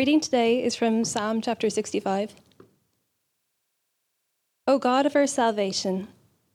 Reading 0.00 0.20
today 0.20 0.64
is 0.64 0.74
from 0.74 1.04
Psalm 1.04 1.42
chapter 1.42 1.68
65. 1.68 2.34
O 4.66 4.78
God 4.78 5.04
of 5.04 5.14
our 5.14 5.26
salvation, 5.26 6.08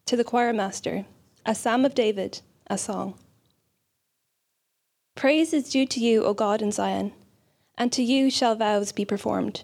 to 0.08 0.18
the 0.18 0.24
choir 0.24 0.52
master, 0.52 1.06
a 1.46 1.54
psalm 1.54 1.86
of 1.86 1.94
David, 1.94 2.42
a 2.66 2.76
song. 2.80 3.14
Praise 5.14 5.54
is 5.54 5.70
due 5.70 5.86
to 5.86 6.00
you, 6.00 6.24
O 6.24 6.34
God 6.34 6.64
in 6.64 6.72
Zion, 6.72 7.12
and 7.78 7.92
to 7.92 8.02
you 8.02 8.32
shall 8.32 8.56
vows 8.56 8.92
be 8.92 9.06
performed. 9.06 9.62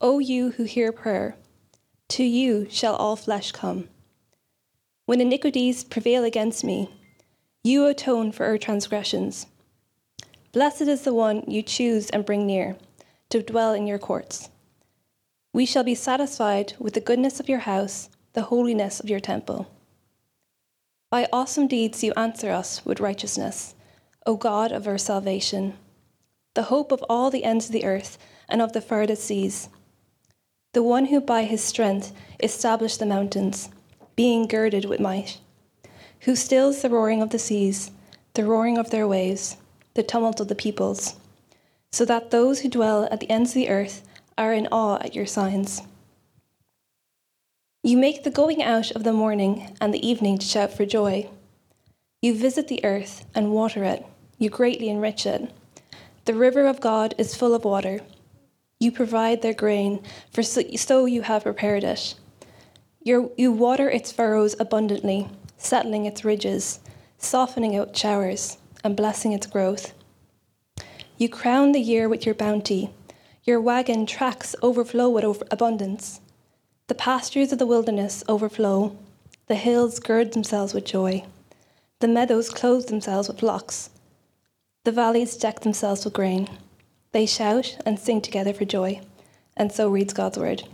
O 0.00 0.18
you 0.18 0.52
who 0.52 0.64
hear 0.64 0.92
prayer, 0.92 1.36
to 2.08 2.24
you 2.24 2.66
shall 2.70 2.96
all 2.96 3.16
flesh 3.16 3.52
come. 3.52 3.90
When 5.04 5.20
iniquities 5.20 5.84
prevail 5.84 6.24
against 6.24 6.64
me, 6.64 6.88
you 7.62 7.84
atone 7.84 8.32
for 8.32 8.46
our 8.46 8.56
transgressions. 8.56 9.44
Blessed 10.52 10.82
is 10.82 11.00
the 11.00 11.14
one 11.14 11.44
you 11.46 11.62
choose 11.62 12.10
and 12.10 12.26
bring 12.26 12.46
near 12.46 12.76
to 13.30 13.42
dwell 13.42 13.72
in 13.72 13.86
your 13.86 13.98
courts. 13.98 14.50
We 15.54 15.64
shall 15.64 15.82
be 15.82 15.94
satisfied 15.94 16.74
with 16.78 16.92
the 16.92 17.00
goodness 17.00 17.40
of 17.40 17.48
your 17.48 17.60
house, 17.60 18.10
the 18.34 18.42
holiness 18.42 19.00
of 19.00 19.08
your 19.08 19.20
temple. 19.20 19.70
By 21.10 21.26
awesome 21.32 21.68
deeds 21.68 22.04
you 22.04 22.12
answer 22.18 22.50
us 22.50 22.84
with 22.84 23.00
righteousness, 23.00 23.74
O 24.26 24.36
God 24.36 24.72
of 24.72 24.86
our 24.86 24.98
salvation, 24.98 25.78
the 26.52 26.64
hope 26.64 26.92
of 26.92 27.02
all 27.08 27.30
the 27.30 27.44
ends 27.44 27.66
of 27.66 27.72
the 27.72 27.86
earth 27.86 28.18
and 28.46 28.60
of 28.60 28.74
the 28.74 28.82
farthest 28.82 29.24
seas. 29.24 29.70
The 30.74 30.82
one 30.82 31.06
who 31.06 31.22
by 31.22 31.44
his 31.44 31.64
strength 31.64 32.12
established 32.42 32.98
the 32.98 33.06
mountains, 33.06 33.70
being 34.16 34.46
girded 34.46 34.84
with 34.84 35.00
might, 35.00 35.38
who 36.20 36.36
stills 36.36 36.82
the 36.82 36.90
roaring 36.90 37.22
of 37.22 37.30
the 37.30 37.38
seas, 37.38 37.90
the 38.34 38.44
roaring 38.44 38.76
of 38.76 38.90
their 38.90 39.08
waves 39.08 39.56
the 39.94 40.02
tumult 40.02 40.40
of 40.40 40.48
the 40.48 40.54
peoples, 40.54 41.16
so 41.90 42.04
that 42.04 42.30
those 42.30 42.60
who 42.60 42.68
dwell 42.68 43.08
at 43.10 43.20
the 43.20 43.30
ends 43.30 43.50
of 43.50 43.54
the 43.54 43.68
earth 43.68 44.02
are 44.38 44.52
in 44.52 44.66
awe 44.68 44.98
at 45.00 45.14
your 45.14 45.26
signs. 45.26 45.82
You 47.82 47.96
make 47.96 48.22
the 48.22 48.30
going 48.30 48.62
out 48.62 48.92
of 48.92 49.04
the 49.04 49.12
morning 49.12 49.76
and 49.80 49.92
the 49.92 50.06
evening 50.06 50.38
to 50.38 50.46
shout 50.46 50.72
for 50.72 50.86
joy. 50.86 51.28
You 52.20 52.34
visit 52.34 52.68
the 52.68 52.84
earth 52.84 53.24
and 53.34 53.52
water 53.52 53.84
it, 53.84 54.06
you 54.38 54.48
greatly 54.48 54.88
enrich 54.88 55.26
it. 55.26 55.50
The 56.24 56.34
river 56.34 56.66
of 56.66 56.80
God 56.80 57.14
is 57.18 57.34
full 57.34 57.54
of 57.54 57.64
water. 57.64 58.00
You 58.78 58.92
provide 58.92 59.42
their 59.42 59.54
grain, 59.54 60.02
for 60.32 60.42
so 60.42 61.04
you 61.04 61.22
have 61.22 61.42
prepared 61.42 61.84
it. 61.84 62.14
You're, 63.02 63.30
water 63.50 63.90
its 63.90 64.12
furrows 64.12 64.54
abundantly, 64.60 65.28
settling 65.58 66.06
its 66.06 66.24
ridges, 66.24 66.78
softening 67.18 67.76
out 67.76 67.96
showers 67.96 68.58
and 68.84 68.96
blessing 68.96 69.32
its 69.32 69.46
growth. 69.46 69.92
You 71.16 71.28
crown 71.28 71.72
the 71.72 71.80
year 71.80 72.08
with 72.08 72.26
your 72.26 72.34
bounty. 72.34 72.90
Your 73.44 73.60
wagon 73.60 74.06
tracks 74.06 74.56
overflow 74.62 75.08
with 75.08 75.24
over 75.24 75.44
abundance. 75.50 76.20
The 76.88 76.94
pastures 76.94 77.52
of 77.52 77.58
the 77.58 77.66
wilderness 77.66 78.24
overflow. 78.28 78.96
The 79.46 79.54
hills 79.54 79.98
gird 79.98 80.32
themselves 80.32 80.74
with 80.74 80.84
joy. 80.84 81.24
The 82.00 82.08
meadows 82.08 82.50
clothe 82.50 82.86
themselves 82.86 83.28
with 83.28 83.40
flocks. 83.40 83.90
The 84.84 84.92
valleys 84.92 85.36
deck 85.36 85.60
themselves 85.60 86.04
with 86.04 86.14
grain. 86.14 86.48
They 87.12 87.26
shout 87.26 87.76
and 87.86 87.98
sing 87.98 88.20
together 88.20 88.52
for 88.52 88.64
joy. 88.64 89.00
And 89.56 89.70
so 89.70 89.88
reads 89.88 90.12
God's 90.12 90.38
word. 90.38 90.64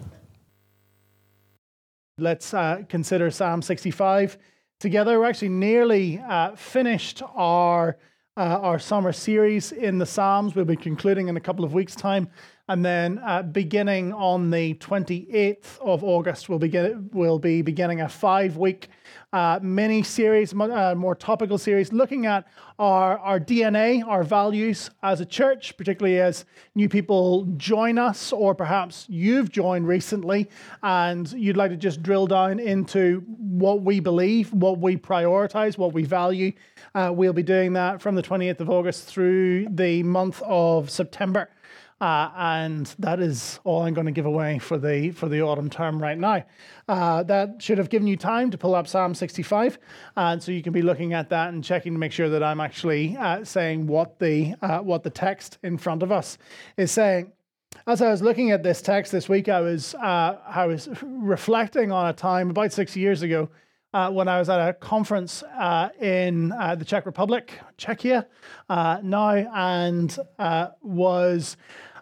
Let's 2.17 2.55
uh, 2.55 2.83
consider 2.89 3.30
Psalm 3.30 3.63
65 3.63 4.39
together. 4.78 5.18
We're 5.18 5.27
actually 5.27 5.50
nearly 5.50 6.18
uh, 6.20 6.55
finished 6.56 7.22
our 7.34 7.98
uh, 8.36 8.61
our 8.62 8.78
summer 8.78 9.12
series 9.12 9.72
in 9.72 9.98
the 9.98 10.06
Psalms. 10.06 10.55
We'll 10.55 10.64
be 10.64 10.77
concluding 10.77 11.27
in 11.27 11.36
a 11.36 11.40
couple 11.40 11.64
of 11.64 11.74
weeks' 11.74 11.96
time. 11.96 12.28
And 12.68 12.84
then 12.84 13.18
uh, 13.27 13.42
beginning 13.42 14.12
on 14.12 14.50
the 14.50 14.74
28th 14.74 15.80
of 15.80 16.05
August, 16.05 16.48
we'll, 16.48 16.61
begin, 16.61 17.11
we'll 17.12 17.40
be 17.40 17.62
beginning 17.62 18.00
a 18.00 18.08
five 18.08 18.56
week 18.56 18.90
uh, 19.33 19.58
mini 19.63 20.02
series, 20.02 20.55
uh, 20.55 20.95
more 20.96 21.14
topical 21.14 21.58
series, 21.58 21.92
looking 21.92 22.27
at 22.27 22.46
our, 22.79 23.19
our 23.19 23.41
DNA, 23.41 24.07
our 24.07 24.23
values 24.23 24.91
as 25.02 25.20
a 25.20 25.27
church, 25.27 25.77
particularly 25.77 26.20
as 26.20 26.45
new 26.74 26.89
people 26.89 27.45
join 27.57 27.98
us, 27.98 28.33
or 28.33 28.55
perhaps 28.55 29.07
you've 29.08 29.51
joined 29.51 29.86
recently 29.86 30.48
and 30.83 31.33
you'd 31.33 31.57
like 31.57 31.70
to 31.70 31.77
just 31.77 32.02
drill 32.02 32.27
down 32.27 32.58
into 32.58 33.20
what 33.39 33.83
we 33.83 34.01
believe, 34.01 34.52
what 34.52 34.79
we 34.79 34.96
prioritize, 34.96 35.77
what 35.77 35.92
we 35.92 36.05
value. 36.05 36.52
Uh, 36.95 37.11
we'll 37.14 37.33
be 37.33 37.42
doing 37.42 37.73
that 37.73 38.01
from 38.01 38.14
the 38.14 38.23
28th 38.23 38.61
of 38.61 38.70
August 38.70 39.05
through 39.05 39.69
the 39.70 40.02
month 40.05 40.40
of 40.45 40.89
September. 40.89 41.51
Uh, 42.01 42.31
and 42.36 42.95
that 43.01 43.19
is 43.19 43.59
all 43.64 43.83
I'm 43.83 43.92
going 43.92 44.07
to 44.07 44.13
give 44.13 44.27
away 44.27 44.61
for 44.61 44.79
the 44.79 45.11
for 45.11 45.29
the 45.29 45.42
autumn 45.42 45.69
term 45.69 46.01
right 46.01 46.17
now. 46.17 46.45
Uh, 46.86 47.25
that 47.25 47.61
should 47.61 47.79
have 47.79 47.91
given 47.91 48.07
you 48.07 48.17
time 48.17 48.53
to 48.53 48.59
pull 48.59 48.77
up 48.77 48.86
Psalm 48.86 49.14
65, 49.14 49.79
and 50.17 50.41
so 50.41 50.53
you 50.53 50.63
can 50.63 50.73
be 50.73 50.83
looking 50.83 51.13
at 51.13 51.29
that 51.31 51.53
and 51.53 51.64
checking 51.64 51.95
to 51.95 51.98
make 51.98 52.13
sure 52.13 52.29
that 52.29 52.42
I'm 52.42 52.61
actually 52.61 53.17
uh, 53.17 53.45
saying 53.45 53.89
what 53.89 54.20
the 54.20 54.55
uh, 54.63 54.79
what 54.79 55.03
the 55.03 55.11
text 55.11 55.58
in 55.64 55.77
front 55.77 56.05
of 56.05 56.13
us 56.13 56.39
is 56.77 56.92
saying. 56.92 57.33
As 57.87 58.01
I 58.01 58.11
was 58.11 58.23
looking 58.23 58.53
at 58.53 58.63
this 58.63 58.81
text 58.81 59.11
this 59.11 59.29
week, 59.29 59.48
I 59.48 59.61
was 59.61 59.97
uh, 59.97 60.39
I 60.47 60.67
was 60.67 60.89
reflecting 61.03 61.91
on 61.91 62.08
a 62.08 62.13
time 62.13 62.51
about 62.51 62.73
six 62.73 62.97
years 62.97 63.23
ago. 63.23 63.48
Uh, 63.95 64.11
when 64.11 64.29
I 64.29 64.39
was 64.39 64.51
at 64.51 64.69
a 64.69 64.75
conference 64.75 65.42
uh, 65.58 65.89
in 65.98 66.53
uh, 66.53 66.75
the 66.75 66.85
Czech 66.85 67.07
Republic, 67.07 67.58
Czechia, 67.79 68.27
now, 68.69 69.31
and 69.31 70.19
was 70.83 71.57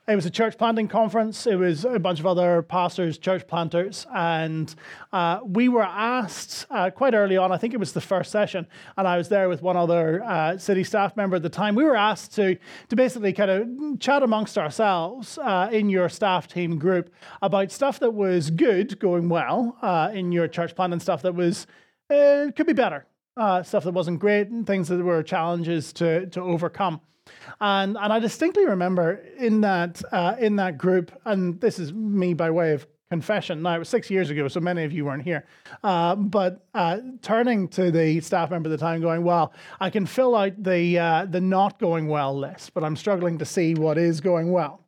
it 0.08 0.14
was 0.14 0.24
a 0.24 0.30
church 0.30 0.56
planting 0.56 0.86
conference. 0.86 1.48
It 1.48 1.56
was 1.56 1.84
a 1.84 1.98
bunch 1.98 2.20
of 2.20 2.26
other 2.26 2.62
pastors, 2.62 3.18
church 3.18 3.46
planters, 3.48 4.06
and 4.14 4.72
uh, 5.12 5.40
we 5.44 5.68
were 5.68 5.82
asked 5.82 6.66
uh, 6.70 6.90
quite 6.90 7.12
early 7.12 7.36
on. 7.36 7.50
I 7.50 7.56
think 7.56 7.74
it 7.74 7.80
was 7.80 7.92
the 7.92 8.00
first 8.00 8.30
session, 8.30 8.68
and 8.96 9.08
I 9.08 9.16
was 9.16 9.28
there 9.28 9.48
with 9.48 9.62
one 9.62 9.76
other 9.76 10.22
uh, 10.22 10.58
city 10.58 10.84
staff 10.84 11.16
member 11.16 11.36
at 11.36 11.42
the 11.42 11.48
time. 11.48 11.74
We 11.74 11.82
were 11.82 11.96
asked 11.96 12.34
to 12.36 12.56
to 12.88 12.96
basically 12.96 13.32
kind 13.32 13.50
of 13.50 13.98
chat 13.98 14.22
amongst 14.22 14.56
ourselves 14.56 15.38
uh, 15.38 15.70
in 15.72 15.88
your 15.88 16.08
staff 16.08 16.46
team 16.46 16.78
group 16.78 17.12
about 17.42 17.72
stuff 17.72 17.98
that 17.98 18.12
was 18.12 18.50
good, 18.50 19.00
going 19.00 19.28
well 19.28 19.76
uh, 19.82 20.10
in 20.14 20.30
your 20.30 20.46
church 20.46 20.76
planting 20.76 21.00
stuff 21.00 21.22
that 21.22 21.34
was 21.34 21.66
uh, 22.10 22.46
could 22.54 22.66
be 22.68 22.72
better, 22.72 23.06
stuff 23.64 23.82
that 23.82 23.92
wasn't 23.92 24.20
great, 24.20 24.50
and 24.50 24.68
things 24.68 24.86
that 24.86 25.02
were 25.02 25.24
challenges 25.24 25.92
to 25.94 26.26
to 26.26 26.40
overcome. 26.40 27.00
And, 27.60 27.96
and 27.96 28.12
I 28.12 28.18
distinctly 28.18 28.66
remember 28.66 29.24
in 29.38 29.60
that, 29.62 30.02
uh, 30.12 30.36
in 30.38 30.56
that 30.56 30.78
group, 30.78 31.12
and 31.24 31.60
this 31.60 31.78
is 31.78 31.92
me 31.92 32.34
by 32.34 32.50
way 32.50 32.72
of 32.72 32.86
confession. 33.10 33.62
Now, 33.62 33.76
it 33.76 33.78
was 33.78 33.88
six 33.88 34.10
years 34.10 34.30
ago, 34.30 34.48
so 34.48 34.60
many 34.60 34.84
of 34.84 34.92
you 34.92 35.04
weren't 35.04 35.22
here. 35.22 35.46
Uh, 35.82 36.16
but 36.16 36.66
uh, 36.74 36.98
turning 37.22 37.68
to 37.68 37.90
the 37.90 38.20
staff 38.20 38.50
member 38.50 38.68
at 38.68 38.72
the 38.72 38.78
time, 38.78 39.00
going, 39.00 39.22
Well, 39.22 39.52
I 39.80 39.90
can 39.90 40.06
fill 40.06 40.34
out 40.34 40.62
the, 40.62 40.98
uh, 40.98 41.26
the 41.26 41.40
not 41.40 41.78
going 41.78 42.08
well 42.08 42.36
list, 42.36 42.74
but 42.74 42.82
I'm 42.84 42.96
struggling 42.96 43.38
to 43.38 43.44
see 43.44 43.74
what 43.74 43.98
is 43.98 44.20
going 44.20 44.50
well. 44.50 44.85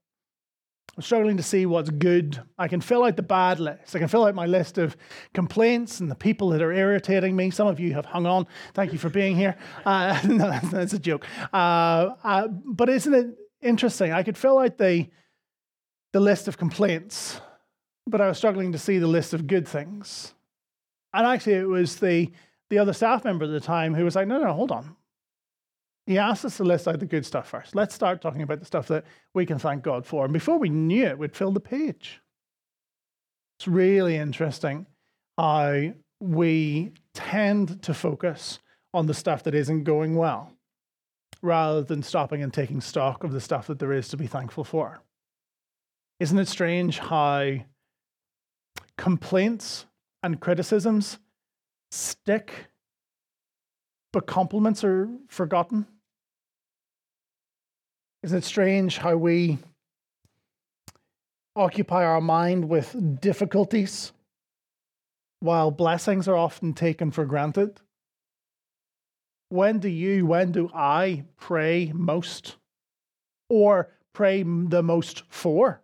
I'm 0.99 1.03
struggling 1.03 1.37
to 1.37 1.45
see 1.45 1.65
what's 1.65 1.91
good. 1.91 2.43
I 2.59 2.67
can 2.67 2.81
fill 2.81 3.05
out 3.05 3.15
the 3.15 3.23
bad 3.23 3.61
list. 3.61 3.95
I 3.95 4.01
can 4.01 4.09
fill 4.09 4.25
out 4.25 4.35
my 4.35 4.47
list 4.47 4.79
of 4.79 4.97
complaints 5.33 6.01
and 6.01 6.11
the 6.11 6.17
people 6.17 6.49
that 6.49 6.61
are 6.61 6.73
irritating 6.73 7.37
me. 7.37 7.53
Some 7.53 7.69
of 7.69 7.79
you 7.79 7.95
have 7.95 8.05
hung 8.05 8.27
on. 8.27 8.49
Thank 8.75 8.93
you 8.93 8.99
for 8.99 9.09
being 9.09 9.37
here. 9.37 9.57
Uh, 9.87 10.19
no, 10.27 10.59
that's 10.73 10.95
a 10.95 10.99
joke. 10.99 11.25
Uh, 11.53 12.17
uh, 12.25 12.49
but 12.49 12.89
isn't 12.89 13.15
it 13.15 13.29
interesting? 13.63 14.11
I 14.11 14.25
could 14.25 14.37
fill 14.37 14.59
out 14.59 14.77
the, 14.77 15.07
the 16.13 16.19
list 16.19 16.49
of 16.49 16.59
complaints, 16.59 17.41
but 18.05 18.21
I 18.21 18.27
was 18.27 18.37
struggling 18.37 18.73
to 18.73 18.79
see 18.79 18.99
the 18.99 19.07
list 19.07 19.33
of 19.33 19.47
good 19.47 19.69
things. 19.69 20.35
And 21.15 21.25
actually, 21.29 21.55
it 21.55 21.69
was 21.69 21.99
the, 21.99 22.33
the 22.71 22.81
other 22.81 22.93
staff 22.93 23.23
member 23.23 23.45
at 23.45 23.53
the 23.53 23.61
time 23.61 23.95
who 23.95 24.03
was 24.03 24.17
like, 24.17 24.27
no, 24.27 24.43
no, 24.43 24.53
hold 24.53 24.73
on. 24.73 24.97
He 26.09 26.17
asked 26.17 26.47
us 26.47 26.57
to 26.57 26.65
list 26.65 26.89
out 26.89 27.01
the 27.01 27.05
good 27.07 27.27
stuff 27.27 27.51
first. 27.51 27.75
Let's 27.75 27.95
start 27.95 28.23
talking 28.23 28.41
about 28.41 28.61
the 28.61 28.65
stuff 28.65 28.89
that 28.89 29.05
we 29.35 29.45
can 29.45 29.59
thank 29.59 29.83
God 29.83 30.07
for. 30.07 30.25
And 30.25 30.33
before 30.33 30.57
we 30.57 30.71
knew 30.71 31.05
it, 31.05 31.19
we'd 31.19 31.37
fill 31.37 31.53
the 31.53 31.61
page. 31.61 32.23
It's 33.59 33.69
really 33.69 34.17
interesting 34.17 34.87
how 35.37 35.93
we 36.19 36.93
tend 37.13 37.83
to 37.83 37.93
focus 37.93 38.59
on 38.95 39.05
the 39.05 39.13
stuff 39.13 39.43
that 39.43 39.55
isn't 39.55 39.85
going 39.85 40.17
well 40.17 40.51
rather 41.43 41.83
than 41.83 42.03
stopping 42.03 42.43
and 42.43 42.55
taking 42.55 42.81
stock 42.81 43.23
of 43.23 43.33
the 43.33 43.41
stuff 43.41 43.67
that 43.67 43.79
there 43.79 43.93
is 43.93 44.09
to 44.09 44.17
be 44.17 44.27
thankful 44.27 44.65
for. 44.65 45.03
Isn't 46.21 46.39
it 46.39 46.49
strange 46.49 47.01
how 47.01 47.53
complaints 48.97 49.85
and 50.23 50.41
criticisms 50.41 51.19
stick, 51.91 52.69
but 54.11 54.27
compliments 54.27 54.83
are 54.85 55.11
forgotten? 55.29 55.87
Isn't 58.23 58.39
it 58.39 58.45
strange 58.45 58.99
how 58.99 59.17
we 59.17 59.59
occupy 61.55 62.05
our 62.05 62.21
mind 62.21 62.69
with 62.69 63.21
difficulties 63.21 64.13
while 65.41 65.71
blessings 65.71 66.27
are 66.27 66.37
often 66.37 66.75
taken 66.75 67.13
for 67.13 67.25
granted? 67.25 67.81
When 69.51 69.79
do 69.79 69.89
you, 69.89 70.27
when 70.27 70.51
do 70.53 70.69
I 70.75 71.25
pray 71.37 71.93
most? 71.95 72.57
Or 73.49 73.89
pray 74.13 74.43
the 74.43 74.83
most 74.83 75.23
for. 75.29 75.81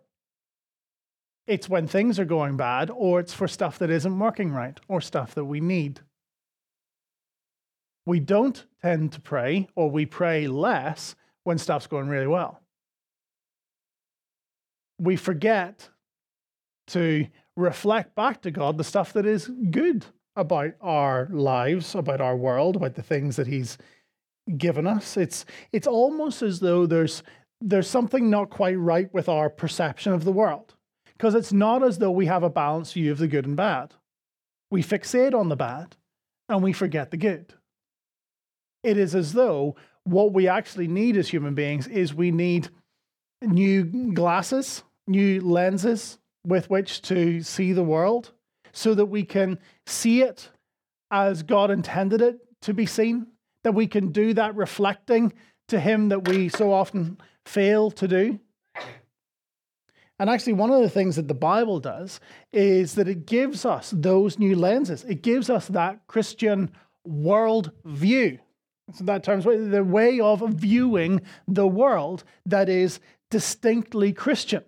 It's 1.47 1.69
when 1.69 1.87
things 1.87 2.19
are 2.19 2.25
going 2.25 2.57
bad, 2.57 2.89
or 2.89 3.19
it's 3.19 3.33
for 3.33 3.47
stuff 3.47 3.79
that 3.79 3.89
isn't 3.89 4.19
working 4.19 4.51
right, 4.51 4.79
or 4.87 4.99
stuff 4.99 5.35
that 5.35 5.45
we 5.45 5.61
need. 5.61 6.01
We 8.05 8.19
don't 8.19 8.65
tend 8.81 9.13
to 9.13 9.21
pray, 9.21 9.67
or 9.75 9.89
we 9.89 10.05
pray 10.05 10.47
less 10.47 11.15
when 11.45 11.57
stuff's 11.57 11.87
going 11.87 12.09
really 12.09 12.27
well. 12.27 12.59
We 14.99 15.15
forget 15.15 15.89
to 16.87 17.27
reflect 17.55 18.15
back 18.15 18.41
to 18.41 18.51
God 18.51 18.77
the 18.77 18.83
stuff 18.83 19.13
that 19.13 19.25
is 19.25 19.49
good 19.71 20.05
about 20.35 20.73
our 20.81 21.29
lives, 21.31 21.95
about 21.95 22.19
our 22.19 22.35
world, 22.35 22.75
about 22.75 22.95
the 22.95 23.03
things 23.03 23.37
that 23.37 23.47
He's 23.47 23.77
given 24.57 24.85
us. 24.85 25.17
It's 25.17 25.45
it's 25.71 25.87
almost 25.87 26.41
as 26.41 26.59
though 26.59 26.85
there's 26.85 27.23
there's 27.61 27.89
something 27.89 28.29
not 28.29 28.49
quite 28.49 28.77
right 28.77 29.11
with 29.13 29.29
our 29.29 29.49
perception 29.49 30.13
of 30.13 30.23
the 30.25 30.31
world. 30.31 30.75
Because 31.13 31.35
it's 31.35 31.53
not 31.53 31.81
as 31.81 31.99
though 31.99 32.11
we 32.11 32.25
have 32.25 32.43
a 32.43 32.49
balanced 32.49 32.93
view 32.93 33.11
of 33.11 33.17
the 33.17 33.27
good 33.27 33.45
and 33.45 33.55
bad. 33.55 33.93
We 34.69 34.83
fixate 34.83 35.33
on 35.33 35.47
the 35.47 35.55
bad 35.55 35.95
and 36.49 36.61
we 36.61 36.73
forget 36.73 37.11
the 37.11 37.17
good. 37.17 37.53
It 38.83 38.97
is 38.97 39.15
as 39.15 39.33
though 39.33 39.75
what 40.05 40.33
we 40.33 40.47
actually 40.47 40.87
need 40.87 41.17
as 41.17 41.27
human 41.27 41.55
beings 41.55 41.87
is 41.87 42.13
we 42.13 42.31
need 42.31 42.69
new 43.41 44.13
glasses, 44.13 44.83
new 45.07 45.41
lenses 45.41 46.19
with 46.45 46.69
which 46.69 47.01
to 47.01 47.41
see 47.41 47.73
the 47.73 47.83
world 47.83 48.31
so 48.71 48.93
that 48.93 49.07
we 49.07 49.23
can 49.23 49.59
see 49.85 50.21
it 50.21 50.49
as 51.11 51.43
God 51.43 51.71
intended 51.71 52.21
it 52.21 52.39
to 52.61 52.73
be 52.73 52.85
seen, 52.85 53.27
that 53.63 53.73
we 53.73 53.87
can 53.87 54.11
do 54.11 54.33
that 54.33 54.55
reflecting 54.55 55.33
to 55.67 55.79
Him 55.79 56.09
that 56.09 56.27
we 56.27 56.49
so 56.49 56.71
often 56.71 57.17
fail 57.45 57.89
to 57.91 58.07
do. 58.07 58.39
And 60.17 60.29
actually, 60.29 60.53
one 60.53 60.71
of 60.71 60.81
the 60.81 60.89
things 60.89 61.17
that 61.17 61.27
the 61.27 61.33
Bible 61.33 61.79
does 61.79 62.19
is 62.53 62.95
that 62.95 63.07
it 63.07 63.25
gives 63.25 63.65
us 63.65 63.91
those 63.95 64.39
new 64.39 64.55
lenses. 64.55 65.03
It 65.03 65.21
gives 65.21 65.49
us 65.49 65.67
that 65.69 66.07
Christian 66.07 66.71
world 67.03 67.71
view. 67.83 68.39
So 68.93 69.03
that 69.05 69.23
terms 69.23 69.45
the 69.45 69.83
way 69.83 70.19
of 70.19 70.41
viewing 70.53 71.21
the 71.47 71.67
world 71.67 72.23
that 72.45 72.69
is 72.69 72.99
distinctly 73.31 74.13
Christian. 74.13 74.63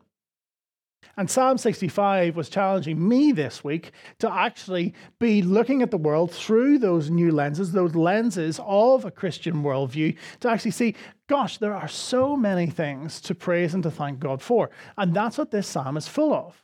And 1.20 1.30
Psalm 1.30 1.58
65 1.58 2.36
was 2.36 2.48
challenging 2.48 3.08
me 3.08 3.32
this 3.32 3.64
week 3.64 3.92
to 4.20 4.32
actually 4.32 4.94
be 5.20 5.42
looking 5.42 5.82
at 5.82 5.90
the 5.90 5.98
world 5.98 6.32
through 6.32 6.78
those 6.78 7.10
new 7.10 7.32
lenses, 7.32 7.72
those 7.72 7.96
lenses 7.96 8.60
of 8.64 9.04
a 9.04 9.10
Christian 9.10 9.64
worldview, 9.64 10.16
to 10.42 10.50
actually 10.50 10.72
see, 10.72 10.96
gosh, 11.28 11.58
there 11.58 11.74
are 11.74 11.88
so 11.88 12.38
many 12.38 12.68
things 12.68 13.20
to 13.22 13.34
praise 13.34 13.74
and 13.74 13.82
to 13.82 13.90
thank 13.90 14.20
God 14.20 14.44
for. 14.44 14.70
And 14.96 15.12
that's 15.12 15.40
what 15.40 15.50
this 15.50 15.68
psalm 15.68 15.98
is 15.98 16.08
full 16.08 16.34
of. 16.34 16.64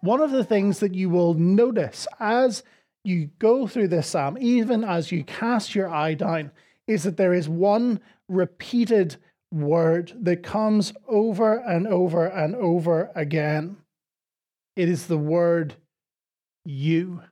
One 0.00 0.20
of 0.20 0.32
the 0.32 0.44
things 0.44 0.80
that 0.80 0.94
you 0.94 1.08
will 1.08 1.32
notice 1.34 2.06
as 2.20 2.62
you 3.04 3.30
go 3.38 3.66
through 3.66 3.88
this 3.88 4.08
psalm, 4.08 4.36
even 4.38 4.84
as 4.84 5.10
you 5.10 5.24
cast 5.24 5.74
your 5.74 5.88
eye 5.88 6.12
down, 6.12 6.50
is 6.88 7.04
that 7.04 7.16
there 7.16 7.34
is 7.34 7.48
one 7.48 8.00
repeated 8.28 9.16
word 9.52 10.12
that 10.20 10.42
comes 10.42 10.92
over 11.06 11.58
and 11.58 11.86
over 11.86 12.26
and 12.26 12.56
over 12.56 13.10
again. 13.14 13.76
It 14.74 14.88
is 14.88 15.06
the 15.06 15.18
word 15.18 15.74
you. 16.64 17.22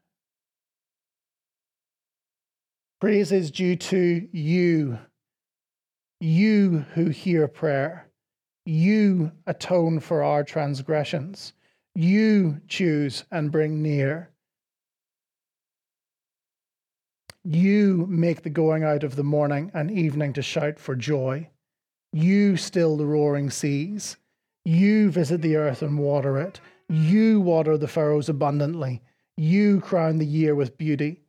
Praise 3.00 3.32
is 3.32 3.50
due 3.50 3.76
to 3.76 4.28
you, 4.32 4.98
you 6.20 6.84
who 6.94 7.08
hear 7.08 7.46
prayer. 7.46 8.08
You 8.64 9.32
atone 9.46 10.00
for 10.00 10.22
our 10.22 10.42
transgressions. 10.42 11.52
You 11.94 12.60
choose 12.68 13.24
and 13.30 13.52
bring 13.52 13.80
near. 13.82 14.30
You 17.48 18.06
make 18.08 18.42
the 18.42 18.50
going 18.50 18.82
out 18.82 19.04
of 19.04 19.14
the 19.14 19.22
morning 19.22 19.70
and 19.72 19.88
evening 19.88 20.32
to 20.32 20.42
shout 20.42 20.80
for 20.80 20.96
joy. 20.96 21.48
You 22.12 22.56
still 22.56 22.96
the 22.96 23.06
roaring 23.06 23.50
seas. 23.50 24.16
You 24.64 25.10
visit 25.12 25.42
the 25.42 25.54
earth 25.54 25.80
and 25.80 25.96
water 25.96 26.38
it. 26.38 26.60
You 26.88 27.40
water 27.40 27.78
the 27.78 27.86
furrows 27.86 28.28
abundantly. 28.28 29.00
You 29.36 29.80
crown 29.80 30.18
the 30.18 30.26
year 30.26 30.56
with 30.56 30.76
beauty. 30.76 31.20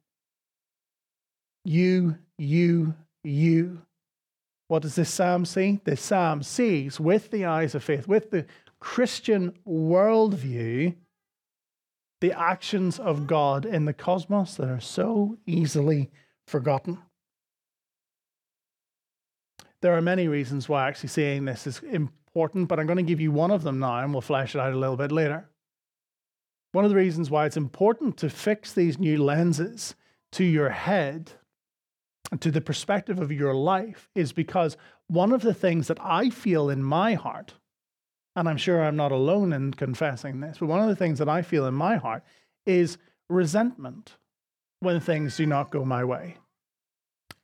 You, 1.63 2.17
you, 2.39 2.95
you. 3.23 3.83
What 4.69 4.81
does 4.81 4.95
this 4.95 5.13
psalm 5.13 5.45
see? 5.45 5.81
This 5.83 6.01
psalm 6.01 6.41
sees 6.41 6.99
with 6.99 7.29
the 7.29 7.45
eyes 7.45 7.75
of 7.75 7.83
faith, 7.83 8.07
with 8.07 8.31
the 8.31 8.47
Christian 8.79 9.53
worldview, 9.67 10.95
the 12.21 12.33
actions 12.33 12.99
of 12.99 13.27
God 13.27 13.65
in 13.65 13.85
the 13.85 13.93
cosmos 13.93 14.55
that 14.55 14.69
are 14.69 14.79
so 14.79 15.37
easily 15.45 16.09
forgotten. 16.45 16.99
There 19.81 19.95
are 19.95 20.01
many 20.01 20.27
reasons 20.27 20.67
why 20.67 20.87
actually 20.87 21.09
saying 21.09 21.45
this 21.45 21.67
is 21.67 21.81
important, 21.81 22.67
but 22.67 22.79
I'm 22.79 22.87
going 22.87 22.97
to 22.97 23.03
give 23.03 23.21
you 23.21 23.31
one 23.31 23.51
of 23.51 23.63
them 23.63 23.79
now 23.79 23.99
and 23.99 24.11
we'll 24.11 24.21
flesh 24.21 24.55
it 24.55 24.59
out 24.59 24.73
a 24.73 24.77
little 24.77 24.97
bit 24.97 25.11
later. 25.11 25.49
One 26.71 26.83
of 26.83 26.89
the 26.89 26.97
reasons 26.97 27.29
why 27.29 27.45
it's 27.45 27.57
important 27.57 28.17
to 28.17 28.29
fix 28.29 28.73
these 28.73 28.97
new 28.97 29.23
lenses 29.23 29.95
to 30.33 30.43
your 30.43 30.69
head 30.69 31.31
and 32.31 32.41
to 32.41 32.51
the 32.51 32.61
perspective 32.61 33.19
of 33.19 33.31
your 33.31 33.53
life 33.53 34.09
is 34.15 34.33
because 34.33 34.77
one 35.07 35.31
of 35.31 35.41
the 35.41 35.53
things 35.53 35.87
that 35.87 35.99
I 36.01 36.29
feel 36.29 36.69
in 36.69 36.83
my 36.83 37.13
heart, 37.13 37.53
and 38.37 38.47
I'm 38.47 38.57
sure 38.57 38.83
I'm 38.83 38.95
not 38.95 39.11
alone 39.11 39.51
in 39.51 39.73
confessing 39.73 40.39
this, 40.39 40.59
but 40.59 40.67
one 40.67 40.79
of 40.79 40.87
the 40.87 40.95
things 40.95 41.17
that 41.17 41.27
I 41.27 41.41
feel 41.41 41.65
in 41.65 41.73
my 41.73 41.95
heart 41.97 42.23
is 42.67 42.99
resentment 43.29 44.15
when 44.79 44.99
things 44.99 45.35
do 45.35 45.47
not 45.47 45.71
go 45.71 45.83
my 45.83 46.03
way, 46.03 46.37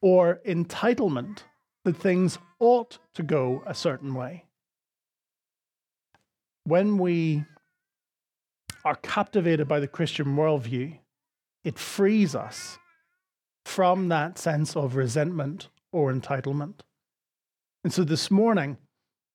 or 0.01 0.39
entitlement 0.47 1.39
that 1.83 1.97
things 1.97 2.37
ought 2.59 2.99
to 3.15 3.23
go 3.23 3.63
a 3.65 3.73
certain 3.73 4.13
way. 4.13 4.45
When 6.63 6.99
we 6.99 7.43
are 8.85 8.95
captivated 8.97 9.67
by 9.67 9.79
the 9.79 9.87
Christian 9.87 10.35
worldview, 10.35 10.99
it 11.63 11.79
frees 11.79 12.35
us 12.35 12.77
from 13.65 14.09
that 14.09 14.37
sense 14.37 14.75
of 14.75 14.95
resentment 14.95 15.69
or 15.91 16.13
entitlement. 16.13 16.81
And 17.83 17.91
so 17.91 18.03
this 18.03 18.29
morning, 18.29 18.77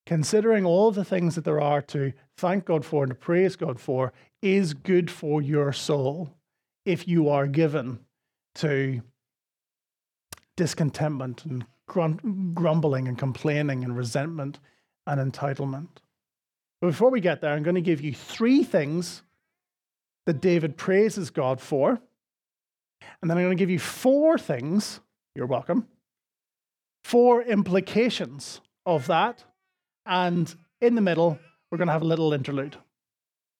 considering 0.08 0.64
all 0.64 0.90
the 0.90 1.04
things 1.04 1.34
that 1.34 1.44
there 1.44 1.60
are 1.60 1.82
to 1.82 2.10
thank 2.38 2.64
God 2.64 2.82
for 2.82 3.02
and 3.04 3.10
to 3.10 3.14
praise 3.14 3.56
God 3.56 3.78
for 3.78 4.10
is 4.40 4.72
good 4.72 5.10
for 5.10 5.42
your 5.42 5.70
soul 5.70 6.34
if 6.86 7.06
you 7.06 7.28
are 7.28 7.46
given 7.46 7.98
to 8.54 9.02
discontentment 10.56 11.44
and 11.44 11.66
grumbling 11.86 13.06
and 13.06 13.18
complaining 13.18 13.84
and 13.84 13.94
resentment 13.98 14.58
and 15.06 15.20
entitlement. 15.20 15.88
But 16.80 16.86
before 16.86 17.10
we 17.10 17.20
get 17.20 17.42
there, 17.42 17.52
I'm 17.52 17.62
going 17.62 17.74
to 17.74 17.82
give 17.82 18.00
you 18.00 18.14
three 18.14 18.64
things 18.64 19.22
that 20.24 20.40
David 20.40 20.78
praises 20.78 21.28
God 21.28 21.60
for. 21.60 22.00
And 23.20 23.30
then 23.30 23.36
I'm 23.36 23.44
going 23.44 23.58
to 23.58 23.60
give 23.60 23.68
you 23.68 23.78
four 23.78 24.38
things, 24.38 25.00
you're 25.34 25.44
welcome, 25.44 25.86
four 27.04 27.42
implications 27.42 28.62
of 28.86 29.06
that. 29.08 29.44
And 30.08 30.52
in 30.80 30.94
the 30.94 31.00
middle, 31.00 31.38
we're 31.70 31.78
going 31.78 31.86
to 31.86 31.92
have 31.92 32.02
a 32.02 32.06
little 32.06 32.32
interlude. 32.32 32.76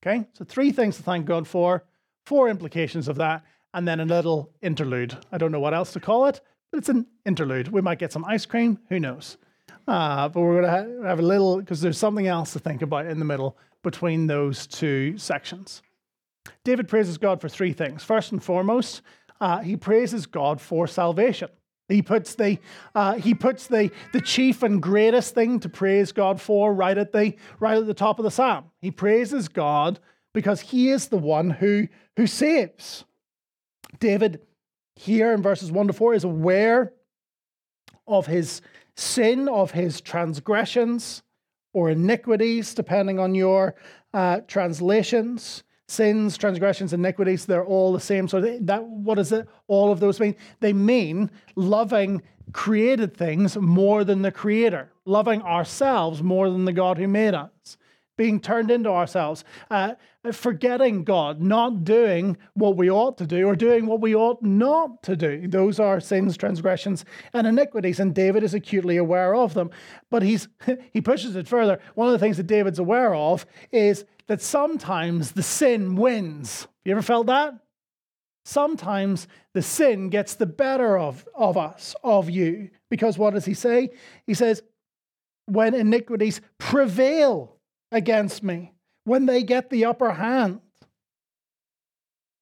Okay? 0.03 0.27
So, 0.33 0.45
three 0.45 0.73
things 0.73 0.97
to 0.97 1.03
thank 1.03 1.27
God 1.27 1.47
for, 1.47 1.85
four 2.25 2.49
implications 2.49 3.07
of 3.07 3.17
that, 3.17 3.45
and 3.75 3.87
then 3.87 4.01
a 4.01 4.05
little 4.05 4.51
interlude. 4.63 5.17
I 5.31 5.39
don't 5.39 5.53
know 5.53 5.61
what 5.61 5.75
else 5.75 5.93
to 5.93 6.01
call 6.01 6.27
it, 6.27 6.41
but 6.73 6.79
it's 6.79 6.89
an 6.89 7.07
interlude. 7.27 7.69
We 7.69 7.83
might 7.83 7.99
get 7.99 8.13
some 8.13 8.25
ice 8.25 8.47
cream, 8.47 8.79
who 8.89 8.99
knows? 8.99 9.37
Uh, 9.87 10.29
but 10.29 10.41
we're 10.41 10.63
going 10.63 11.01
to 11.03 11.07
have 11.07 11.19
a 11.19 11.23
little, 11.23 11.59
because 11.59 11.81
there's 11.81 11.99
something 11.99 12.27
else 12.27 12.53
to 12.55 12.59
think 12.59 12.83
about 12.83 13.07
in 13.07 13.19
the 13.19 13.25
middle 13.25 13.57
between 13.83 14.27
those 14.27 14.67
two 14.67 15.19
sections. 15.19 15.83
David 16.65 16.89
praises 16.89 17.19
God 17.19 17.41
for 17.41 17.49
three 17.49 17.73
things. 17.73 18.03
First 18.03 18.33
and 18.33 18.43
foremost, 18.43 19.03
uh, 19.41 19.59
he 19.59 19.77
praises 19.77 20.27
God 20.27 20.61
for 20.61 20.87
salvation. 20.87 21.49
He 21.89 22.03
puts 22.03 22.35
the 22.35 22.59
uh, 22.95 23.15
he 23.15 23.35
puts 23.35 23.67
the 23.67 23.91
the 24.13 24.21
chief 24.21 24.63
and 24.63 24.83
greatest 24.83 25.35
thing 25.35 25.59
to 25.61 25.69
praise 25.69 26.13
God 26.13 26.41
for 26.41 26.75
right 26.75 26.99
at 26.99 27.13
the 27.13 27.35
right 27.59 27.79
at 27.79 27.87
the 27.87 27.95
top 27.95 28.19
of 28.19 28.25
the 28.25 28.31
psalm. 28.31 28.67
He 28.81 28.91
praises 28.91 29.49
God 29.49 29.99
because 30.35 30.61
he 30.61 30.91
is 30.91 31.09
the 31.09 31.19
one 31.19 31.51
who 31.51 31.89
who 32.17 32.27
saves. 32.27 33.05
David 33.99 34.43
here 34.97 35.33
in 35.33 35.43
verses 35.43 35.71
1 35.71 35.87
to 35.87 35.93
4 35.93 36.15
is 36.15 36.25
aware 36.25 36.93
of 38.07 38.27
his 38.27 38.61
sin, 38.97 39.49
of 39.49 39.71
his 39.71 40.01
transgressions 40.01 41.23
or 41.73 41.91
iniquities, 41.91 42.75
depending 42.75 43.19
on 43.19 43.35
your 43.35 43.77
uh, 44.13 44.41
translations. 44.49 45.63
Sins, 45.89 46.37
transgressions, 46.37 46.93
iniquities, 46.93 47.47
they're 47.47 47.65
all 47.65 47.93
the 47.93 48.01
same. 48.01 48.29
So 48.29 48.41
that 48.41 48.85
what 48.85 49.17
does 49.17 49.33
it 49.33 49.49
all 49.67 49.91
of 49.91 50.01
those 50.01 50.21
mean? 50.21 50.37
They 50.61 50.73
mean 50.73 51.31
loving 51.57 52.23
created 52.53 53.17
things 53.17 53.57
more 53.57 54.05
than 54.05 54.23
the 54.23 54.31
creator, 54.31 54.91
loving 55.05 55.43
ourselves 55.43 56.23
more 56.23 56.51
than 56.51 56.65
the 56.65 56.73
God 56.73 56.99
who 56.99 57.09
made 57.09 57.35
us, 57.35 57.77
being 58.19 58.41
turned 58.41 58.71
into 58.71 58.91
ourselves, 58.91 59.45
uh, 59.71 59.95
forgetting 60.33 61.05
God, 61.05 61.41
not 61.41 61.85
doing 61.85 62.37
what 62.53 62.77
we 62.77 62.91
ought 62.91 63.17
to 63.19 63.27
do 63.27 63.47
or 63.47 63.57
doing 63.57 63.87
what 63.87 64.03
we 64.03 64.15
ought 64.15 64.43
not 64.43 65.03
to 65.05 65.17
do. 65.17 65.49
Those 65.49 65.81
are 65.81 66.01
sins, 66.01 66.37
transgressions, 66.37 67.07
and 67.33 67.47
iniquities, 67.47 68.01
and 68.01 68.15
David 68.15 68.43
is 68.43 68.53
acutely 68.53 68.99
aware 68.99 69.35
of 69.35 69.55
them. 69.55 69.71
But 70.11 70.23
he's 70.23 70.49
he 70.93 71.01
pushes 71.01 71.37
it 71.37 71.49
further. 71.49 71.81
One 71.95 72.09
of 72.09 72.13
the 72.13 72.19
things 72.19 72.37
that 72.37 72.47
David's 72.47 72.81
aware 72.81 73.15
of 73.15 73.47
is 73.73 74.05
that 74.27 74.43
sometimes 74.43 75.33
the 75.33 75.43
sin 75.43 75.97
wins. 75.97 76.67
You 76.85 76.93
ever 76.93 77.03
felt 77.03 77.29
that? 77.29 77.55
Sometimes 78.45 79.29
the 79.55 79.63
sin 79.63 80.09
gets 80.09 80.35
the 80.35 80.47
better 80.47 80.99
of, 80.99 81.27
of 81.35 81.57
us, 81.57 81.95
of 82.03 82.31
you. 82.31 82.71
Because 82.91 83.19
what 83.19 83.35
does 83.35 83.45
he 83.45 83.55
say? 83.55 83.91
He 84.27 84.35
says, 84.35 84.63
when 85.45 85.75
iniquities 85.75 86.41
prevail 86.59 87.58
against 87.91 88.43
me, 88.43 88.75
when 89.05 89.27
they 89.27 89.43
get 89.43 89.71
the 89.71 89.85
upper 89.85 90.13
hand. 90.13 90.61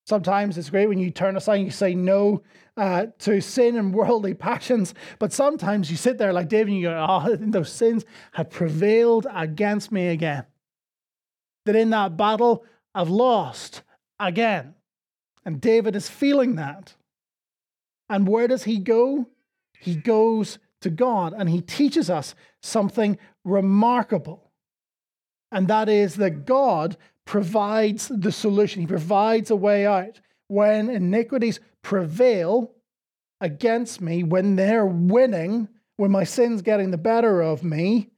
Sometimes 0.07 0.57
it's 0.57 0.71
great 0.71 0.88
when 0.88 0.99
you 0.99 1.11
turn 1.11 1.37
aside 1.37 1.57
and 1.57 1.65
you 1.65 1.71
say 1.73 1.95
no 1.95 2.43
uh, 2.76 3.07
to 3.19 3.41
sin 3.41 3.76
and 3.76 3.93
worldly 3.93 4.35
passions, 4.49 4.95
but 5.19 5.33
sometimes 5.33 5.91
you 5.91 5.97
sit 5.97 6.19
there 6.19 6.33
like 6.33 6.49
David 6.49 6.69
and 6.69 6.76
you 6.76 6.88
go, 6.88 7.07
Oh, 7.09 7.37
those 7.41 7.73
sins 7.73 8.05
have 8.33 8.50
prevailed 8.50 9.26
against 9.33 9.91
me 9.91 10.09
again. 10.09 10.45
That 11.65 11.75
in 11.75 11.91
that 11.91 12.17
battle, 12.17 12.65
I've 12.95 13.11
lost 13.11 13.83
again. 14.21 14.75
And 15.45 15.61
David 15.61 15.97
is 15.97 16.09
feeling 16.09 16.57
that. 16.57 16.95
And 18.09 18.29
where 18.29 18.47
does 18.47 18.65
he 18.65 18.79
go? 18.79 19.26
He 19.81 19.97
goes 19.97 20.59
to 20.81 20.91
God 20.91 21.35
and 21.37 21.49
he 21.49 21.61
teaches 21.61 22.09
us 22.09 22.35
something 22.62 23.19
remarkable 23.45 24.46
and 25.53 25.69
that 25.69 25.88
is 25.88 26.17
that 26.17 26.45
God 26.45 26.97
provides 27.25 28.09
the 28.09 28.33
solution. 28.33 28.81
He 28.81 28.87
provides 28.87 29.50
a 29.50 29.57
way 29.57 29.87
out. 29.87 30.21
When 30.49 30.88
iniquities 30.88 31.61
prevail 31.83 32.73
against 33.41 34.00
me, 34.00 34.23
when 34.23 34.57
they're 34.57 34.87
winning, 34.87 35.69
when 35.97 36.11
my 36.11 36.25
sin's 36.25 36.62
getting 36.62 36.91
the 36.91 36.99
better 36.99 37.41
of 37.43 37.65
me, 37.65 38.11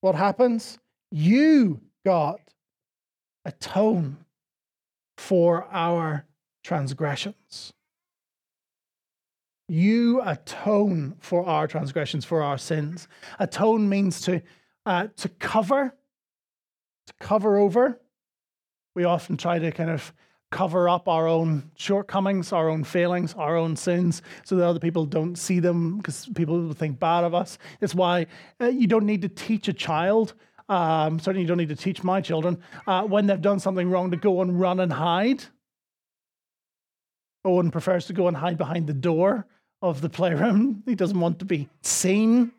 what 0.00 0.14
happens? 0.14 0.78
You, 1.10 1.80
God, 2.04 2.40
atone 3.44 4.18
for 5.16 5.66
our 5.70 6.26
transgressions. 6.64 7.72
You 9.68 10.20
atone 10.22 11.16
for 11.20 11.46
our 11.46 11.66
transgressions, 11.66 12.24
for 12.24 12.42
our 12.42 12.58
sins. 12.58 13.08
Atone 13.38 13.88
means 13.88 14.20
to, 14.22 14.42
uh, 14.84 15.08
to 15.16 15.28
cover, 15.28 15.94
to 17.18 17.26
cover 17.26 17.58
over. 17.58 18.00
We 18.94 19.04
often 19.04 19.36
try 19.36 19.58
to 19.58 19.72
kind 19.72 19.90
of 19.90 20.12
cover 20.50 20.88
up 20.88 21.08
our 21.08 21.26
own 21.26 21.70
shortcomings, 21.74 22.52
our 22.52 22.68
own 22.68 22.84
failings, 22.84 23.34
our 23.34 23.56
own 23.56 23.74
sins, 23.74 24.22
so 24.44 24.56
that 24.56 24.66
other 24.66 24.78
people 24.78 25.06
don't 25.06 25.36
see 25.36 25.58
them 25.58 25.96
because 25.96 26.28
people 26.34 26.60
will 26.60 26.74
think 26.74 27.00
bad 27.00 27.24
of 27.24 27.34
us. 27.34 27.58
It's 27.80 27.94
why 27.94 28.26
uh, 28.60 28.66
you 28.66 28.86
don't 28.86 29.06
need 29.06 29.22
to 29.22 29.28
teach 29.28 29.66
a 29.68 29.72
child. 29.72 30.34
Um, 30.68 31.18
certainly, 31.18 31.42
you 31.42 31.48
don't 31.48 31.56
need 31.56 31.70
to 31.70 31.76
teach 31.76 32.04
my 32.04 32.20
children 32.20 32.62
uh, 32.86 33.02
when 33.04 33.26
they've 33.26 33.40
done 33.40 33.58
something 33.58 33.90
wrong 33.90 34.10
to 34.10 34.16
go 34.16 34.42
and 34.42 34.60
run 34.60 34.78
and 34.78 34.92
hide. 34.92 35.44
Owen 37.44 37.70
prefers 37.70 38.06
to 38.06 38.12
go 38.12 38.28
and 38.28 38.36
hide 38.36 38.56
behind 38.56 38.86
the 38.86 38.92
door 38.92 39.46
of 39.80 40.00
the 40.00 40.08
playroom. 40.08 40.82
He 40.86 40.94
doesn't 40.94 41.18
want 41.18 41.40
to 41.40 41.44
be 41.44 41.68
seen. 41.82 42.52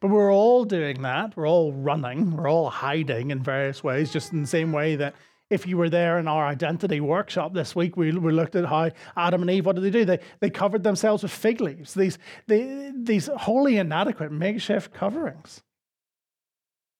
But 0.00 0.10
we're 0.10 0.32
all 0.32 0.64
doing 0.64 1.02
that. 1.02 1.36
We're 1.36 1.48
all 1.48 1.72
running. 1.72 2.36
We're 2.36 2.48
all 2.48 2.70
hiding 2.70 3.30
in 3.30 3.42
various 3.42 3.82
ways, 3.82 4.12
just 4.12 4.32
in 4.32 4.42
the 4.42 4.46
same 4.46 4.72
way 4.72 4.96
that 4.96 5.14
if 5.50 5.66
you 5.66 5.76
were 5.76 5.88
there 5.88 6.18
in 6.18 6.28
our 6.28 6.46
identity 6.46 7.00
workshop 7.00 7.54
this 7.54 7.74
week, 7.74 7.96
we, 7.96 8.12
we 8.12 8.32
looked 8.32 8.54
at 8.54 8.66
how 8.66 8.90
Adam 9.16 9.42
and 9.42 9.50
Eve, 9.50 9.66
what 9.66 9.76
did 9.76 9.84
they 9.84 9.90
do? 9.90 10.04
They, 10.04 10.18
they 10.40 10.50
covered 10.50 10.82
themselves 10.82 11.22
with 11.22 11.32
fig 11.32 11.60
leaves, 11.60 11.94
these, 11.94 12.18
they, 12.46 12.92
these 12.94 13.28
wholly 13.34 13.78
inadequate 13.78 14.30
makeshift 14.30 14.92
coverings. 14.92 15.62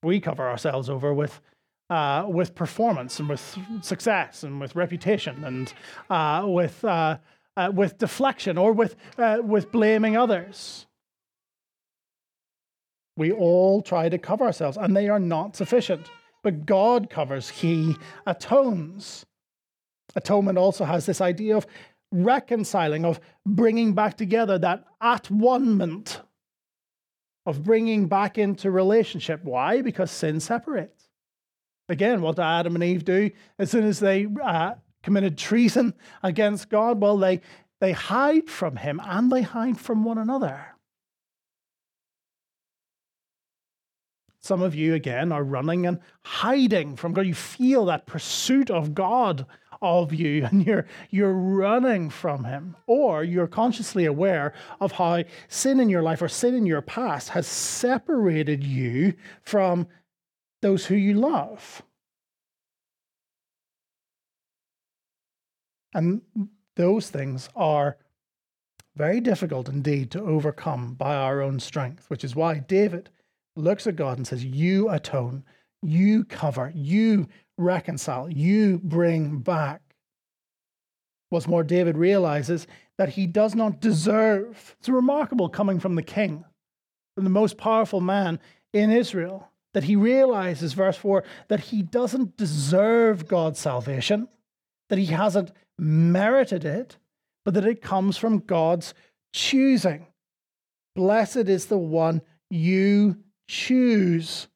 We 0.03 0.21
cover 0.21 0.49
ourselves 0.49 0.89
over 0.89 1.13
with, 1.13 1.41
uh, 1.91 2.25
with 2.27 2.55
performance 2.55 3.21
and 3.21 3.29
with 3.29 3.59
success 3.83 4.45
and 4.45 4.61
with 4.61 4.77
reputation 4.77 5.45
and 5.45 5.73
uh, 6.09 6.45
with, 6.47 6.85
uh, 6.85 7.19
uh 7.57 7.71
with 7.75 7.99
deflection 7.99 8.57
or 8.57 8.73
with, 8.73 8.97
uh, 9.19 9.39
with 9.43 9.71
blaming 9.71 10.17
others. 10.17 10.87
We 13.19 13.33
all 13.33 13.83
try 13.83 14.09
to 14.09 14.17
cover 14.17 14.45
ourselves, 14.45 14.77
and 14.77 14.97
they 14.97 15.09
are 15.09 15.19
not 15.19 15.57
sufficient. 15.57 16.07
But 16.45 16.65
God 16.65 17.11
covers, 17.11 17.49
He 17.49 17.97
atones. 18.27 19.27
Atonement 20.15 20.57
also 20.57 20.85
has 20.85 21.05
this 21.05 21.21
idea 21.21 21.57
of 21.57 21.67
reconciling, 22.13 23.05
of 23.05 23.21
bringing 23.45 23.93
back 23.93 24.17
together 24.17 24.57
that 24.59 24.85
at 25.01 25.29
one 25.31 26.05
of 27.45 27.65
bringing 27.65 28.07
back 28.07 28.39
into 28.39 28.71
relationship. 28.71 29.43
Why? 29.43 29.83
Because 29.83 30.11
sin 30.11 30.39
separates. 30.39 31.09
Again, 31.89 32.21
what 32.21 32.37
did 32.37 32.43
Adam 32.43 32.77
and 32.77 32.85
Eve 32.85 33.05
do 33.05 33.31
as 33.59 33.71
soon 33.71 33.85
as 33.85 33.99
they 33.99 34.27
uh, 34.43 34.75
committed 35.03 35.37
treason 35.37 35.95
against 36.23 36.69
God? 36.69 37.01
Well, 37.01 37.17
they, 37.17 37.41
they 37.81 37.93
hide 37.93 38.49
from 38.49 38.77
Him 38.77 39.01
and 39.03 39.33
they 39.33 39.43
hide 39.43 39.79
from 39.79 40.05
one 40.05 40.19
another. 40.19 40.78
Some 44.41 44.63
of 44.63 44.75
you, 44.75 44.95
again, 44.95 45.33
are 45.33 45.43
running 45.43 45.87
and 45.87 45.99
hiding 46.23 46.97
from 46.97 47.13
God. 47.13 47.27
You 47.27 47.35
feel 47.35 47.85
that 47.87 48.07
pursuit 48.07 48.71
of 48.71 48.95
God 48.95 49.47
of 49.81 50.13
you 50.13 50.45
and 50.51 50.67
you're, 50.67 50.87
you're 51.11 51.33
running 51.33 52.11
from 52.11 52.45
Him. 52.45 52.77
Or 52.87 53.25
you're 53.25 53.47
consciously 53.47 54.05
aware 54.05 54.55
of 54.81 54.93
how 54.93 55.25
sin 55.49 55.81
in 55.81 55.89
your 55.89 56.03
life 56.03 56.23
or 56.23 56.29
sin 56.29 56.55
in 56.55 56.67
your 56.67 56.83
past 56.83 57.31
has 57.31 57.47
separated 57.47 58.65
you 58.65 59.15
from 59.43 59.89
those 60.63 60.87
who 60.87 60.95
you 60.95 61.15
love. 61.15 61.83
And 65.95 66.23
those 66.77 67.11
things 67.11 67.49
are 67.57 67.97
very 68.95 69.21
difficult 69.21 69.69
indeed 69.69 70.11
to 70.11 70.21
overcome 70.21 70.95
by 70.95 71.15
our 71.15 71.41
own 71.41 71.61
strength, 71.61 72.11
which 72.11 72.25
is 72.25 72.35
why 72.35 72.59
David 72.59 73.11
looks 73.59 73.87
at 73.87 73.97
God 73.97 74.17
and 74.17 74.27
says, 74.27 74.45
You 74.45 74.89
atone, 74.89 75.45
you 75.83 76.25
cover, 76.25 76.73
you 76.75 77.29
reconcile, 77.57 78.31
you 78.31 78.79
bring 78.83 79.39
back. 79.39 79.83
What's 81.31 81.47
more, 81.47 81.63
David 81.63 81.99
realizes 81.99 82.67
that 82.97 83.11
he 83.11 83.27
does 83.27 83.55
not 83.55 83.81
deserve. 83.81 84.77
It's 84.79 84.89
remarkable 84.89 85.49
coming 85.49 85.79
from 85.79 85.95
the 85.95 86.03
king, 86.03 86.45
from 87.15 87.25
the 87.25 87.31
most 87.31 87.59
powerful 87.59 88.01
man 88.01 88.41
in 88.73 88.91
Israel, 88.91 89.51
that 89.75 89.85
he 89.85 89.97
realizes, 89.97 90.73
verse 90.73 90.97
4, 90.97 91.23
that 91.49 91.61
he 91.61 91.83
doesn't 91.83 92.37
deserve 92.37 93.29
God's 93.29 93.59
salvation, 93.59 94.29
that 94.89 94.99
he 94.99 95.07
hasn't 95.07 95.53
merited 95.79 96.65
it, 96.65 96.97
but 97.45 97.55
that 97.55 97.67
it 97.67 97.83
comes 97.83 98.17
from 98.17 98.39
God's 98.39 98.95
choosing. 99.33 100.07
Blessed 100.97 101.37
is 101.37 101.67
the 101.67 101.79
one 101.79 102.23
you 102.51 103.19
choose 103.49 104.47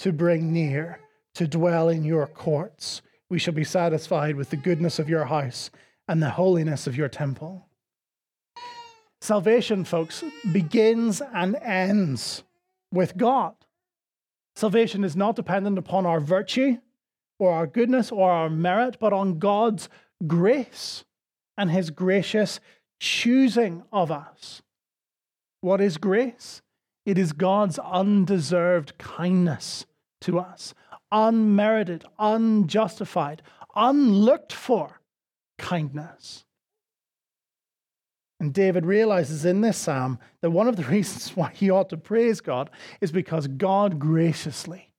to 0.00 0.12
bring 0.12 0.52
near, 0.52 1.00
to 1.34 1.46
dwell 1.46 1.88
in 1.88 2.04
your 2.04 2.26
courts. 2.26 3.02
We 3.28 3.38
shall 3.38 3.54
be 3.54 3.64
satisfied 3.64 4.34
with 4.34 4.50
the 4.50 4.56
goodness 4.56 4.98
of 4.98 5.08
your 5.08 5.26
house 5.26 5.70
and 6.08 6.20
the 6.22 6.30
holiness 6.30 6.86
of 6.86 6.96
your 6.96 7.08
temple. 7.08 7.68
Salvation, 9.20 9.84
folks, 9.84 10.24
begins 10.52 11.20
and 11.34 11.54
ends 11.56 12.42
with 12.90 13.16
God. 13.16 13.54
Salvation 14.56 15.04
is 15.04 15.14
not 15.14 15.36
dependent 15.36 15.78
upon 15.78 16.06
our 16.06 16.20
virtue 16.20 16.78
or 17.38 17.52
our 17.52 17.66
goodness 17.66 18.10
or 18.10 18.30
our 18.30 18.50
merit, 18.50 18.96
but 18.98 19.12
on 19.12 19.38
God's 19.38 19.88
grace 20.26 21.04
and 21.56 21.70
his 21.70 21.90
gracious 21.90 22.58
choosing 22.98 23.82
of 23.92 24.10
us. 24.10 24.62
What 25.60 25.80
is 25.80 25.98
grace? 25.98 26.62
It 27.10 27.18
is 27.18 27.32
God's 27.32 27.76
undeserved 27.80 28.96
kindness 28.96 29.84
to 30.20 30.38
us, 30.38 30.74
unmerited, 31.10 32.04
unjustified, 32.20 33.42
unlooked 33.74 34.52
for 34.52 35.00
kindness. 35.58 36.44
And 38.38 38.54
David 38.54 38.86
realizes 38.86 39.44
in 39.44 39.60
this 39.60 39.76
psalm 39.76 40.20
that 40.40 40.52
one 40.52 40.68
of 40.68 40.76
the 40.76 40.84
reasons 40.88 41.36
why 41.36 41.50
he 41.52 41.68
ought 41.68 41.88
to 41.88 41.96
praise 41.96 42.40
God 42.40 42.70
is 43.00 43.10
because 43.10 43.48
God 43.48 43.98
graciously 43.98 44.92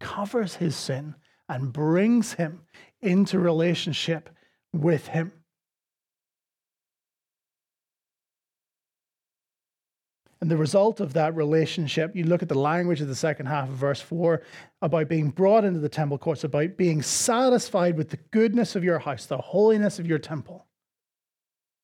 covers 0.00 0.54
his 0.54 0.74
sin 0.74 1.16
and 1.50 1.70
brings 1.70 2.32
him 2.32 2.62
into 3.02 3.38
relationship 3.38 4.30
with 4.72 5.08
him. 5.08 5.32
And 10.42 10.50
the 10.50 10.56
result 10.56 10.98
of 10.98 11.12
that 11.12 11.36
relationship, 11.36 12.16
you 12.16 12.24
look 12.24 12.42
at 12.42 12.48
the 12.48 12.58
language 12.58 13.00
of 13.00 13.06
the 13.06 13.14
second 13.14 13.46
half 13.46 13.68
of 13.68 13.76
verse 13.76 14.00
4 14.00 14.42
about 14.82 15.08
being 15.08 15.30
brought 15.30 15.64
into 15.64 15.78
the 15.78 15.88
temple 15.88 16.18
courts, 16.18 16.42
about 16.42 16.76
being 16.76 17.00
satisfied 17.00 17.96
with 17.96 18.10
the 18.10 18.16
goodness 18.32 18.74
of 18.74 18.82
your 18.82 18.98
house, 18.98 19.24
the 19.24 19.38
holiness 19.38 20.00
of 20.00 20.06
your 20.08 20.18
temple. 20.18 20.66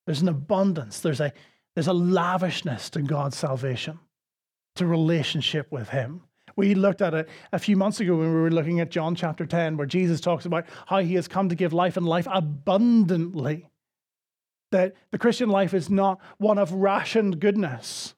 There's 0.05 0.21
an 0.21 0.27
abundance, 0.27 0.99
there's 0.99 1.21
a, 1.21 1.31
there's 1.73 1.87
a 1.87 1.93
lavishness 1.93 2.89
to 2.89 3.01
God's 3.01 3.37
salvation, 3.37 3.97
to 4.75 4.85
relationship 4.85 5.71
with 5.71 5.87
Him. 5.87 6.23
We 6.57 6.75
looked 6.75 7.01
at 7.01 7.13
it 7.13 7.29
a 7.53 7.59
few 7.59 7.77
months 7.77 8.01
ago 8.01 8.17
when 8.17 8.27
we 8.27 8.41
were 8.41 8.51
looking 8.51 8.81
at 8.81 8.91
John 8.91 9.15
chapter 9.15 9.45
10, 9.45 9.77
where 9.77 9.87
Jesus 9.87 10.19
talks 10.19 10.43
about 10.43 10.65
how 10.85 10.99
He 10.99 11.13
has 11.13 11.29
come 11.29 11.47
to 11.47 11.55
give 11.55 11.71
life 11.71 11.95
and 11.95 12.05
life 12.05 12.27
abundantly. 12.29 13.69
That 14.71 14.95
the 15.11 15.17
Christian 15.17 15.47
life 15.47 15.73
is 15.73 15.89
not 15.89 16.19
one 16.39 16.57
of 16.57 16.73
rationed 16.73 17.39
goodness 17.39 18.15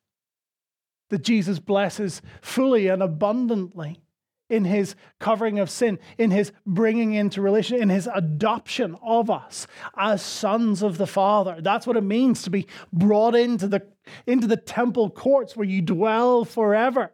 that 1.11 1.21
Jesus 1.21 1.59
blesses 1.59 2.21
fully 2.41 2.87
and 2.87 3.03
abundantly 3.03 4.01
in 4.49 4.65
his 4.65 4.95
covering 5.19 5.59
of 5.59 5.69
sin, 5.69 5.99
in 6.17 6.31
his 6.31 6.51
bringing 6.65 7.13
into 7.13 7.41
relation, 7.41 7.81
in 7.81 7.89
his 7.89 8.09
adoption 8.13 8.97
of 9.01 9.29
us 9.29 9.67
as 9.97 10.21
sons 10.21 10.81
of 10.81 10.97
the 10.97 11.07
Father. 11.07 11.59
That's 11.61 11.85
what 11.87 11.95
it 11.95 12.03
means 12.03 12.41
to 12.43 12.49
be 12.49 12.67
brought 12.91 13.35
into 13.35 13.67
the, 13.67 13.85
into 14.25 14.47
the 14.47 14.57
temple 14.57 15.09
courts 15.09 15.55
where 15.55 15.67
you 15.67 15.81
dwell 15.81 16.43
forever. 16.43 17.11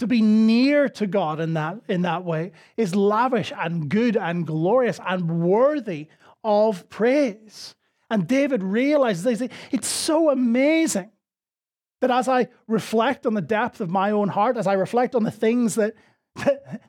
To 0.00 0.06
be 0.06 0.22
near 0.22 0.88
to 0.88 1.06
God 1.06 1.40
in 1.40 1.52
that, 1.54 1.76
in 1.86 2.02
that 2.02 2.24
way 2.24 2.52
is 2.78 2.94
lavish 2.94 3.52
and 3.54 3.90
good 3.90 4.16
and 4.16 4.46
glorious 4.46 4.98
and 5.06 5.42
worthy 5.42 6.08
of 6.42 6.88
praise. 6.88 7.74
And 8.08 8.26
David 8.26 8.62
realizes 8.62 9.42
it's 9.70 9.88
so 9.88 10.30
amazing 10.30 11.10
that 12.00 12.10
as 12.10 12.28
I 12.28 12.48
reflect 12.66 13.26
on 13.26 13.34
the 13.34 13.40
depth 13.40 13.80
of 13.80 13.90
my 13.90 14.10
own 14.10 14.28
heart, 14.28 14.56
as 14.56 14.66
I 14.66 14.74
reflect 14.74 15.14
on 15.14 15.22
the 15.22 15.30
things 15.30 15.74
that, 15.74 15.94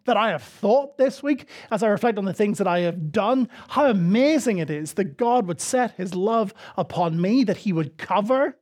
that, 0.06 0.18
I 0.18 0.30
have 0.30 0.44
thought 0.44 0.98
this 0.98 1.22
week, 1.22 1.48
as 1.70 1.84
I 1.84 1.88
reflect 1.88 2.18
on 2.18 2.26
the 2.26 2.34
things 2.34 2.58
that 2.60 2.68
I 2.68 2.80
have 2.82 3.12
done, 3.12 3.50
how 3.70 3.90
amazing 3.90 4.60
it 4.60 4.70
is 4.70 4.94
that 4.94 5.18
God 5.18 5.48
would 5.48 5.60
set 5.60 5.92
his 5.92 6.16
love 6.16 6.54
upon 6.78 7.20
me, 7.22 7.44
that 7.44 7.58
he 7.58 7.74
would 7.74 7.98
cover 7.98 8.58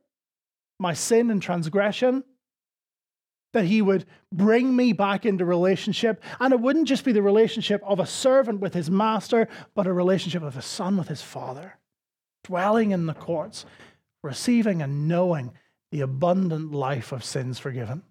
my 0.78 0.94
sin 0.94 1.30
and 1.30 1.40
transgression, 1.40 2.24
that 3.52 3.64
he 3.64 3.82
would 3.82 4.06
bring 4.32 4.74
me 4.74 4.92
back 4.92 5.26
into 5.26 5.44
relationship. 5.44 6.22
And 6.40 6.52
it 6.52 6.60
wouldn't 6.60 6.88
just 6.88 7.04
be 7.04 7.12
the 7.12 7.22
relationship 7.22 7.82
of 7.84 8.00
a 8.00 8.06
servant 8.06 8.60
with 8.60 8.74
his 8.74 8.90
master, 8.90 9.48
but 9.74 9.86
a 9.86 9.92
relationship 9.92 10.42
of 10.42 10.56
a 10.56 10.62
son 10.62 10.96
with 10.96 11.08
his 11.08 11.22
father, 11.22 11.78
dwelling 12.44 12.92
in 12.92 13.06
the 13.06 13.14
courts, 13.14 13.66
receiving 14.22 14.82
and 14.82 15.06
knowing 15.08 15.52
the 15.92 16.00
abundant 16.00 16.72
life 16.72 17.12
of 17.12 17.24
sins 17.24 17.58
forgiven. 17.58 18.02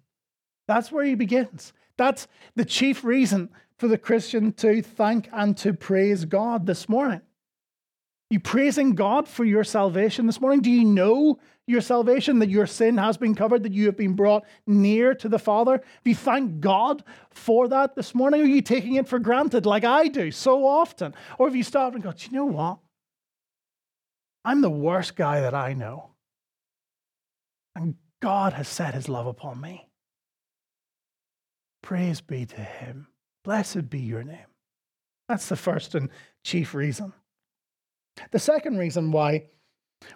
That's 0.68 0.92
where 0.92 1.04
he 1.04 1.14
begins. 1.14 1.72
That's 1.96 2.28
the 2.54 2.64
chief 2.64 3.04
reason 3.04 3.50
for 3.78 3.88
the 3.88 3.98
Christian 3.98 4.52
to 4.54 4.82
thank 4.82 5.28
and 5.32 5.56
to 5.58 5.72
praise 5.72 6.24
God 6.24 6.66
this 6.66 6.88
morning. 6.88 7.22
You 8.30 8.38
praising 8.38 8.94
God 8.94 9.26
for 9.26 9.44
your 9.44 9.64
salvation 9.64 10.26
this 10.26 10.40
morning? 10.40 10.60
Do 10.60 10.70
you 10.70 10.84
know 10.84 11.40
your 11.66 11.80
salvation, 11.80 12.38
that 12.38 12.48
your 12.48 12.66
sin 12.66 12.96
has 12.96 13.16
been 13.16 13.34
covered, 13.34 13.64
that 13.64 13.72
you 13.72 13.86
have 13.86 13.96
been 13.96 14.14
brought 14.14 14.44
near 14.66 15.14
to 15.14 15.28
the 15.28 15.38
Father? 15.38 15.78
Do 16.04 16.10
you 16.10 16.16
thank 16.16 16.60
God 16.60 17.02
for 17.30 17.68
that 17.68 17.96
this 17.96 18.14
morning? 18.14 18.40
Or 18.40 18.44
are 18.44 18.48
you 18.48 18.62
taking 18.62 18.94
it 18.94 19.08
for 19.08 19.18
granted 19.18 19.66
like 19.66 19.84
I 19.84 20.08
do 20.08 20.30
so 20.30 20.66
often? 20.66 21.14
Or 21.38 21.48
have 21.48 21.56
you 21.56 21.62
stopped 21.62 21.94
and 21.94 22.04
go, 22.04 22.12
do 22.12 22.26
you 22.26 22.32
know 22.32 22.44
what? 22.44 22.78
I'm 24.44 24.60
the 24.60 24.70
worst 24.70 25.16
guy 25.16 25.40
that 25.40 25.54
I 25.54 25.72
know. 25.72 26.09
And 27.74 27.94
God 28.20 28.52
has 28.54 28.68
set 28.68 28.94
his 28.94 29.08
love 29.08 29.26
upon 29.26 29.60
me. 29.60 29.88
Praise 31.82 32.20
be 32.20 32.46
to 32.46 32.60
him. 32.60 33.08
Blessed 33.44 33.88
be 33.88 34.00
your 34.00 34.22
name. 34.22 34.46
That's 35.28 35.48
the 35.48 35.56
first 35.56 35.94
and 35.94 36.10
chief 36.44 36.74
reason. 36.74 37.12
The 38.32 38.38
second 38.38 38.78
reason 38.78 39.12
why, 39.12 39.44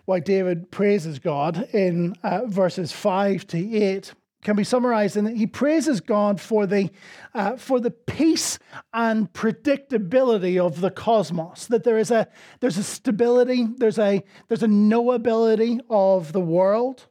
why 0.04 0.20
David 0.20 0.70
praises 0.70 1.18
God 1.18 1.68
in 1.72 2.14
uh, 2.22 2.46
verses 2.46 2.92
5 2.92 3.46
to 3.48 3.76
8 3.76 4.14
can 4.42 4.56
be 4.56 4.64
summarized 4.64 5.16
in 5.16 5.24
that 5.24 5.36
he 5.36 5.46
praises 5.46 6.00
God 6.00 6.40
for 6.40 6.66
the, 6.66 6.90
uh, 7.32 7.56
for 7.56 7.80
the 7.80 7.90
peace 7.90 8.58
and 8.92 9.32
predictability 9.32 10.58
of 10.58 10.80
the 10.80 10.90
cosmos. 10.90 11.66
That 11.66 11.82
there 11.82 11.98
is 11.98 12.10
a, 12.10 12.28
there's 12.60 12.76
a 12.76 12.84
stability, 12.84 13.66
there's 13.78 13.98
a, 13.98 14.22
there's 14.48 14.62
a 14.62 14.68
knowability 14.68 15.80
of 15.88 16.32
the 16.32 16.40
world. 16.40 17.06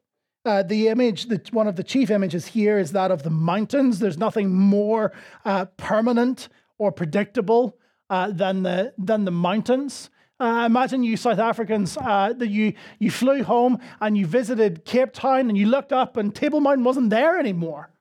Uh, 0.46 0.62
the 0.62 0.90
image, 0.90 1.28
that 1.28 1.54
one 1.54 1.68
of 1.68 1.78
the 1.78 1.84
chief 1.84 2.12
images 2.12 2.48
here 2.48 2.78
is 2.78 2.92
that 2.92 3.12
of 3.12 3.24
the 3.24 3.30
mountains. 3.30 4.00
There's 4.00 4.18
nothing 4.18 4.54
more 4.54 5.14
uh, 5.46 5.66
permanent 5.78 6.50
or 6.78 6.92
predictable 6.92 7.78
uh, 8.10 8.32
than 8.32 8.64
the 8.64 8.94
than 8.98 9.26
the 9.26 9.32
mountains. 9.32 10.10
Uh, 10.40 10.64
imagine 10.66 11.04
you 11.04 11.16
South 11.16 11.40
Africans 11.40 11.98
uh, 11.98 12.34
that 12.38 12.50
you 12.50 12.74
you 13.00 13.10
flew 13.10 13.44
home 13.44 13.80
and 14.02 14.18
you 14.18 14.26
visited 14.26 14.84
Cape 14.84 15.14
Town 15.14 15.48
and 15.48 15.58
you 15.58 15.68
looked 15.68 15.94
up 15.94 16.18
and 16.18 16.36
Table 16.36 16.60
Mountain 16.60 16.84
wasn't 16.84 17.10
there 17.10 17.40
anymore. 17.40 17.94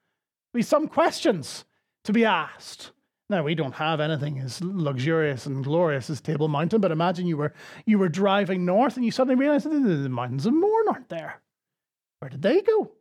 There's 0.53 0.67
some 0.67 0.89
questions 0.89 1.65
to 2.05 2.13
be 2.13 2.25
asked. 2.25 2.91
Now 3.31 3.45
we 3.45 3.55
don't 3.55 3.75
have 3.75 4.01
anything 4.01 4.41
as 4.41 4.61
luxurious 4.61 5.47
and 5.47 5.63
glorious 5.63 6.11
as 6.11 6.21
Table 6.21 6.49
Mountain, 6.49 6.81
but 6.81 6.91
imagine 6.91 7.27
you 7.27 7.37
were 7.37 7.53
you 7.87 7.99
were 7.99 8.09
driving 8.09 8.65
north 8.65 8.97
and 8.97 9.05
you 9.05 9.13
suddenly 9.13 9.37
realized 9.37 9.67
the 9.67 10.09
mountains 10.09 10.47
of 10.47 10.55
Mourne 10.55 10.89
aren't 10.89 11.09
there. 11.11 11.42
Where 12.23 12.29
did 12.29 12.43
they 12.43 12.63
go? 12.63 12.93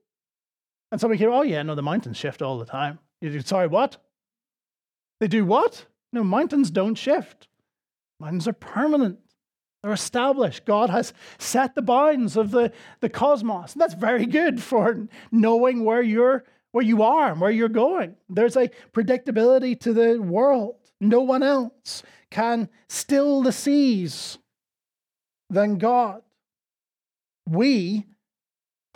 And 0.92 1.00
somebody 1.00 1.20
came, 1.20 1.30
oh, 1.30 1.44
yeah, 1.44 1.62
no, 1.62 1.76
the 1.76 1.84
mountains 1.84 2.18
shift 2.18 2.42
all 2.42 2.58
the 2.58 2.66
time. 2.66 2.98
You 3.22 3.30
do, 3.30 3.42
sorry, 3.42 3.68
what? 3.68 3.98
They 5.20 5.28
do 5.28 5.46
what? 5.46 5.86
No, 6.12 6.24
mountains 6.24 6.72
don't 6.72 6.96
shift. 6.96 7.48
Mountains 8.20 8.48
are 8.48 8.54
permanent. 8.54 9.20
They're 9.84 9.92
established. 9.92 10.66
God 10.66 10.90
has 10.90 11.14
set 11.38 11.76
the 11.76 11.84
bounds 11.84 12.36
of 12.36 12.50
the, 12.50 12.72
the 13.00 13.10
cosmos. 13.10 13.74
And 13.74 13.82
that's 13.82 13.94
very 13.94 14.26
good 14.26 14.60
for 14.60 15.08
knowing 15.32 15.86
where 15.86 16.02
you're 16.02 16.44
where 16.72 16.84
you 16.84 17.04
are 17.04 17.32
and 17.32 17.40
where 17.40 17.52
you're 17.52 17.70
going. 17.70 18.16
There's 18.28 18.58
a 18.58 18.72
predictability 18.92 19.80
to 19.82 19.94
the 19.94 20.20
world. 20.20 20.78
No 21.00 21.22
one 21.22 21.44
else 21.44 22.02
can 22.32 22.70
still 22.90 23.44
the 23.44 23.52
seas 23.52 24.40
than 25.52 25.78
God. 25.78 26.24
We 27.48 28.08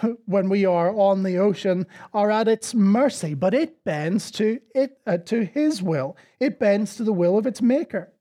when 0.25 0.49
we 0.49 0.65
are 0.65 0.95
on 0.95 1.23
the 1.23 1.37
ocean 1.37 1.87
are 2.13 2.31
at 2.31 2.47
its 2.47 2.73
mercy, 2.73 3.33
but 3.33 3.53
it 3.53 3.83
bends 3.83 4.31
to 4.31 4.59
it 4.73 4.99
uh, 5.07 5.17
to 5.17 5.45
his 5.45 5.81
will. 5.81 6.17
It 6.39 6.59
bends 6.59 6.95
to 6.97 7.03
the 7.03 7.13
will 7.13 7.37
of 7.37 7.47
its 7.47 7.61
maker. 7.61 8.11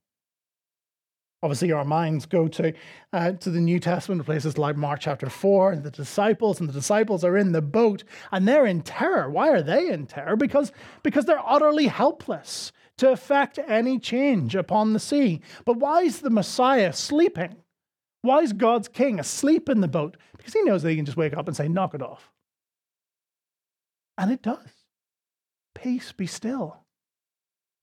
Obviously, 1.42 1.72
our 1.72 1.84
minds 1.84 2.24
go 2.24 2.48
to 2.48 2.72
uh, 3.12 3.32
to 3.32 3.50
the 3.50 3.60
New 3.60 3.78
Testament 3.78 4.24
places 4.24 4.56
like 4.56 4.76
Mark 4.76 5.00
chapter 5.00 5.28
four, 5.28 5.72
and 5.72 5.82
the 5.82 5.90
disciples, 5.90 6.58
and 6.58 6.68
the 6.68 6.72
disciples 6.72 7.24
are 7.24 7.36
in 7.36 7.52
the 7.52 7.62
boat, 7.62 8.04
and 8.32 8.48
they're 8.48 8.66
in 8.66 8.80
terror. 8.80 9.28
Why 9.28 9.50
are 9.50 9.62
they 9.62 9.90
in 9.90 10.06
terror? 10.06 10.36
Because 10.36 10.72
because 11.02 11.26
they're 11.26 11.46
utterly 11.46 11.88
helpless 11.88 12.72
to 12.96 13.10
effect 13.10 13.58
any 13.66 13.98
change 13.98 14.54
upon 14.54 14.92
the 14.92 15.00
sea. 15.00 15.40
But 15.64 15.78
why 15.78 16.02
is 16.02 16.20
the 16.20 16.30
Messiah 16.30 16.92
sleeping? 16.92 17.56
Why 18.24 18.38
is 18.38 18.54
God's 18.54 18.88
king 18.88 19.20
asleep 19.20 19.68
in 19.68 19.82
the 19.82 19.86
boat? 19.86 20.16
Because 20.34 20.54
he 20.54 20.62
knows 20.62 20.82
that 20.82 20.88
he 20.88 20.96
can 20.96 21.04
just 21.04 21.18
wake 21.18 21.36
up 21.36 21.46
and 21.46 21.54
say, 21.54 21.68
knock 21.68 21.92
it 21.92 22.00
off. 22.00 22.32
And 24.16 24.32
it 24.32 24.40
does. 24.40 24.70
Peace, 25.74 26.10
be 26.10 26.26
still. 26.26 26.78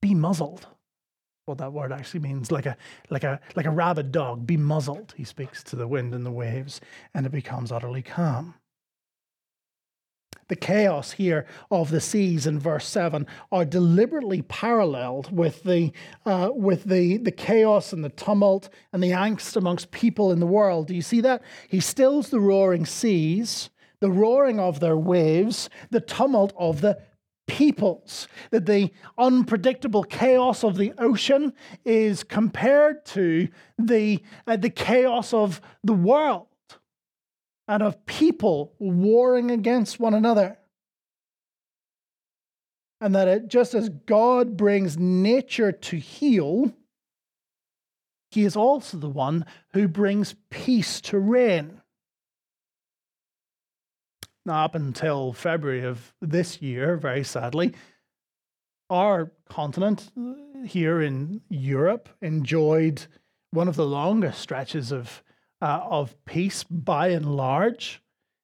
Be 0.02 0.16
muzzled. 0.16 0.66
What 1.46 1.60
that 1.60 1.74
word 1.74 1.92
actually 1.92 2.22
means, 2.22 2.52
like 2.52 2.66
a 2.66 2.76
like 3.12 3.24
a 3.24 3.40
like 3.56 3.68
a 3.68 3.72
rabid 3.72 4.12
dog, 4.12 4.48
be 4.48 4.58
muzzled. 4.58 5.14
He 5.16 5.26
speaks 5.26 5.62
to 5.66 5.76
the 5.76 5.88
wind 5.88 6.16
and 6.16 6.26
the 6.26 6.32
waves, 6.32 6.82
and 7.14 7.28
it 7.28 7.32
becomes 7.32 7.72
utterly 7.72 8.02
calm 8.02 8.56
the 10.52 10.56
chaos 10.58 11.14
here 11.14 11.46
of 11.72 11.92
the 11.92 12.02
seas 12.02 12.46
in 12.46 12.60
verse 12.60 12.86
7 12.86 13.26
are 13.54 13.64
deliberately 13.64 14.42
paralleled 14.42 15.32
with 15.32 15.64
the, 15.64 15.94
uh, 16.26 16.50
with 16.54 16.84
the, 16.84 17.16
the 17.20 17.32
chaos 17.32 17.94
and 17.94 18.04
the 18.04 18.10
tumult 18.10 18.68
and 18.92 19.02
the 19.02 19.12
angst 19.12 19.56
amongst 19.56 19.92
people 19.92 20.30
in 20.30 20.42
the 20.42 20.46
world. 20.46 20.88
Do 20.88 20.94
you 20.94 21.02
see 21.02 21.22
that? 21.22 21.42
He 21.70 21.80
stills 21.80 22.32
the 22.32 22.42
roaring 22.42 22.86
seas, 22.86 23.70
the 24.02 24.12
roaring 24.12 24.60
of 24.60 24.82
their 24.82 24.98
waves, 24.98 25.70
the 25.90 26.02
tumult 26.02 26.52
of 26.58 26.82
the 26.82 27.00
peoples. 27.48 28.28
That 28.50 28.66
the 28.66 28.92
unpredictable 29.18 30.04
chaos 30.04 30.66
of 30.66 30.76
the 30.76 30.92
ocean 30.98 31.54
is 31.86 32.26
compared 32.26 33.06
to 33.06 33.48
the, 33.80 34.22
uh, 34.46 34.58
the 34.58 34.70
chaos 34.70 35.34
of 35.34 35.62
the 35.82 35.94
world 35.94 36.48
and 37.68 37.84
of 37.84 38.06
people 38.06 38.74
warring 38.80 39.52
against 39.52 40.00
one 40.00 40.14
another. 40.14 40.58
And 43.00 43.16
that 43.16 43.28
it, 43.28 43.48
just 43.48 43.74
as 43.74 43.90
God 43.90 44.58
brings 44.58 44.98
nature 44.98 45.72
to 45.72 45.98
heel, 45.98 46.72
he 48.30 48.46
is 48.46 48.56
also 48.56 48.98
the 48.98 49.10
one 49.10 49.46
who 49.74 49.88
brings 49.88 50.36
peace 50.50 51.02
to 51.02 51.20
reign. 51.20 51.82
Now, 54.46 54.66
up 54.66 54.76
until 54.76 55.34
February 55.34 55.84
of 55.86 56.14
this 56.22 56.62
year, 56.62 56.98
very 56.98 57.24
sadly, 57.24 57.74
our 58.90 59.32
continent 59.50 60.12
uh, 60.20 60.66
here 60.66 61.02
in 61.02 61.42
Europe 61.50 62.10
enjoyed 62.22 63.06
one 63.52 63.68
of 63.68 63.76
the 63.76 63.86
longest 63.86 64.40
stretches 64.40 64.92
of, 64.92 65.24
uh, 65.62 65.82
of 65.90 66.16
peace 66.26 66.64
by 66.64 67.10
and 67.10 67.36
large 67.36 68.02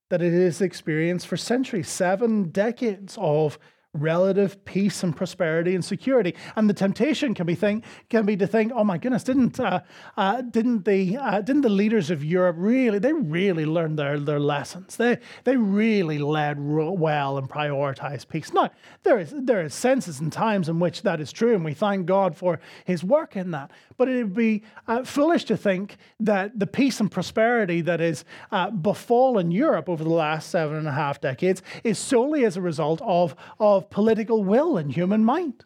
that 0.10 0.21
it 0.21 0.32
has 0.32 0.62
experienced 0.62 1.27
for 1.27 1.38
centuries, 1.38 1.89
seven 1.89 2.49
decades 2.49 3.17
of 3.19 3.60
relative 4.01 4.63
peace 4.65 5.03
and 5.03 5.15
prosperity 5.15 5.75
and 5.75 5.83
security. 5.83 6.36
And 6.55 6.69
the 6.69 6.73
temptation 6.73 7.33
can 7.33 7.45
be 7.45 7.55
think 7.55 7.83
can 8.10 8.25
be 8.25 8.38
to 8.38 8.47
think, 8.47 8.71
oh 8.75 8.83
my 8.83 8.97
goodness, 8.97 9.23
didn't 9.23 9.60
uh, 9.60 9.81
uh, 10.15 10.41
didn't 10.41 10.86
the 10.86 11.17
uh, 11.17 11.41
didn't 11.41 11.62
the 11.62 11.69
leaders 11.69 12.10
of 12.10 12.23
Europe 12.23 12.55
really 12.60 12.99
they 12.99 13.13
really 13.13 13.65
learned 13.65 13.97
their 13.99 14.19
their 14.19 14.39
lessons? 14.39 14.95
They 14.95 15.17
they 15.43 15.57
really 15.57 16.17
led 16.17 16.57
well 16.60 17.38
and 17.38 17.49
prioritized 17.49 18.27
peace. 18.29 18.53
Now 18.53 18.69
there 19.03 19.19
is 19.19 19.33
there 19.36 19.63
is 19.63 19.73
senses 19.73 20.19
and 20.19 20.31
times 20.31 20.69
in 20.69 20.79
which 20.79 21.01
that 21.03 21.19
is 21.19 21.31
true, 21.31 21.55
and 21.55 21.65
we 21.65 21.73
thank 21.73 22.05
God 22.05 22.36
for 22.36 22.60
His 22.86 23.03
work 23.03 23.36
in 23.36 23.51
that. 23.51 23.71
But 23.97 24.10
it 24.10 24.23
would 24.23 24.36
be 24.36 24.63
uh, 24.88 25.03
foolish 25.03 25.45
to 25.45 25.57
think 25.57 25.97
that 26.19 26.57
the 26.60 26.67
peace 26.67 26.99
and 26.99 27.12
prosperity 27.12 27.81
that 27.81 28.01
is 28.01 28.25
uh, 28.51 28.69
befallen 28.69 29.51
Europe 29.51 29.89
over 29.89 30.03
the 30.03 30.10
last 30.10 30.49
seven 30.49 30.77
and 30.77 30.88
a 30.88 30.91
half 30.91 31.19
decades 31.19 31.62
is 31.83 31.97
solely 31.97 32.45
as 32.45 32.57
a 32.57 32.62
result 32.62 33.01
of 33.03 33.36
of 33.60 33.87
political 33.89 34.43
will 34.43 34.78
and 34.78 34.91
human 34.91 35.23
mind. 35.23 35.65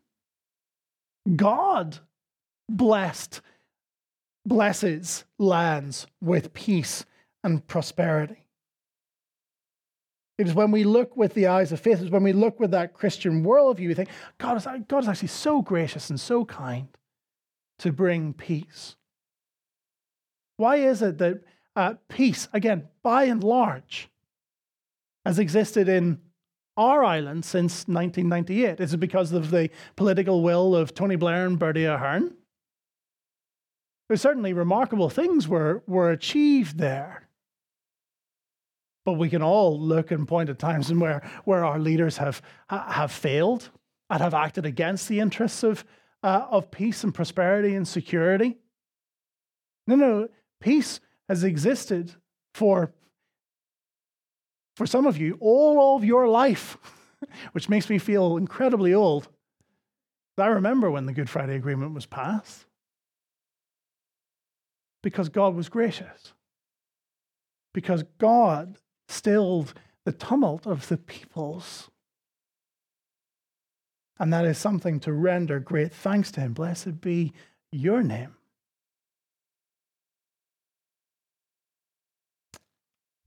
God 1.36 2.00
blessed, 2.70 3.42
blesses 4.46 5.26
lands 5.38 6.08
with 6.22 6.54
peace 6.54 7.06
and 7.44 7.66
prosperity. 7.68 8.46
It 10.38 10.48
is 10.48 10.56
when 10.56 10.72
we 10.72 10.84
look 10.84 11.16
with 11.16 11.36
the 11.36 11.48
eyes 11.48 11.72
of 11.72 11.80
faith, 11.80 12.02
it's 12.02 12.10
when 12.10 12.24
we 12.24 12.34
look 12.34 12.60
with 12.60 12.72
that 12.72 12.94
Christian 12.94 13.44
worldview, 13.44 13.88
we 13.88 13.94
think, 13.94 14.10
God 14.40 14.58
is, 14.58 14.68
God 14.88 15.04
is 15.04 15.08
actually 15.08 15.28
so 15.28 15.62
gracious 15.62 16.10
and 16.10 16.20
so 16.20 16.46
kind 16.46 16.88
to 17.80 17.92
bring 17.92 18.34
peace. 18.34 18.96
Why 20.58 20.78
is 20.78 21.02
it 21.02 21.20
that 21.20 21.44
uh, 21.76 21.94
peace, 22.10 22.48
again, 22.54 22.88
by 23.04 23.26
and 23.26 23.44
large, 23.44 24.10
has 25.26 25.38
existed 25.38 25.88
in 25.88 26.20
our 26.82 27.04
island 27.04 27.46
since 27.46 27.88
1998? 27.88 28.80
Is 28.80 28.94
it 28.94 28.98
because 28.98 29.32
of 29.32 29.52
the 29.52 29.70
political 29.96 30.42
will 30.42 30.76
of 30.76 30.94
Tony 30.94 31.16
Blair 31.16 31.46
and 31.46 31.58
Bertie 31.58 31.86
Ahern? 31.86 32.34
There's 34.08 34.22
certainly 34.22 34.54
remarkable 34.54 35.10
things 35.10 35.48
were, 35.48 35.84
were 35.88 36.12
achieved 36.12 36.78
there. 36.78 37.30
But 39.06 39.14
we 39.14 39.30
can 39.30 39.42
all 39.42 39.80
look 39.80 40.12
and 40.12 40.28
point 40.28 40.50
at 40.50 40.60
times 40.60 40.92
in 40.92 41.00
where, 41.00 41.22
where 41.46 41.64
our 41.64 41.80
leaders 41.80 42.18
have, 42.18 42.42
have 42.70 43.12
failed 43.12 43.70
and 44.10 44.22
have 44.22 44.34
acted 44.34 44.66
against 44.66 45.08
the 45.08 45.20
interests 45.20 45.64
of, 45.64 45.86
uh, 46.24 46.46
of 46.52 46.72
peace 46.72 47.04
and 47.04 47.14
prosperity 47.14 47.74
and 47.74 47.88
security. 47.88 48.58
No, 49.88 49.96
no, 49.96 50.28
peace 50.60 51.00
has 51.30 51.44
existed 51.44 52.14
for 52.54 52.94
for 54.82 54.88
some 54.88 55.06
of 55.06 55.16
you, 55.16 55.38
all 55.40 55.96
of 55.96 56.04
your 56.04 56.28
life, 56.28 56.76
which 57.52 57.70
makes 57.70 57.88
me 57.88 58.00
feel 58.00 58.36
incredibly 58.36 58.96
old. 58.96 59.28
I 60.40 60.48
remember 60.48 60.90
when 60.90 61.06
the 61.06 61.14
Good 61.14 61.30
Friday 61.30 61.56
Agreement 61.56 61.94
was 61.94 62.08
passed 62.08 62.66
because 65.04 65.30
God 65.30 65.54
was 65.54 65.70
gracious, 65.70 66.34
because 67.76 68.02
God 68.18 68.80
stilled 69.08 69.76
the 70.04 70.14
tumult 70.14 70.66
of 70.66 70.88
the 70.88 70.98
peoples. 70.98 71.92
And 74.18 74.34
that 74.34 74.46
is 74.46 74.58
something 74.58 75.00
to 75.02 75.14
render 75.14 75.60
great 75.60 75.94
thanks 75.94 76.32
to 76.32 76.42
Him. 76.42 76.54
Blessed 76.54 77.02
be 77.02 77.34
your 77.72 78.02
name. 78.02 78.36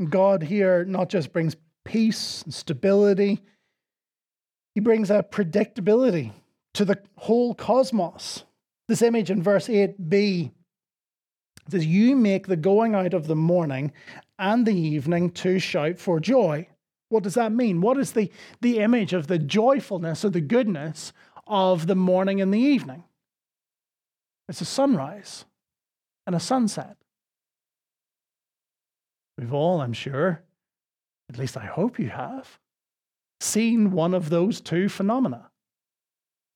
God 0.03 0.43
here 0.43 0.85
not 0.85 1.09
just 1.09 1.33
brings 1.33 1.57
peace 1.85 2.43
and 2.43 2.53
stability, 2.53 3.41
he 4.75 4.81
brings 4.81 5.11
a 5.11 5.23
predictability 5.23 6.33
to 6.75 6.85
the 6.85 6.99
whole 7.17 7.55
cosmos. 7.55 8.45
This 8.89 9.03
image 9.03 9.31
in 9.31 9.43
verse 9.43 9.69
8b 9.69 10.51
says, 11.71 11.87
You 11.87 12.17
make 12.17 12.47
the 12.47 12.57
going 12.57 12.95
out 12.95 13.15
of 13.15 13.27
the 13.27 13.37
morning 13.37 13.93
and 14.39 14.67
the 14.67 14.77
evening 14.77 15.31
to 15.31 15.59
shout 15.59 15.99
for 15.99 16.19
joy. 16.21 16.69
What 17.09 17.23
does 17.23 17.35
that 17.35 17.53
mean? 17.53 17.81
What 17.81 17.99
is 17.99 18.13
the, 18.13 18.31
the 18.61 18.81
image 18.81 19.13
of 19.13 19.29
the 19.29 19.39
joyfulness 19.39 20.25
or 20.25 20.31
the 20.31 20.41
goodness 20.41 21.13
of 21.47 21.87
the 21.87 21.95
morning 21.95 22.41
and 22.41 22.53
the 22.53 22.59
evening? 22.59 23.05
It's 24.49 24.61
a 24.61 24.67
sunrise 24.67 25.45
and 26.27 26.35
a 26.35 26.41
sunset. 26.41 26.97
We've 29.38 29.53
all, 29.53 29.81
I'm 29.81 29.92
sure, 29.92 30.42
at 31.29 31.38
least 31.38 31.57
I 31.57 31.64
hope 31.64 31.99
you 31.99 32.11
have, 32.11 32.59
seen 33.40 33.90
one 33.90 34.14
of 34.14 34.31
those 34.31 34.61
two 34.61 34.88
phenomena. 34.88 35.51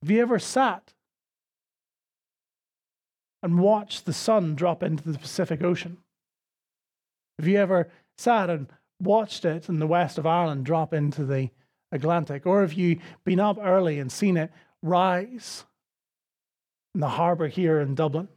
Have 0.02 0.10
you 0.10 0.22
ever 0.22 0.38
sat 0.38 0.94
and 3.42 3.58
watched 3.58 4.04
the 4.04 4.12
sun 4.12 4.54
drop 4.54 4.82
into 4.82 5.10
the 5.10 5.18
Pacific 5.18 5.62
Ocean? 5.62 5.98
Have 7.38 7.48
you 7.48 7.58
ever 7.58 7.88
sat 8.16 8.50
and 8.50 8.68
watched 9.00 9.44
it 9.44 9.68
in 9.68 9.78
the 9.78 9.86
west 9.86 10.18
of 10.18 10.26
Ireland 10.26 10.64
drop 10.64 10.92
into 10.92 11.24
the 11.24 11.50
Atlantic? 11.92 12.46
Or 12.46 12.60
have 12.62 12.72
you 12.72 12.98
been 13.24 13.40
up 13.40 13.58
early 13.60 13.98
and 13.98 14.10
seen 14.10 14.36
it 14.36 14.52
rise 14.82 15.64
in 16.94 17.00
the 17.00 17.08
harbour 17.08 17.48
here 17.48 17.80
in 17.80 17.94
Dublin? 17.94 18.28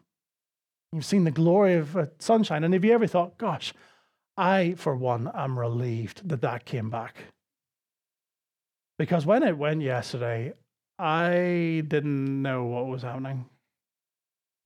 You've 0.92 1.06
seen 1.06 1.24
the 1.24 1.32
glory 1.32 1.76
of 1.76 1.96
uh, 1.96 2.08
sunshine. 2.20 2.64
And 2.64 2.74
have 2.74 2.84
you 2.84 2.94
ever 2.94 3.08
thought, 3.08 3.38
gosh, 3.38 3.74
I, 4.38 4.76
for 4.78 4.96
one, 4.96 5.30
am 5.34 5.60
relieved 5.60 6.28
that 6.30 6.42
that 6.42 6.66
came 6.66 6.90
back. 6.90 7.18
Because 8.98 9.26
when 9.26 9.44
it 9.44 9.58
went 9.58 9.82
yesterday, 9.82 10.54
I 11.00 11.84
didn't 11.88 12.42
know 12.42 12.66
what 12.66 12.88
was 12.88 13.02
happening. 13.02 13.46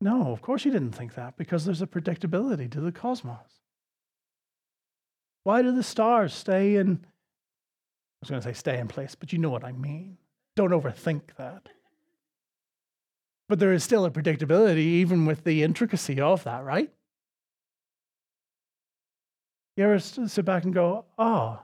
No, 0.01 0.31
of 0.31 0.41
course 0.41 0.65
you 0.65 0.71
didn't 0.71 0.91
think 0.91 1.15
that, 1.15 1.37
because 1.37 1.65
there's 1.65 1.81
a 1.81 1.87
predictability 1.87 2.69
to 2.71 2.81
the 2.81 2.91
cosmos. 2.91 3.61
Why 5.43 5.61
do 5.61 5.71
the 5.71 5.83
stars 5.83 6.33
stay 6.33 6.75
in? 6.75 7.05
I 7.05 7.07
was 8.21 8.29
going 8.29 8.41
to 8.41 8.47
say 8.47 8.53
stay 8.53 8.79
in 8.79 8.87
place, 8.87 9.15
but 9.15 9.31
you 9.31 9.39
know 9.39 9.49
what 9.49 9.63
I 9.63 9.71
mean. 9.71 10.17
Don't 10.55 10.71
overthink 10.71 11.35
that. 11.37 11.69
But 13.47 13.59
there 13.59 13.73
is 13.73 13.83
still 13.83 14.05
a 14.05 14.11
predictability, 14.11 14.77
even 14.77 15.25
with 15.25 15.43
the 15.43 15.63
intricacy 15.63 16.19
of 16.19 16.43
that, 16.43 16.63
right? 16.63 16.91
You 19.75 19.83
ever 19.83 19.99
sit 19.99 20.45
back 20.45 20.63
and 20.63 20.73
go, 20.73 21.05
oh, 21.17 21.59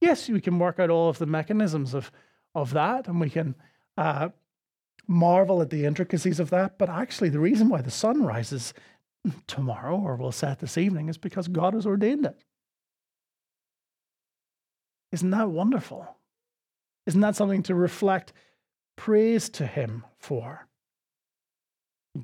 yes, 0.00 0.28
we 0.28 0.40
can 0.40 0.58
work 0.58 0.78
out 0.78 0.90
all 0.90 1.08
of 1.08 1.18
the 1.18 1.26
mechanisms 1.26 1.94
of, 1.94 2.10
of 2.54 2.72
that 2.72 3.06
and 3.06 3.20
we 3.20 3.28
can 3.28 3.54
uh, 3.96 4.30
marvel 5.06 5.60
at 5.60 5.70
the 5.70 5.84
intricacies 5.84 6.40
of 6.40 6.50
that. 6.50 6.78
But 6.78 6.88
actually, 6.88 7.28
the 7.28 7.40
reason 7.40 7.68
why 7.68 7.82
the 7.82 7.90
sun 7.90 8.22
rises 8.22 8.72
tomorrow 9.46 9.96
or 9.96 10.16
will 10.16 10.32
set 10.32 10.60
this 10.60 10.78
evening 10.78 11.08
is 11.08 11.18
because 11.18 11.48
God 11.48 11.74
has 11.74 11.86
ordained 11.86 12.24
it. 12.24 12.44
Isn't 15.12 15.30
that 15.30 15.50
wonderful? 15.50 16.16
Isn't 17.06 17.22
that 17.22 17.36
something 17.36 17.62
to 17.64 17.74
reflect 17.74 18.32
praise 18.96 19.48
to 19.50 19.66
Him 19.66 20.04
for? 20.18 20.67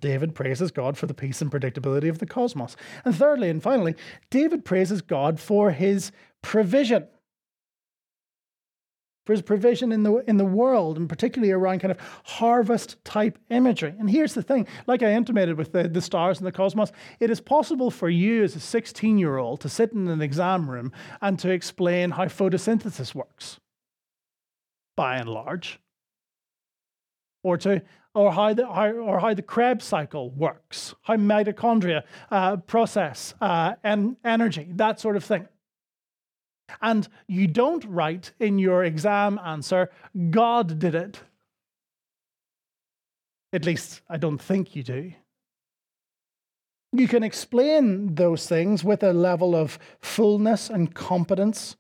David 0.01 0.35
praises 0.35 0.71
God 0.71 0.97
for 0.97 1.07
the 1.07 1.15
peace 1.15 1.41
and 1.41 1.51
predictability 1.51 2.09
of 2.09 2.19
the 2.19 2.27
cosmos. 2.27 2.77
And 3.05 3.15
thirdly 3.15 3.51
and 3.51 3.63
finally, 3.63 3.95
David 4.31 4.65
praises 4.65 5.03
God 5.03 5.41
for 5.41 5.71
his 5.71 6.13
provision. 6.43 7.07
For 9.27 9.33
his 9.33 9.43
provision 9.43 9.91
in 9.91 10.03
the, 10.03 10.17
in 10.29 10.37
the 10.37 10.45
world, 10.45 10.99
and 10.99 11.09
particularly 11.09 11.51
around 11.51 11.79
kind 11.79 11.91
of 11.91 11.99
harvest 12.25 13.03
type 13.07 13.39
imagery. 13.49 13.95
And 13.99 14.11
here's 14.11 14.35
the 14.35 14.43
thing 14.43 14.67
like 14.87 15.03
I 15.03 15.13
intimated 15.13 15.57
with 15.57 15.73
the, 15.73 15.89
the 15.89 16.03
stars 16.03 16.39
and 16.39 16.47
the 16.47 16.53
cosmos, 16.53 16.93
it 17.21 17.31
is 17.31 17.41
possible 17.41 17.91
for 17.91 18.11
you 18.11 18.43
as 18.43 18.55
a 18.55 18.61
16 18.61 19.17
year 19.17 19.39
old 19.39 19.63
to 19.63 19.71
sit 19.71 19.93
in 19.93 20.09
an 20.09 20.21
exam 20.21 20.71
room 20.71 20.93
and 21.23 21.39
to 21.39 21.51
explain 21.51 22.11
how 22.11 22.27
photosynthesis 22.27 23.15
works, 23.15 23.59
by 24.95 25.17
and 25.17 25.29
large 25.31 25.81
or 27.45 27.57
to 27.59 27.83
or 28.15 28.33
how 28.33 28.55
the, 28.55 28.67
how, 28.67 28.91
or 28.91 29.19
how 29.19 29.35
the 29.35 29.43
Krebs 29.43 29.85
cycle 29.85 30.31
works, 30.31 30.95
how 31.03 31.17
mitochondria 31.17 32.03
uh, 32.31 32.57
process 32.59 33.35
uh, 33.41 33.75
and 33.83 34.17
energy, 34.25 34.69
that 34.73 35.01
sort 35.01 35.17
of 35.17 35.25
thing. 35.25 35.49
And 36.81 37.09
you 37.27 37.47
don't 37.47 37.85
write 37.85 38.33
in 38.39 38.59
your 38.59 38.85
exam 38.85 39.39
answer, 39.45 39.91
God 40.31 40.79
did 40.79 40.95
it. 40.95 41.21
At 43.53 43.65
least 43.65 44.01
I 44.09 44.17
don't 44.17 44.41
think 44.41 44.75
you 44.75 44.83
do. 44.83 45.13
You 46.93 47.09
can 47.09 47.25
explain 47.25 48.15
those 48.15 48.47
things 48.47 48.85
with 48.85 49.03
a 49.03 49.13
level 49.13 49.57
of 49.57 49.79
fullness 50.01 50.71
and 50.71 50.95
competence 50.95 51.77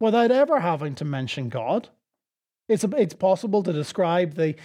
without 0.00 0.30
ever 0.30 0.60
having 0.60 0.94
to 0.96 1.04
mention 1.04 1.48
God. 1.48 1.88
It's, 2.68 2.84
it's 2.84 3.14
possible 3.14 3.62
to 3.62 3.72
describe 3.72 4.34
the 4.34 4.56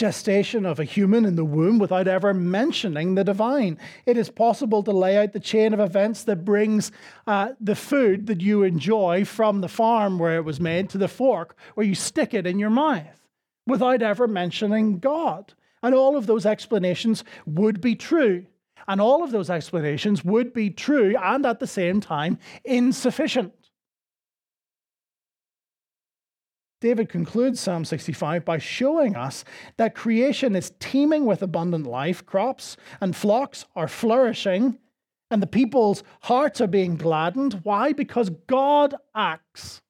gestation 0.00 0.64
of 0.64 0.80
a 0.80 0.84
human 0.84 1.26
in 1.26 1.36
the 1.36 1.44
womb 1.44 1.78
without 1.78 2.08
ever 2.08 2.32
mentioning 2.32 3.16
the 3.16 3.22
divine. 3.22 3.76
It 4.06 4.16
is 4.16 4.30
possible 4.30 4.82
to 4.82 4.92
lay 4.92 5.18
out 5.18 5.34
the 5.34 5.38
chain 5.40 5.74
of 5.74 5.80
events 5.80 6.24
that 6.24 6.42
brings 6.42 6.90
uh, 7.26 7.50
the 7.60 7.76
food 7.76 8.26
that 8.26 8.40
you 8.40 8.62
enjoy 8.62 9.26
from 9.26 9.60
the 9.60 9.68
farm 9.68 10.18
where 10.18 10.36
it 10.36 10.44
was 10.46 10.58
made 10.58 10.88
to 10.90 10.98
the 10.98 11.06
fork 11.06 11.54
where 11.74 11.86
you 11.86 11.94
stick 11.94 12.32
it 12.32 12.46
in 12.46 12.58
your 12.58 12.70
mouth 12.70 13.20
without 13.66 14.00
ever 14.00 14.26
mentioning 14.26 15.00
God. 15.00 15.52
And 15.82 15.94
all 15.94 16.16
of 16.16 16.26
those 16.26 16.46
explanations 16.46 17.22
would 17.44 17.82
be 17.82 17.94
true. 17.94 18.46
And 18.88 19.02
all 19.02 19.22
of 19.22 19.32
those 19.32 19.50
explanations 19.50 20.24
would 20.24 20.54
be 20.54 20.70
true 20.70 21.14
and 21.20 21.44
at 21.44 21.60
the 21.60 21.66
same 21.66 22.00
time 22.00 22.38
insufficient. 22.64 23.52
David 26.80 27.10
concludes 27.10 27.60
Psalm 27.60 27.84
65 27.84 28.44
by 28.44 28.56
showing 28.58 29.14
us 29.14 29.44
that 29.76 29.94
creation 29.94 30.56
is 30.56 30.72
teeming 30.80 31.26
with 31.26 31.42
abundant 31.42 31.86
life, 31.86 32.24
crops 32.24 32.76
and 33.00 33.14
flocks 33.14 33.66
are 33.76 33.88
flourishing, 33.88 34.78
and 35.30 35.42
the 35.42 35.46
people's 35.46 36.02
hearts 36.22 36.60
are 36.60 36.66
being 36.66 36.96
gladdened. 36.96 37.60
Why? 37.62 37.92
Because 37.92 38.30
God 38.46 38.94
acts. 39.14 39.82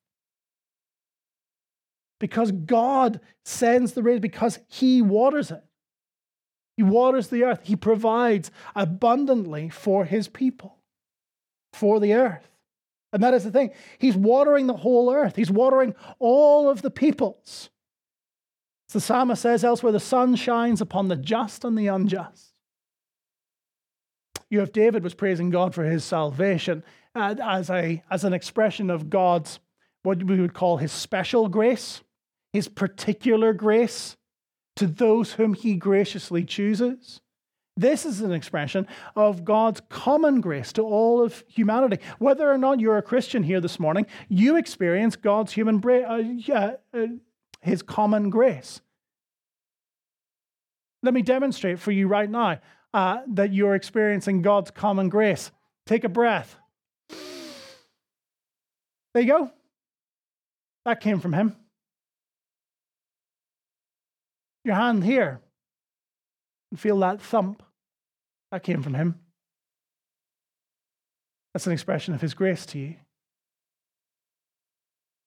Because 2.19 2.53
God 2.53 3.21
sends 3.45 3.93
the 3.93 4.03
rain, 4.03 4.21
because 4.21 4.59
He 4.69 5.01
waters 5.01 5.51
it. 5.51 5.63
He 6.77 6.83
waters 6.83 7.29
the 7.29 7.45
earth. 7.45 7.61
He 7.63 7.77
provides 7.77 8.51
abundantly 8.75 9.71
for 9.71 10.05
His 10.05 10.29
people, 10.29 10.77
for 11.73 12.01
the 12.01 12.15
earth. 12.15 12.49
And 13.13 13.23
that 13.23 13.35
is 13.35 13.45
the 13.45 13.51
thing. 13.51 13.71
He's 13.99 14.17
watering 14.17 14.67
the 14.67 14.77
whole 14.77 15.13
earth, 15.13 15.37
he's 15.37 15.51
watering 15.51 15.95
all 16.19 16.69
of 16.69 16.83
the 16.83 16.91
peoples. 16.91 17.71
As 18.89 18.95
the 18.95 19.01
psalmist 19.01 19.43
says 19.43 19.63
elsewhere, 19.63 19.93
the 19.93 20.01
sun 20.01 20.35
shines 20.35 20.81
upon 20.81 21.09
the 21.09 21.17
just 21.17 21.65
and 21.65 21.79
the 21.79 21.87
unjust. 21.87 22.55
You 24.49 24.59
have 24.59 24.73
David 24.73 25.05
was 25.05 25.15
praising 25.15 25.51
God 25.51 25.75
for 25.75 25.85
his 25.85 26.05
salvation 26.05 26.83
uh, 27.15 27.37
as, 27.41 27.71
a, 27.71 28.03
as 28.11 28.25
an 28.25 28.33
expression 28.33 28.91
of 28.91 29.09
God's, 29.09 29.61
what 30.03 30.23
we 30.25 30.41
would 30.41 30.55
call 30.55 30.79
his 30.79 30.91
special 30.91 31.49
grace, 31.49 32.03
his 32.53 32.67
particular 32.67 33.53
grace 33.53 34.17
to 34.77 34.89
those 34.89 35.35
whom 35.35 35.55
he 35.55 35.77
graciously 35.77 36.45
chooses. 36.45 37.21
This 37.77 38.05
is 38.05 38.21
an 38.21 38.33
expression 38.33 38.87
of 39.17 39.45
God's 39.45 39.81
common 39.89 40.41
grace 40.41 40.73
to 40.75 40.83
all 40.83 41.23
of 41.23 41.45
humanity. 41.49 41.99
Whether 42.19 42.51
or 42.51 42.59
not 42.59 42.81
you're 42.81 42.99
a 42.99 43.03
Christian 43.03 43.43
here 43.43 43.61
this 43.61 43.81
morning, 43.81 44.07
you 44.29 44.57
experience 44.57 45.17
God's 45.17 45.53
human 45.53 45.79
bra- 45.79 46.03
uh, 46.03 46.75
uh, 46.93 47.07
His 47.63 47.83
common 47.83 48.29
grace. 48.29 48.81
Let 51.03 51.15
me 51.15 51.23
demonstrate 51.23 51.79
for 51.79 51.93
you 51.93 52.07
right 52.09 52.29
now 52.29 52.61
uh, 52.93 53.19
that 53.29 53.53
you're 53.53 53.75
experiencing 53.75 54.43
God's 54.43 54.71
common 54.71 55.09
grace. 55.09 55.51
Take 55.87 56.05
a 56.05 56.09
breath. 56.09 56.57
There 59.15 59.23
you 59.23 59.29
go. 59.29 59.51
That 60.85 61.01
came 61.01 61.21
from 61.21 61.33
Him. 61.33 61.57
Your 64.65 64.75
hand 64.75 65.05
here. 65.05 65.41
And 66.71 66.79
feel 66.79 66.99
that 67.01 67.21
thump. 67.21 67.63
That 68.51 68.63
came 68.63 68.83
from 68.83 68.95
him. 68.95 69.21
That's 71.53 71.67
an 71.67 71.73
expression 71.73 72.15
of 72.15 72.21
his 72.21 72.35
grace 72.35 72.67
to 72.67 72.79
you. 72.79 72.97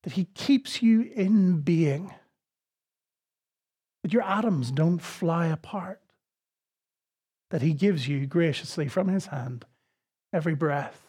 That 0.03 0.13
he 0.13 0.25
keeps 0.25 0.81
you 0.81 1.01
in 1.01 1.61
being. 1.61 2.13
That 4.03 4.13
your 4.13 4.23
atoms 4.23 4.71
don't 4.71 4.99
fly 4.99 5.47
apart. 5.47 6.01
That 7.51 7.61
he 7.61 7.73
gives 7.73 8.07
you 8.07 8.25
graciously 8.25 8.87
from 8.87 9.07
his 9.07 9.27
hand 9.27 9.65
every 10.33 10.55
breath, 10.55 10.99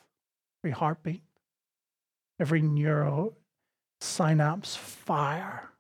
every 0.61 0.73
heartbeat, 0.73 1.23
every 2.38 2.61
neuro 2.61 3.35
synapse 4.01 4.77
fire 4.77 5.70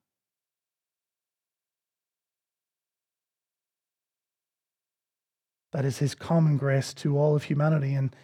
That 5.74 5.84
is 5.84 5.98
his 5.98 6.14
common 6.14 6.56
grace 6.56 6.94
to 6.94 7.18
all 7.18 7.34
of 7.34 7.42
humanity. 7.42 7.94
And 7.94 8.14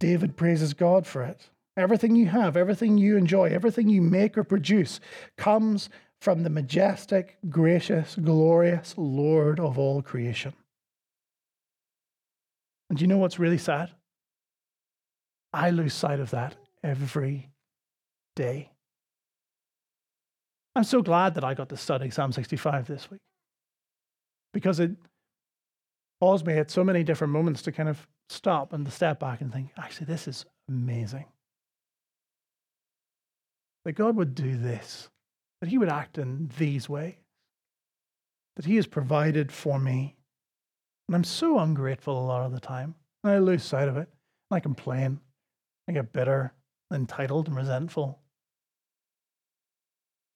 David 0.00 0.34
praises 0.34 0.72
God 0.72 1.06
for 1.06 1.22
it. 1.22 1.50
Everything 1.76 2.16
you 2.16 2.26
have, 2.28 2.56
everything 2.56 2.96
you 2.96 3.18
enjoy, 3.18 3.50
everything 3.50 3.90
you 3.90 4.00
make 4.00 4.38
or 4.38 4.44
produce 4.44 4.98
comes 5.36 5.90
from 6.22 6.42
the 6.42 6.48
majestic, 6.48 7.36
gracious, 7.50 8.16
glorious 8.16 8.94
Lord 8.96 9.60
of 9.60 9.78
all 9.78 10.00
creation. 10.00 10.54
And 12.88 12.98
do 12.98 13.02
you 13.02 13.08
know 13.08 13.18
what's 13.18 13.38
really 13.38 13.58
sad? 13.58 13.90
I 15.52 15.68
lose 15.68 15.92
sight 15.92 16.18
of 16.18 16.30
that 16.30 16.56
every 16.82 17.50
day. 18.34 18.70
I'm 20.74 20.84
so 20.84 21.02
glad 21.02 21.34
that 21.34 21.44
I 21.44 21.52
got 21.52 21.68
to 21.68 21.76
study 21.76 22.08
Psalm 22.08 22.32
65 22.32 22.86
this 22.86 23.10
week 23.10 23.20
because 24.54 24.80
it 24.80 24.92
caused 26.20 26.46
me 26.46 26.54
at 26.54 26.70
so 26.70 26.82
many 26.82 27.02
different 27.02 27.32
moments 27.32 27.62
to 27.62 27.72
kind 27.72 27.88
of 27.88 28.06
stop 28.28 28.72
and 28.72 28.84
to 28.84 28.90
step 28.90 29.20
back 29.20 29.40
and 29.40 29.52
think, 29.52 29.70
actually, 29.76 30.06
this 30.06 30.26
is 30.26 30.44
amazing. 30.68 31.26
That 33.84 33.92
God 33.92 34.16
would 34.16 34.34
do 34.34 34.56
this, 34.56 35.08
that 35.60 35.68
He 35.68 35.78
would 35.78 35.88
act 35.88 36.18
in 36.18 36.50
these 36.58 36.88
ways, 36.88 37.14
that 38.56 38.64
He 38.64 38.76
has 38.76 38.86
provided 38.86 39.52
for 39.52 39.78
me. 39.78 40.16
And 41.08 41.14
I'm 41.14 41.24
so 41.24 41.58
ungrateful 41.58 42.18
a 42.18 42.26
lot 42.26 42.44
of 42.44 42.52
the 42.52 42.60
time. 42.60 42.94
And 43.22 43.32
I 43.32 43.38
lose 43.38 43.62
sight 43.62 43.88
of 43.88 43.96
it. 43.96 44.08
And 44.50 44.56
I 44.56 44.60
complain. 44.60 45.20
I 45.88 45.92
get 45.92 46.12
bitter, 46.12 46.52
entitled, 46.92 47.46
and 47.46 47.56
resentful. 47.56 48.18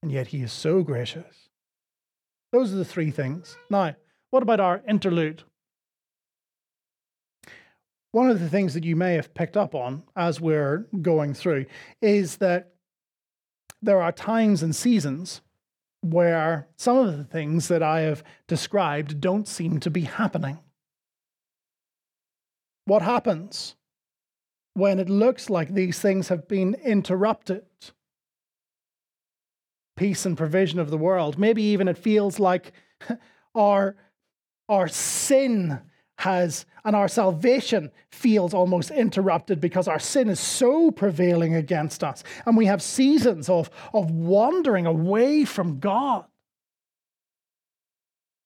And 0.02 0.12
yet 0.12 0.28
He 0.28 0.42
is 0.42 0.52
so 0.52 0.82
gracious. 0.82 1.48
Those 2.52 2.72
are 2.72 2.76
the 2.76 2.84
three 2.84 3.10
things. 3.10 3.56
Now, 3.68 3.96
what 4.30 4.42
about 4.44 4.60
our 4.60 4.82
interlude? 4.88 5.42
One 8.12 8.28
of 8.28 8.40
the 8.40 8.48
things 8.48 8.74
that 8.74 8.84
you 8.84 8.96
may 8.96 9.14
have 9.14 9.34
picked 9.34 9.56
up 9.56 9.74
on 9.74 10.02
as 10.16 10.40
we're 10.40 10.86
going 11.00 11.32
through 11.34 11.66
is 12.02 12.38
that 12.38 12.72
there 13.82 14.02
are 14.02 14.12
times 14.12 14.62
and 14.62 14.74
seasons 14.74 15.40
where 16.02 16.68
some 16.76 16.96
of 16.96 17.16
the 17.16 17.24
things 17.24 17.68
that 17.68 17.82
I 17.82 18.00
have 18.00 18.24
described 18.48 19.20
don't 19.20 19.46
seem 19.46 19.80
to 19.80 19.90
be 19.90 20.02
happening. 20.02 20.58
What 22.86 23.02
happens 23.02 23.76
when 24.74 24.98
it 24.98 25.08
looks 25.08 25.48
like 25.48 25.72
these 25.72 26.00
things 26.00 26.28
have 26.28 26.48
been 26.48 26.74
interrupted? 26.74 27.64
Peace 29.96 30.24
and 30.26 30.36
provision 30.36 30.78
of 30.80 30.90
the 30.90 30.98
world. 30.98 31.38
Maybe 31.38 31.62
even 31.62 31.86
it 31.86 31.98
feels 31.98 32.40
like 32.40 32.72
our, 33.54 33.96
our 34.68 34.88
sin 34.88 35.80
has, 36.20 36.66
and 36.84 36.94
our 36.94 37.08
salvation 37.08 37.90
feels 38.10 38.52
almost 38.52 38.90
interrupted 38.90 39.58
because 39.60 39.88
our 39.88 39.98
sin 39.98 40.28
is 40.28 40.38
so 40.38 40.90
prevailing 40.90 41.54
against 41.54 42.04
us. 42.04 42.22
And 42.44 42.58
we 42.58 42.66
have 42.66 42.82
seasons 42.82 43.48
of, 43.48 43.70
of 43.94 44.10
wandering 44.10 44.86
away 44.86 45.46
from 45.46 45.78
God. 45.80 46.26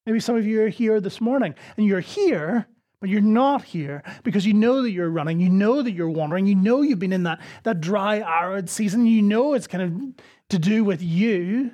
Maybe 0.06 0.20
some 0.20 0.36
of 0.36 0.46
you 0.46 0.62
are 0.62 0.68
here 0.68 1.00
this 1.00 1.20
morning 1.20 1.56
and 1.76 1.84
you're 1.84 1.98
here, 1.98 2.66
but 3.00 3.10
you're 3.10 3.20
not 3.20 3.64
here 3.64 4.04
because 4.22 4.46
you 4.46 4.54
know 4.54 4.82
that 4.82 4.92
you're 4.92 5.10
running, 5.10 5.40
you 5.40 5.50
know 5.50 5.82
that 5.82 5.92
you're 5.92 6.10
wandering, 6.10 6.46
you 6.46 6.54
know 6.54 6.82
you've 6.82 7.00
been 7.00 7.12
in 7.12 7.24
that, 7.24 7.40
that 7.64 7.80
dry, 7.80 8.18
arid 8.18 8.70
season, 8.70 9.04
you 9.04 9.20
know 9.20 9.54
it's 9.54 9.66
kind 9.66 9.82
of 9.82 10.24
to 10.50 10.60
do 10.60 10.84
with 10.84 11.02
you. 11.02 11.72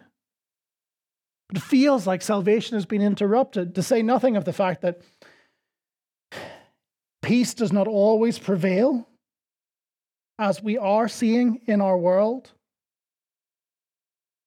But 1.49 1.59
it 1.59 1.63
feels 1.63 2.07
like 2.07 2.23
salvation 2.23 2.77
has 2.77 2.87
been 2.87 3.03
interrupted, 3.03 3.75
to 3.75 3.83
say 3.83 4.01
nothing 4.01 4.37
of 4.37 4.47
the 4.47 4.53
fact 4.53 4.81
that 4.81 5.03
Peace 7.23 7.55
does 7.55 7.73
not 7.73 7.87
always 7.87 8.39
prevail, 8.39 9.09
as 10.39 10.63
we 10.63 10.79
are 10.79 11.09
seeing 11.09 11.61
in 11.67 11.81
our 11.81 11.99
world. 11.99 12.53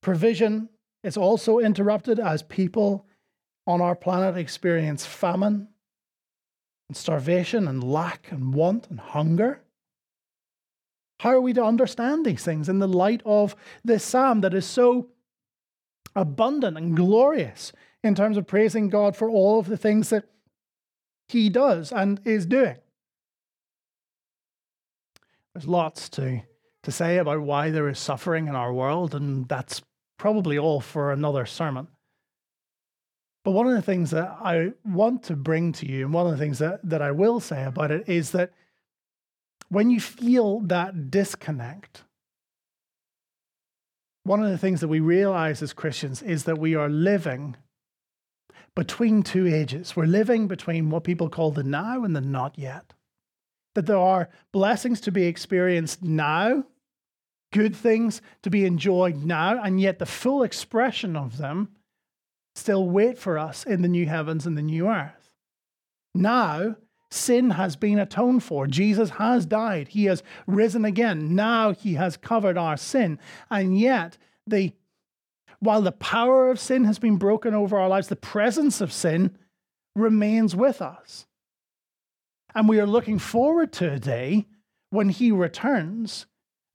Provision 0.01 0.69
is 1.03 1.17
also 1.17 1.59
interrupted 1.59 2.19
as 2.19 2.43
people 2.43 3.05
on 3.67 3.79
our 3.79 3.95
planet 3.95 4.37
experience 4.37 5.05
famine 5.05 5.67
and 6.89 6.97
starvation 6.97 7.67
and 7.67 7.83
lack 7.83 8.31
and 8.31 8.53
want 8.53 8.89
and 8.89 8.99
hunger. 8.99 9.61
How 11.19 11.29
are 11.29 11.41
we 11.41 11.53
to 11.53 11.63
understand 11.63 12.25
these 12.25 12.43
things 12.43 12.67
in 12.67 12.79
the 12.79 12.87
light 12.87 13.21
of 13.25 13.55
this 13.83 14.03
psalm 14.03 14.41
that 14.41 14.53
is 14.53 14.65
so 14.65 15.09
abundant 16.15 16.77
and 16.77 16.97
glorious 16.97 17.71
in 18.03 18.15
terms 18.15 18.35
of 18.35 18.47
praising 18.47 18.89
God 18.89 19.15
for 19.15 19.29
all 19.29 19.59
of 19.59 19.67
the 19.67 19.77
things 19.77 20.09
that 20.09 20.25
he 21.33 21.49
does 21.49 21.91
and 21.91 22.21
is 22.23 22.45
doing. 22.45 22.77
There's 25.53 25.67
lots 25.67 26.09
to, 26.09 26.41
to 26.83 26.91
say 26.91 27.17
about 27.17 27.41
why 27.41 27.69
there 27.69 27.89
is 27.89 27.99
suffering 27.99 28.47
in 28.47 28.55
our 28.55 28.73
world, 28.73 29.13
and 29.13 29.47
that's 29.49 29.81
probably 30.17 30.57
all 30.57 30.79
for 30.79 31.11
another 31.11 31.45
sermon. 31.45 31.87
But 33.43 33.51
one 33.51 33.67
of 33.67 33.73
the 33.73 33.81
things 33.81 34.11
that 34.11 34.37
I 34.41 34.71
want 34.85 35.23
to 35.23 35.35
bring 35.35 35.73
to 35.73 35.85
you, 35.85 36.05
and 36.05 36.13
one 36.13 36.25
of 36.25 36.31
the 36.31 36.37
things 36.37 36.59
that, 36.59 36.79
that 36.89 37.01
I 37.01 37.11
will 37.11 37.39
say 37.39 37.65
about 37.65 37.91
it, 37.91 38.07
is 38.07 38.31
that 38.31 38.51
when 39.69 39.89
you 39.89 39.99
feel 39.99 40.61
that 40.61 41.11
disconnect, 41.11 42.03
one 44.23 44.41
of 44.41 44.49
the 44.49 44.57
things 44.57 44.79
that 44.79 44.87
we 44.87 45.01
realize 45.01 45.61
as 45.61 45.73
Christians 45.73 46.21
is 46.21 46.45
that 46.45 46.57
we 46.57 46.75
are 46.75 46.89
living 46.89 47.57
between 48.75 49.23
two 49.23 49.47
ages. 49.47 49.95
We're 49.95 50.05
living 50.05 50.47
between 50.47 50.89
what 50.89 51.03
people 51.03 51.29
call 51.29 51.51
the 51.51 51.63
now 51.63 52.03
and 52.03 52.15
the 52.15 52.21
not 52.21 52.57
yet. 52.57 52.93
That 53.75 53.85
there 53.85 53.97
are 53.97 54.29
blessings 54.51 55.01
to 55.01 55.11
be 55.11 55.25
experienced 55.25 56.03
now, 56.03 56.65
good 57.51 57.75
things 57.75 58.21
to 58.43 58.49
be 58.49 58.65
enjoyed 58.65 59.23
now, 59.23 59.61
and 59.61 59.79
yet 59.79 59.99
the 59.99 60.05
full 60.05 60.43
expression 60.43 61.15
of 61.15 61.37
them 61.37 61.69
still 62.55 62.87
wait 62.87 63.17
for 63.17 63.37
us 63.37 63.63
in 63.65 63.81
the 63.81 63.87
new 63.87 64.05
heavens 64.05 64.45
and 64.45 64.57
the 64.57 64.61
new 64.61 64.87
earth. 64.87 65.33
Now, 66.13 66.75
sin 67.09 67.51
has 67.51 67.75
been 67.75 67.99
atoned 67.99 68.43
for. 68.43 68.67
Jesus 68.67 69.11
has 69.11 69.45
died. 69.45 69.89
He 69.89 70.05
has 70.05 70.23
risen 70.45 70.85
again. 70.85 71.35
Now 71.35 71.73
he 71.73 71.95
has 71.95 72.17
covered 72.17 72.57
our 72.57 72.77
sin. 72.77 73.19
And 73.49 73.79
yet, 73.79 74.17
the 74.45 74.73
while 75.63 75.81
the 75.81 75.93
power 75.93 76.49
of 76.49 76.59
sin 76.59 76.83
has 76.83 76.99
been 76.99 77.15
broken 77.15 77.53
over 77.53 77.79
our 77.79 77.87
lives, 77.87 78.09
the 78.09 78.15
presence 78.15 78.81
of 78.81 78.91
sin 78.91 79.37
remains 79.95 80.55
with 80.55 80.81
us. 80.81 81.25
And 82.53 82.67
we 82.67 82.79
are 82.79 82.85
looking 82.85 83.17
forward 83.17 83.71
to 83.73 83.93
a 83.93 83.99
day 83.99 84.45
when 84.89 85.09
he 85.09 85.31
returns 85.31 86.25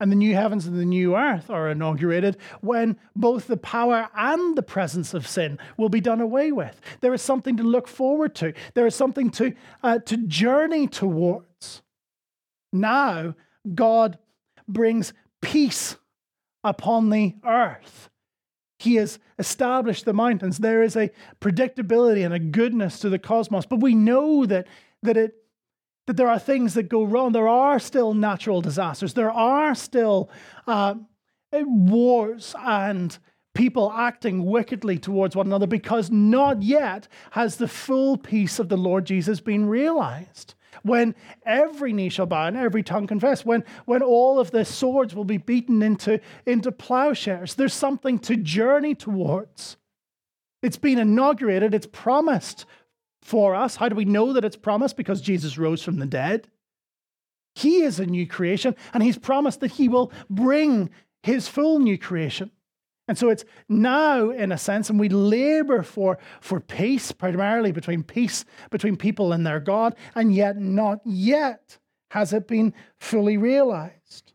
and 0.00 0.12
the 0.12 0.16
new 0.16 0.34
heavens 0.34 0.66
and 0.66 0.78
the 0.78 0.84
new 0.84 1.16
earth 1.16 1.50
are 1.50 1.68
inaugurated 1.68 2.36
when 2.60 2.96
both 3.16 3.46
the 3.46 3.56
power 3.56 4.08
and 4.16 4.56
the 4.56 4.62
presence 4.62 5.12
of 5.12 5.26
sin 5.26 5.58
will 5.76 5.88
be 5.88 6.00
done 6.00 6.20
away 6.20 6.52
with. 6.52 6.80
There 7.00 7.12
is 7.12 7.20
something 7.20 7.56
to 7.56 7.62
look 7.62 7.88
forward 7.88 8.34
to, 8.36 8.54
there 8.74 8.86
is 8.86 8.94
something 8.94 9.30
to, 9.32 9.54
uh, 9.82 9.98
to 9.98 10.16
journey 10.28 10.86
towards. 10.86 11.82
Now, 12.72 13.34
God 13.74 14.18
brings 14.68 15.12
peace 15.42 15.96
upon 16.62 17.10
the 17.10 17.34
earth. 17.44 18.08
He 18.78 18.94
has 18.96 19.18
established 19.38 20.04
the 20.04 20.12
mountains. 20.12 20.58
There 20.58 20.82
is 20.82 20.96
a 20.96 21.10
predictability 21.40 22.24
and 22.24 22.32
a 22.32 22.38
goodness 22.38 23.00
to 23.00 23.08
the 23.08 23.18
cosmos, 23.18 23.66
but 23.66 23.80
we 23.80 23.94
know 23.94 24.46
that, 24.46 24.66
that 25.02 25.16
it 25.16 25.34
that 26.06 26.16
there 26.16 26.28
are 26.28 26.38
things 26.38 26.72
that 26.72 26.88
go 26.88 27.04
wrong. 27.04 27.32
There 27.32 27.46
are 27.46 27.78
still 27.78 28.14
natural 28.14 28.62
disasters. 28.62 29.12
There 29.12 29.30
are 29.30 29.74
still 29.74 30.30
uh, 30.66 30.94
wars 31.52 32.54
and 32.58 33.16
people 33.54 33.92
acting 33.92 34.46
wickedly 34.46 34.98
towards 34.98 35.36
one 35.36 35.46
another 35.46 35.66
because 35.66 36.10
not 36.10 36.62
yet 36.62 37.08
has 37.32 37.56
the 37.56 37.68
full 37.68 38.16
peace 38.16 38.58
of 38.58 38.70
the 38.70 38.76
Lord 38.78 39.04
Jesus 39.04 39.40
been 39.40 39.68
realized. 39.68 40.54
When 40.82 41.14
every 41.44 41.92
knee 41.92 42.08
shall 42.08 42.26
bow 42.26 42.46
and 42.46 42.56
every 42.56 42.82
tongue 42.82 43.06
confess, 43.06 43.44
when, 43.44 43.64
when 43.84 44.02
all 44.02 44.38
of 44.38 44.50
the 44.50 44.64
swords 44.64 45.14
will 45.14 45.24
be 45.24 45.38
beaten 45.38 45.82
into, 45.82 46.20
into 46.46 46.72
plowshares, 46.72 47.54
there's 47.54 47.74
something 47.74 48.18
to 48.20 48.36
journey 48.36 48.94
towards. 48.94 49.76
It's 50.62 50.76
been 50.76 50.98
inaugurated, 50.98 51.74
it's 51.74 51.86
promised 51.86 52.66
for 53.22 53.54
us. 53.54 53.76
How 53.76 53.88
do 53.88 53.96
we 53.96 54.04
know 54.04 54.32
that 54.32 54.44
it's 54.44 54.56
promised? 54.56 54.96
Because 54.96 55.20
Jesus 55.20 55.58
rose 55.58 55.82
from 55.82 55.98
the 55.98 56.06
dead. 56.06 56.48
He 57.54 57.82
is 57.82 57.98
a 57.98 58.06
new 58.06 58.26
creation, 58.26 58.76
and 58.92 59.02
He's 59.02 59.18
promised 59.18 59.60
that 59.60 59.72
He 59.72 59.88
will 59.88 60.12
bring 60.30 60.90
His 61.22 61.48
full 61.48 61.80
new 61.80 61.98
creation. 61.98 62.50
And 63.08 63.18
so 63.18 63.30
it's 63.30 63.44
now, 63.68 64.30
in 64.30 64.52
a 64.52 64.58
sense, 64.58 64.90
and 64.90 65.00
we 65.00 65.08
labor 65.08 65.82
for, 65.82 66.18
for 66.40 66.60
peace, 66.60 67.10
primarily 67.10 67.72
between 67.72 68.02
peace 68.02 68.44
between 68.70 68.96
people 68.96 69.32
and 69.32 69.46
their 69.46 69.60
God, 69.60 69.96
and 70.14 70.34
yet 70.34 70.58
not 70.58 71.00
yet 71.04 71.78
has 72.10 72.32
it 72.32 72.46
been 72.46 72.74
fully 73.00 73.36
realized. 73.36 74.32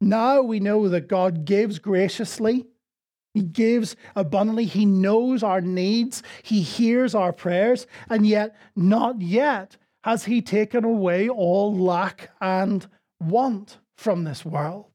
Now 0.00 0.40
we 0.40 0.60
know 0.60 0.88
that 0.88 1.08
God 1.08 1.44
gives 1.44 1.78
graciously 1.78 2.66
he 3.34 3.42
gives 3.42 3.94
abundantly. 4.16 4.64
He 4.64 4.84
knows 4.86 5.42
our 5.42 5.60
needs. 5.60 6.22
He 6.42 6.62
hears 6.62 7.14
our 7.14 7.32
prayers. 7.32 7.86
And 8.08 8.26
yet, 8.26 8.56
not 8.74 9.20
yet 9.20 9.76
has 10.02 10.24
He 10.24 10.42
taken 10.42 10.84
away 10.84 11.28
all 11.28 11.76
lack 11.76 12.30
and 12.40 12.86
want 13.20 13.78
from 13.96 14.24
this 14.24 14.44
world. 14.44 14.86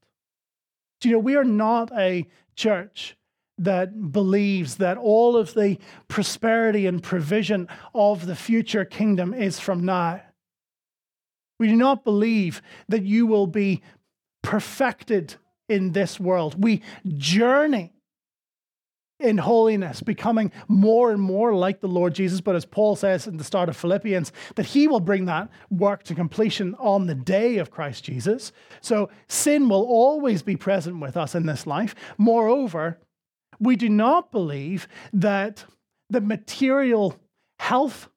Do 1.00 1.08
you 1.08 1.14
know, 1.14 1.20
we 1.20 1.36
are 1.36 1.44
not 1.44 1.90
a 1.96 2.26
church 2.56 3.16
that 3.58 4.12
believes 4.12 4.76
that 4.76 4.98
all 4.98 5.36
of 5.36 5.54
the 5.54 5.78
prosperity 6.08 6.86
and 6.86 7.02
provision 7.02 7.68
of 7.94 8.26
the 8.26 8.36
future 8.36 8.84
kingdom 8.84 9.32
is 9.32 9.58
from 9.58 9.84
now. 9.84 10.20
We 11.58 11.68
do 11.68 11.76
not 11.76 12.04
believe 12.04 12.60
that 12.88 13.02
you 13.02 13.26
will 13.26 13.46
be 13.46 13.82
perfected 14.42 15.36
in 15.68 15.92
this 15.92 16.20
world. 16.20 16.62
We 16.62 16.82
journey 17.16 17.92
in 19.18 19.38
holiness, 19.38 20.02
becoming 20.02 20.52
more 20.68 21.10
and 21.10 21.20
more 21.20 21.54
like 21.54 21.80
the 21.80 21.88
Lord 21.88 22.14
Jesus. 22.14 22.40
But 22.40 22.54
as 22.54 22.66
Paul 22.66 22.96
says 22.96 23.26
in 23.26 23.38
the 23.38 23.44
start 23.44 23.68
of 23.68 23.76
Philippians, 23.76 24.32
that 24.56 24.66
he 24.66 24.88
will 24.88 25.00
bring 25.00 25.24
that 25.24 25.48
work 25.70 26.02
to 26.04 26.14
completion 26.14 26.74
on 26.78 27.06
the 27.06 27.14
day 27.14 27.56
of 27.58 27.70
Christ 27.70 28.04
Jesus. 28.04 28.52
So 28.80 29.08
sin 29.28 29.68
will 29.68 29.84
always 29.84 30.42
be 30.42 30.56
present 30.56 31.00
with 31.00 31.16
us 31.16 31.34
in 31.34 31.46
this 31.46 31.66
life. 31.66 31.94
Moreover, 32.18 32.98
we 33.58 33.76
do 33.76 33.88
not 33.88 34.32
believe 34.32 34.86
that 35.14 35.64
the 36.10 36.20
material 36.20 37.16
health 37.58 38.08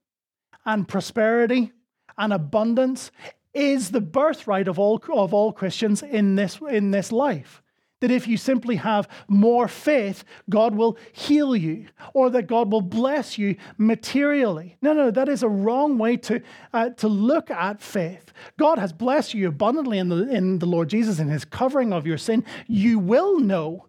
and 0.66 0.88
prosperity 0.88 1.72
and 2.18 2.34
abundance 2.34 3.10
is 3.54 3.92
the 3.92 4.02
birthright 4.02 4.68
of 4.68 4.78
all, 4.78 5.02
of 5.14 5.34
all 5.34 5.54
Christians 5.54 6.04
in 6.04 6.36
this, 6.36 6.60
in 6.70 6.92
this 6.92 7.12
life 7.12 7.64
that 8.02 8.12
if 8.12 8.28
you 8.28 8.38
simply 8.38 8.78
have 8.78 9.08
more 9.28 9.68
faith, 9.68 10.24
God 10.50 10.76
will 10.76 10.98
heal 11.12 11.56
you 11.56 11.88
or 12.14 12.30
that 12.30 12.48
God 12.48 12.72
will 12.72 12.82
bless 12.82 13.38
you 13.38 13.56
materially. 13.78 14.78
No, 14.82 14.94
no, 14.94 15.12
that 15.12 15.30
is 15.30 15.44
a 15.44 15.50
wrong 15.50 15.98
way 15.98 16.18
to, 16.18 16.42
uh, 16.74 16.90
to 16.92 17.08
look 17.08 17.52
at 17.52 17.82
faith. 17.82 18.32
God 18.58 18.78
has 18.78 18.94
blessed 18.94 19.34
you 19.34 19.48
abundantly 19.48 19.98
in 19.98 20.10
the, 20.10 20.30
in 20.30 20.60
the 20.60 20.66
Lord 20.66 20.90
Jesus 20.90 21.20
in 21.20 21.28
his 21.28 21.46
covering 21.46 21.92
of 21.92 22.08
your 22.08 22.18
sin. 22.18 22.46
You 22.68 23.00
will 23.00 23.40
know 23.40 23.88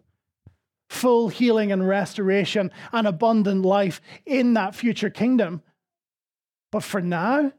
full 0.89 1.29
healing 1.29 1.71
and 1.71 1.87
restoration 1.87 2.69
and 2.91 3.07
abundant 3.07 3.63
life 3.63 4.01
in 4.25 4.53
that 4.55 4.75
future 4.75 5.09
kingdom. 5.09 5.61
But 6.69 6.83
for 6.83 7.01
now, 7.01 7.53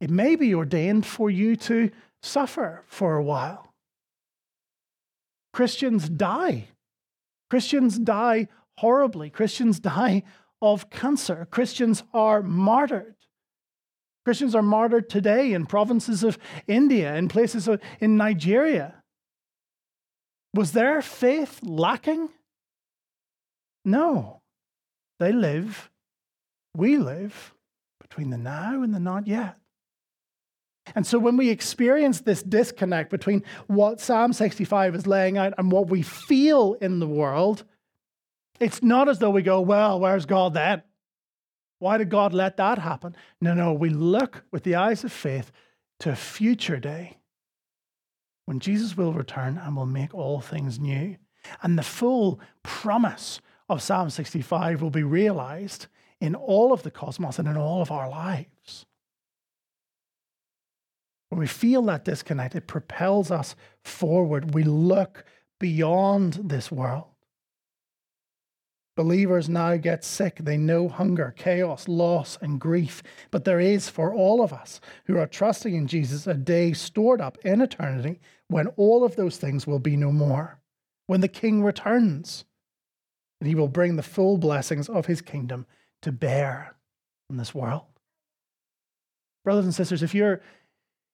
it 0.00 0.10
may 0.10 0.36
be 0.36 0.54
ordained 0.54 1.04
for 1.04 1.30
you 1.30 1.54
to 1.56 1.90
suffer 2.22 2.82
for 2.86 3.16
a 3.16 3.22
while. 3.22 3.71
Christians 5.52 6.08
die. 6.08 6.68
Christians 7.50 7.98
die 7.98 8.48
horribly. 8.78 9.30
Christians 9.30 9.80
die 9.80 10.22
of 10.60 10.90
cancer. 10.90 11.46
Christians 11.50 12.02
are 12.14 12.42
martyred. 12.42 13.14
Christians 14.24 14.54
are 14.54 14.62
martyred 14.62 15.10
today 15.10 15.52
in 15.52 15.66
provinces 15.66 16.22
of 16.22 16.38
India, 16.66 17.14
in 17.14 17.28
places 17.28 17.68
in 18.00 18.16
Nigeria. 18.16 19.02
Was 20.54 20.72
their 20.72 21.02
faith 21.02 21.60
lacking? 21.62 22.28
No. 23.84 24.42
They 25.18 25.32
live, 25.32 25.90
we 26.74 26.96
live 26.96 27.54
between 28.00 28.30
the 28.30 28.38
now 28.38 28.82
and 28.82 28.94
the 28.94 29.00
not 29.00 29.26
yet. 29.26 29.56
And 30.94 31.06
so 31.06 31.18
when 31.18 31.36
we 31.36 31.50
experience 31.50 32.20
this 32.20 32.42
disconnect 32.42 33.10
between 33.10 33.44
what 33.66 34.00
Psalm 34.00 34.32
65 34.32 34.94
is 34.94 35.06
laying 35.06 35.38
out 35.38 35.54
and 35.56 35.70
what 35.70 35.88
we 35.88 36.02
feel 36.02 36.74
in 36.74 36.98
the 36.98 37.06
world, 37.06 37.64
it's 38.58 38.82
not 38.82 39.08
as 39.08 39.18
though 39.18 39.30
we 39.30 39.42
go, 39.42 39.60
well, 39.60 40.00
where's 40.00 40.26
God 40.26 40.54
then? 40.54 40.82
Why 41.78 41.98
did 41.98 42.10
God 42.10 42.32
let 42.32 42.56
that 42.58 42.78
happen? 42.78 43.16
No, 43.40 43.54
no, 43.54 43.72
we 43.72 43.90
look 43.90 44.44
with 44.52 44.62
the 44.62 44.76
eyes 44.76 45.02
of 45.04 45.12
faith 45.12 45.50
to 46.00 46.10
a 46.10 46.16
future 46.16 46.78
day 46.78 47.18
when 48.46 48.60
Jesus 48.60 48.96
will 48.96 49.12
return 49.12 49.58
and 49.58 49.76
will 49.76 49.86
make 49.86 50.14
all 50.14 50.40
things 50.40 50.78
new. 50.78 51.16
And 51.62 51.78
the 51.78 51.82
full 51.82 52.40
promise 52.62 53.40
of 53.68 53.82
Psalm 53.82 54.10
65 54.10 54.82
will 54.82 54.90
be 54.90 55.02
realized 55.02 55.86
in 56.20 56.34
all 56.34 56.72
of 56.72 56.82
the 56.82 56.90
cosmos 56.90 57.38
and 57.38 57.48
in 57.48 57.56
all 57.56 57.82
of 57.82 57.90
our 57.90 58.08
lives. 58.08 58.86
When 61.32 61.40
we 61.40 61.46
feel 61.46 61.80
that 61.84 62.04
disconnect, 62.04 62.56
it 62.56 62.66
propels 62.66 63.30
us 63.30 63.56
forward. 63.82 64.52
We 64.52 64.64
look 64.64 65.24
beyond 65.58 66.34
this 66.34 66.70
world. 66.70 67.06
Believers 68.96 69.48
now 69.48 69.78
get 69.78 70.04
sick. 70.04 70.40
They 70.42 70.58
know 70.58 70.90
hunger, 70.90 71.32
chaos, 71.34 71.88
loss, 71.88 72.36
and 72.42 72.60
grief. 72.60 73.02
But 73.30 73.46
there 73.46 73.60
is 73.60 73.88
for 73.88 74.12
all 74.12 74.42
of 74.42 74.52
us 74.52 74.78
who 75.06 75.16
are 75.16 75.26
trusting 75.26 75.74
in 75.74 75.86
Jesus 75.86 76.26
a 76.26 76.34
day 76.34 76.74
stored 76.74 77.22
up 77.22 77.38
in 77.46 77.62
eternity 77.62 78.20
when 78.48 78.66
all 78.76 79.02
of 79.02 79.16
those 79.16 79.38
things 79.38 79.66
will 79.66 79.78
be 79.78 79.96
no 79.96 80.12
more. 80.12 80.60
When 81.06 81.22
the 81.22 81.28
King 81.28 81.64
returns, 81.64 82.44
and 83.40 83.48
he 83.48 83.54
will 83.54 83.68
bring 83.68 83.96
the 83.96 84.02
full 84.02 84.36
blessings 84.36 84.86
of 84.86 85.06
his 85.06 85.22
kingdom 85.22 85.64
to 86.02 86.12
bear 86.12 86.74
in 87.30 87.38
this 87.38 87.54
world. 87.54 87.84
Brothers 89.44 89.64
and 89.64 89.74
sisters, 89.74 90.02
if 90.02 90.14
you're 90.14 90.42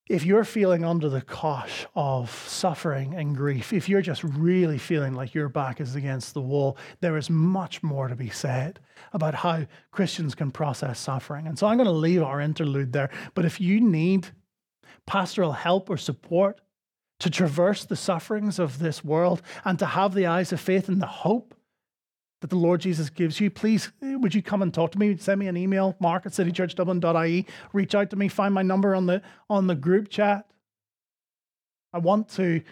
if 0.09 0.25
you're 0.25 0.45
feeling 0.45 0.85
under 0.85 1.09
the 1.09 1.21
cosh 1.21 1.87
of 1.95 2.31
suffering 2.49 3.15
and 3.15 3.37
grief, 3.37 3.73
if 3.73 3.89
you're 3.89 4.01
just 4.01 4.25
really 4.25 4.79
feeling 4.79 5.15
like 5.15 5.35
your 5.35 5.49
back 5.49 5.81
is 5.81 5.95
against 5.95 6.35
the 6.35 6.41
wall, 6.41 6.79
there 7.01 7.17
is 7.17 7.29
much 7.29 7.83
more 7.83 8.09
to 8.09 8.17
be 8.17 8.31
said 8.31 8.81
about 9.13 9.35
how 9.35 9.67
Christians 9.91 10.35
can 10.35 10.51
process 10.51 10.99
suffering. 10.99 11.47
And 11.47 11.59
so 11.59 11.67
I'm 11.67 11.77
going 11.77 11.87
to 11.87 11.93
leave 11.93 12.23
our 12.23 12.41
interlude 12.41 12.93
there. 12.93 13.11
But 13.35 13.45
if 13.45 13.61
you 13.61 13.81
need 13.81 14.29
pastoral 15.07 15.53
help 15.53 15.91
or 15.91 15.97
support 15.97 16.61
to 17.21 17.31
traverse 17.31 17.85
the 17.85 17.97
sufferings 17.97 18.59
of 18.59 18.79
this 18.79 19.05
world 19.05 19.43
and 19.65 19.79
to 19.79 19.87
have 19.87 20.15
the 20.15 20.27
eyes 20.27 20.53
of 20.53 20.61
faith 20.61 20.89
and 20.89 21.03
the 21.03 21.07
hope 21.07 21.55
that 22.41 22.51
the 22.51 22.57
Lord 22.57 22.81
Jesus 22.81 23.11
gives 23.11 23.41
you, 23.41 23.51
please 23.51 23.91
would 24.01 24.35
you 24.35 24.43
come 24.43 24.63
and 24.63 24.73
talk 24.73 24.93
to 24.93 24.99
me? 24.99 25.17
Send 25.17 25.41
me 25.41 25.49
an 25.49 25.57
email, 25.57 25.97
mark 26.01 26.27
at 26.27 26.33
citychurchdublin.ie. 26.33 27.47
Reach 27.73 27.95
out 27.95 28.11
to 28.11 28.17
me, 28.17 28.29
find 28.29 28.55
my 28.55 28.63
number 28.63 28.95
on 28.95 29.07
the 29.07 29.23
on 29.51 29.67
the 29.67 29.75
group 29.75 30.09
chat. 30.09 30.47
I 31.93 31.99
want 31.99 32.29
to, 32.31 32.63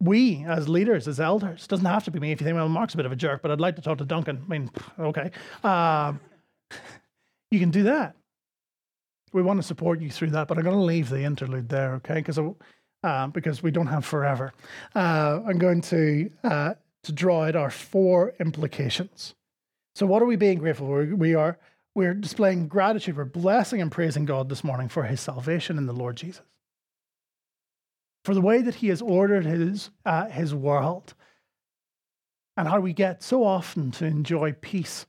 we 0.00 0.44
as 0.46 0.68
leaders, 0.68 1.08
as 1.08 1.18
elders, 1.18 1.66
doesn't 1.66 1.86
have 1.86 2.04
to 2.04 2.10
be 2.10 2.20
me 2.20 2.32
if 2.32 2.40
you 2.40 2.44
think, 2.44 2.54
well, 2.54 2.68
Mark's 2.68 2.94
a 2.94 2.96
bit 2.96 3.06
of 3.06 3.12
a 3.12 3.16
jerk, 3.16 3.42
but 3.42 3.50
I'd 3.50 3.60
like 3.60 3.76
to 3.76 3.82
talk 3.82 3.98
to 3.98 4.04
Duncan. 4.04 4.42
I 4.44 4.48
mean, 4.48 4.70
okay. 4.98 5.30
Um, 5.64 6.20
you 7.50 7.58
can 7.58 7.70
do 7.70 7.84
that. 7.84 8.14
We 9.32 9.42
want 9.42 9.58
to 9.60 9.62
support 9.62 10.00
you 10.00 10.10
through 10.10 10.30
that, 10.30 10.48
but 10.48 10.58
I'm 10.58 10.64
going 10.64 10.76
to 10.76 10.82
leave 10.82 11.08
the 11.08 11.22
interlude 11.22 11.68
there, 11.68 11.94
okay? 11.94 12.14
Because 12.14 12.38
uh, 13.02 13.26
because 13.28 13.62
we 13.62 13.70
don't 13.70 13.86
have 13.86 14.04
forever. 14.04 14.52
Uh, 14.94 15.40
I'm 15.46 15.58
going 15.58 15.80
to 15.82 16.30
uh, 16.44 16.74
to 17.04 17.12
draw 17.12 17.44
out 17.44 17.56
our 17.56 17.70
four 17.70 18.34
implications. 18.40 19.34
So, 19.94 20.06
what 20.06 20.22
are 20.22 20.26
we 20.26 20.36
being 20.36 20.58
grateful 20.58 20.86
for? 20.86 21.04
We 21.04 21.34
are 21.34 21.58
we're 21.94 22.14
displaying 22.14 22.68
gratitude. 22.68 23.16
We're 23.16 23.24
blessing 23.24 23.80
and 23.80 23.90
praising 23.90 24.24
God 24.24 24.48
this 24.48 24.62
morning 24.62 24.88
for 24.88 25.04
His 25.04 25.20
salvation 25.20 25.78
in 25.78 25.86
the 25.86 25.92
Lord 25.92 26.16
Jesus, 26.16 26.42
for 28.24 28.34
the 28.34 28.40
way 28.40 28.62
that 28.62 28.76
He 28.76 28.88
has 28.88 29.02
ordered 29.02 29.44
His 29.44 29.90
uh, 30.04 30.28
His 30.28 30.54
world, 30.54 31.14
and 32.56 32.68
how 32.68 32.80
we 32.80 32.92
get 32.92 33.22
so 33.22 33.44
often 33.44 33.90
to 33.92 34.06
enjoy 34.06 34.52
peace 34.52 35.06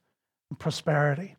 and 0.50 0.58
prosperity 0.58 1.36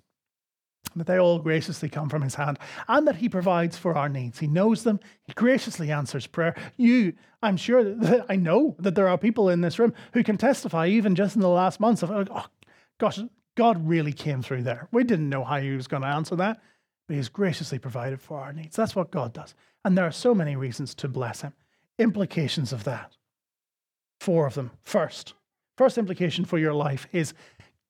that 0.99 1.07
they 1.07 1.19
all 1.19 1.39
graciously 1.39 1.89
come 1.89 2.09
from 2.09 2.23
his 2.23 2.35
hand, 2.35 2.59
and 2.89 3.07
that 3.07 3.17
he 3.17 3.29
provides 3.29 3.77
for 3.77 3.97
our 3.97 4.09
needs. 4.09 4.39
He 4.39 4.47
knows 4.47 4.85
them, 4.85 5.01
he 5.25 5.33
graciously 5.33 5.91
answers 5.91 6.27
prayer. 6.27 6.55
You, 6.77 7.15
I'm 7.43 7.57
sure 7.57 7.83
that 7.83 8.27
I 8.31 8.37
know 8.37 8.77
that 8.79 8.95
there 8.95 9.09
are 9.09 9.19
people 9.19 9.49
in 9.49 9.61
this 9.61 9.79
room 9.79 9.95
who 10.13 10.23
can 10.23 10.37
testify, 10.37 10.89
even 10.89 11.15
just 11.15 11.37
in 11.37 11.43
the 11.43 11.49
last 11.49 11.81
months, 11.81 12.03
of, 12.03 12.11
oh, 12.11 12.47
gosh, 12.99 13.19
God 13.55 13.87
really 13.87 14.13
came 14.13 14.43
through 14.43 14.63
there. 14.63 14.89
We 14.93 15.05
didn't 15.05 15.29
know 15.29 15.45
how 15.45 15.61
he 15.61 15.73
was 15.73 15.89
going 15.89 16.03
to 16.03 16.09
answer 16.09 16.37
that, 16.37 16.61
but 17.07 17.17
he's 17.17 17.29
graciously 17.29 17.79
provided 17.79 18.21
for 18.21 18.39
our 18.39 18.53
needs. 18.53 18.77
That's 18.77 18.97
what 18.97 19.11
God 19.11 19.33
does. 19.33 19.55
And 19.85 19.97
there 19.97 20.07
are 20.07 20.13
so 20.13 20.35
many 20.35 20.57
reasons 20.57 20.95
to 20.97 21.09
bless 21.09 21.43
him. 21.43 21.53
Implications 21.99 22.73
of 22.73 22.85
that. 22.85 23.17
Four 24.21 24.47
of 24.47 24.55
them. 24.55 24.71
First, 24.85 25.35
first 25.77 25.99
implication 25.99 26.45
for 26.45 26.59
your 26.59 26.73
life 26.73 27.07
is 27.13 27.35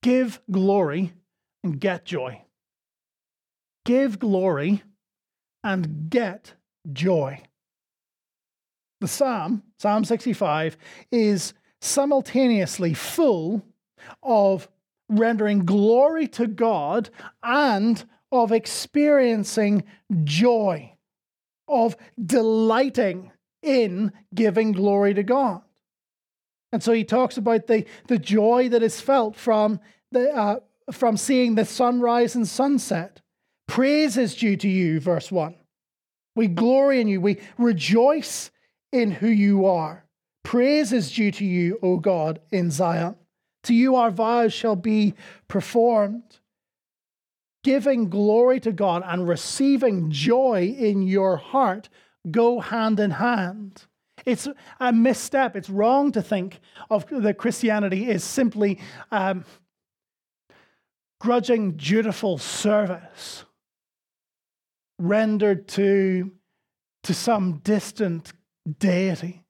give 0.03 0.41
glory 0.51 1.13
and 1.63 1.79
get 1.79 2.05
joy 2.05 2.43
give 3.85 4.19
glory, 4.19 4.83
and 5.65 6.11
get 6.11 6.55
joy. 6.93 7.43
The 9.01 9.09
psalm, 9.09 9.63
Psalm 9.79 10.05
65, 10.05 10.77
is 11.11 11.55
simultaneously 11.81 12.95
full 12.95 13.65
of 14.23 14.69
rendering 15.09 15.65
glory 15.65 16.29
to 16.29 16.47
God 16.47 17.11
and 17.43 18.05
of 18.31 18.53
experiencing 18.53 19.85
joy, 20.25 20.93
of 21.69 21.97
delighting 22.25 23.33
in 23.63 24.13
giving 24.35 24.73
glory 24.73 25.15
to 25.15 25.23
God. 25.23 25.63
And 26.73 26.83
so 26.83 26.93
he 26.93 27.05
talks 27.05 27.37
about 27.37 27.67
the, 27.67 27.85
the 28.09 28.19
joy 28.19 28.69
that 28.71 28.83
is 28.83 29.01
felt 29.01 29.37
from, 29.37 29.81
the, 30.11 30.35
uh, 30.35 30.61
from 30.91 31.17
seeing 31.17 31.55
the 31.55 31.65
sunrise 31.65 32.35
and 32.35 32.49
sunset, 32.49 33.21
Praise 33.73 34.19
is 34.19 34.37
due 34.37 34.55
to 34.59 34.69
you, 34.69 35.01
verse 35.01 35.33
1. 35.33 35.55
We 36.37 36.47
glory 36.47 37.01
in 37.01 37.09
you. 37.09 37.23
We 37.23 37.41
rejoice 37.57 38.51
in 38.93 39.11
who 39.11 39.29
you 39.29 39.65
are. 39.65 40.05
Praise 40.43 40.93
is 40.93 41.11
due 41.11 41.31
to 41.31 41.45
you, 41.47 41.79
O 41.83 41.97
God, 41.97 42.43
in 42.51 42.71
Zion. 42.71 43.17
To 43.63 43.73
you 43.73 43.97
our 43.97 44.11
vows 44.11 44.53
shall 44.53 44.77
be 44.77 45.15
performed. 45.49 46.39
Giving 47.65 48.11
glory 48.11 48.61
to 48.61 48.73
God 48.73 49.05
and 49.07 49.27
receiving 49.27 50.11
joy 50.11 50.77
in 50.79 51.01
your 51.01 51.39
heart 51.39 51.89
go 52.31 52.61
hand 52.61 53.01
in 53.01 53.13
hand. 53.13 53.85
It's 54.27 54.47
a 54.81 54.93
misstep. 54.93 55.57
It's 55.57 55.71
wrong 55.71 56.13
to 56.13 56.21
think 56.21 56.61
of 56.91 57.07
that 57.09 57.39
Christianity 57.39 58.07
is 58.11 58.23
simply 58.23 58.81
um, 59.11 59.47
grudging, 61.19 61.79
dutiful 61.79 62.37
service 62.37 63.47
rendered 65.03 65.67
to, 65.67 66.33
to 67.03 67.13
some 67.13 67.59
distant 67.59 68.33
deity, 68.79 69.45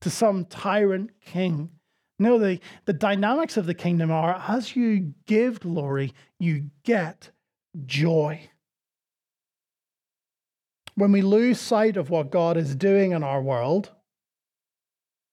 to 0.00 0.10
some 0.10 0.46
tyrant 0.46 1.10
king. 1.20 1.70
No, 2.18 2.38
the, 2.38 2.60
the 2.86 2.94
dynamics 2.94 3.58
of 3.58 3.66
the 3.66 3.74
kingdom 3.74 4.10
are 4.10 4.42
as 4.48 4.74
you 4.74 5.12
give 5.26 5.60
glory, 5.60 6.14
you 6.40 6.70
get 6.82 7.30
joy. 7.84 8.48
When 10.94 11.12
we 11.12 11.20
lose 11.20 11.60
sight 11.60 11.98
of 11.98 12.08
what 12.08 12.30
God 12.30 12.56
is 12.56 12.74
doing 12.74 13.12
in 13.12 13.22
our 13.22 13.42
world, 13.42 13.92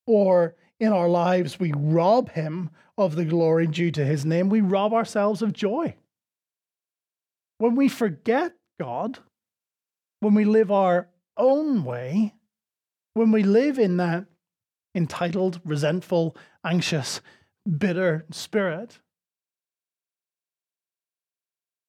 or 0.06 0.56
in 0.82 0.92
our 0.92 1.08
lives, 1.08 1.58
we 1.58 1.72
rob 1.74 2.32
Him 2.32 2.70
of 2.98 3.16
the 3.16 3.24
glory 3.24 3.68
due 3.68 3.92
to 3.92 4.04
His 4.04 4.26
name, 4.26 4.50
we 4.50 4.60
rob 4.60 4.94
ourselves 4.94 5.42
of 5.42 5.54
joy. 5.54 5.96
When 7.60 7.76
we 7.76 7.88
forget 7.88 8.52
God, 8.78 9.20
when 10.24 10.34
we 10.34 10.46
live 10.46 10.72
our 10.72 11.10
own 11.38 11.84
way, 11.84 12.34
when 13.14 13.32
we 13.32 13.44
live 13.44 13.78
in 13.78 13.98
that 13.98 14.26
entitled, 14.96 15.60
resentful, 15.66 16.36
anxious, 16.66 17.22
bitter 17.78 18.26
spirit, 18.32 19.00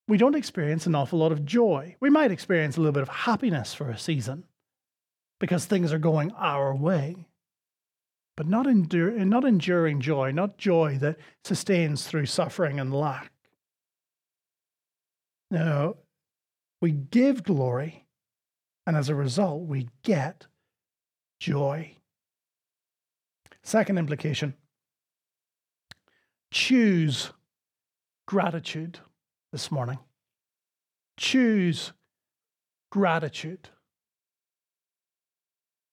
we 0.08 0.18
don't 0.18 0.34
experience 0.34 0.86
an 0.86 0.94
awful 0.94 1.20
lot 1.20 1.32
of 1.32 1.44
joy. 1.44 1.96
We 2.00 2.10
might 2.10 2.30
experience 2.30 2.76
a 2.76 2.80
little 2.80 2.92
bit 2.92 3.02
of 3.02 3.08
happiness 3.08 3.72
for 3.72 3.88
a 3.88 3.98
season 3.98 4.44
because 5.40 5.64
things 5.64 5.92
are 5.92 5.98
going 5.98 6.32
our 6.32 6.74
way, 6.74 7.28
but 8.36 8.46
not, 8.46 8.66
endure, 8.66 9.12
not 9.12 9.44
enduring 9.44 10.00
joy, 10.00 10.32
not 10.32 10.58
joy 10.58 10.98
that 10.98 11.18
sustains 11.44 12.06
through 12.06 12.26
suffering 12.26 12.80
and 12.80 12.92
lack. 12.92 13.32
No, 15.50 15.98
we 16.82 16.90
give 16.90 17.44
glory 17.44 18.03
and 18.86 18.96
as 18.96 19.08
a 19.08 19.14
result, 19.14 19.62
we 19.62 19.88
get 20.02 20.46
joy. 21.40 21.96
Second 23.62 23.98
implication 23.98 24.54
choose 26.50 27.32
gratitude 28.26 29.00
this 29.50 29.72
morning. 29.72 29.98
Choose 31.16 31.92
gratitude. 32.90 33.68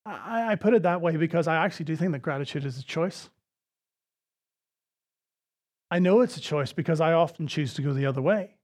I, 0.06 0.52
I, 0.52 0.54
put 0.54 0.74
it 0.74 0.82
that 0.84 1.00
way 1.00 1.16
because 1.16 1.46
I 1.46 1.56
actually 1.56 1.84
do 1.84 1.96
think 1.96 2.12
that 2.12 2.22
gratitude 2.22 2.64
is 2.64 2.78
a 2.78 2.82
choice. 2.82 3.28
I 5.90 5.98
know 5.98 6.20
it's 6.20 6.36
a 6.36 6.40
choice 6.40 6.72
because 6.72 7.00
I 7.00 7.12
often 7.12 7.46
choose 7.46 7.74
to 7.74 7.82
go 7.82 7.92
the 7.92 8.06
other 8.06 8.22
way. 8.22 8.56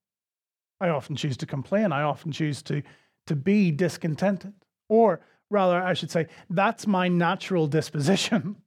I 0.80 0.88
often 0.88 1.16
choose 1.16 1.36
to 1.38 1.46
complain. 1.46 1.92
I 1.92 2.02
often 2.02 2.32
choose 2.32 2.62
to 2.62 2.82
to 3.28 3.36
be 3.36 3.70
discontented. 3.70 4.52
Or 4.88 5.20
rather, 5.50 5.80
I 5.82 5.94
should 5.94 6.10
say, 6.10 6.26
that's 6.50 6.86
my 6.86 7.08
natural 7.08 7.66
disposition. 7.66 8.56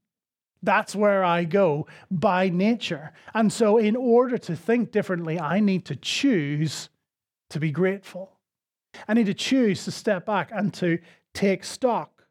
That's 0.64 0.95
where 0.95 1.24
I 1.24 1.43
go 1.43 1.88
by 2.12 2.49
nature. 2.49 3.14
And 3.34 3.51
so, 3.51 3.80
in 3.80 3.95
order 3.95 4.38
to 4.38 4.55
think 4.55 4.91
differently, 4.91 5.39
I 5.39 5.59
need 5.59 5.86
to 5.86 5.95
choose 5.95 6.89
to 7.49 7.59
be 7.59 7.72
grateful. 7.72 8.38
I 9.07 9.16
need 9.16 9.26
to 9.26 9.34
choose 9.34 9.84
to 9.86 9.91
step 9.91 10.28
back 10.28 10.51
and 10.53 10.72
to 10.76 10.99
take 11.34 11.64
stock 11.64 12.26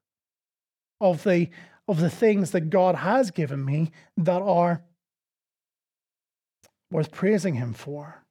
of 1.00 1.24
the, 1.24 1.48
of 1.88 1.98
the 1.98 2.08
things 2.08 2.52
that 2.52 2.70
God 2.70 2.94
has 2.94 3.32
given 3.32 3.64
me 3.64 3.90
that 4.16 4.42
are 4.42 4.84
worth 6.92 7.10
praising 7.10 7.54
Him 7.54 7.72
for. 7.72 8.24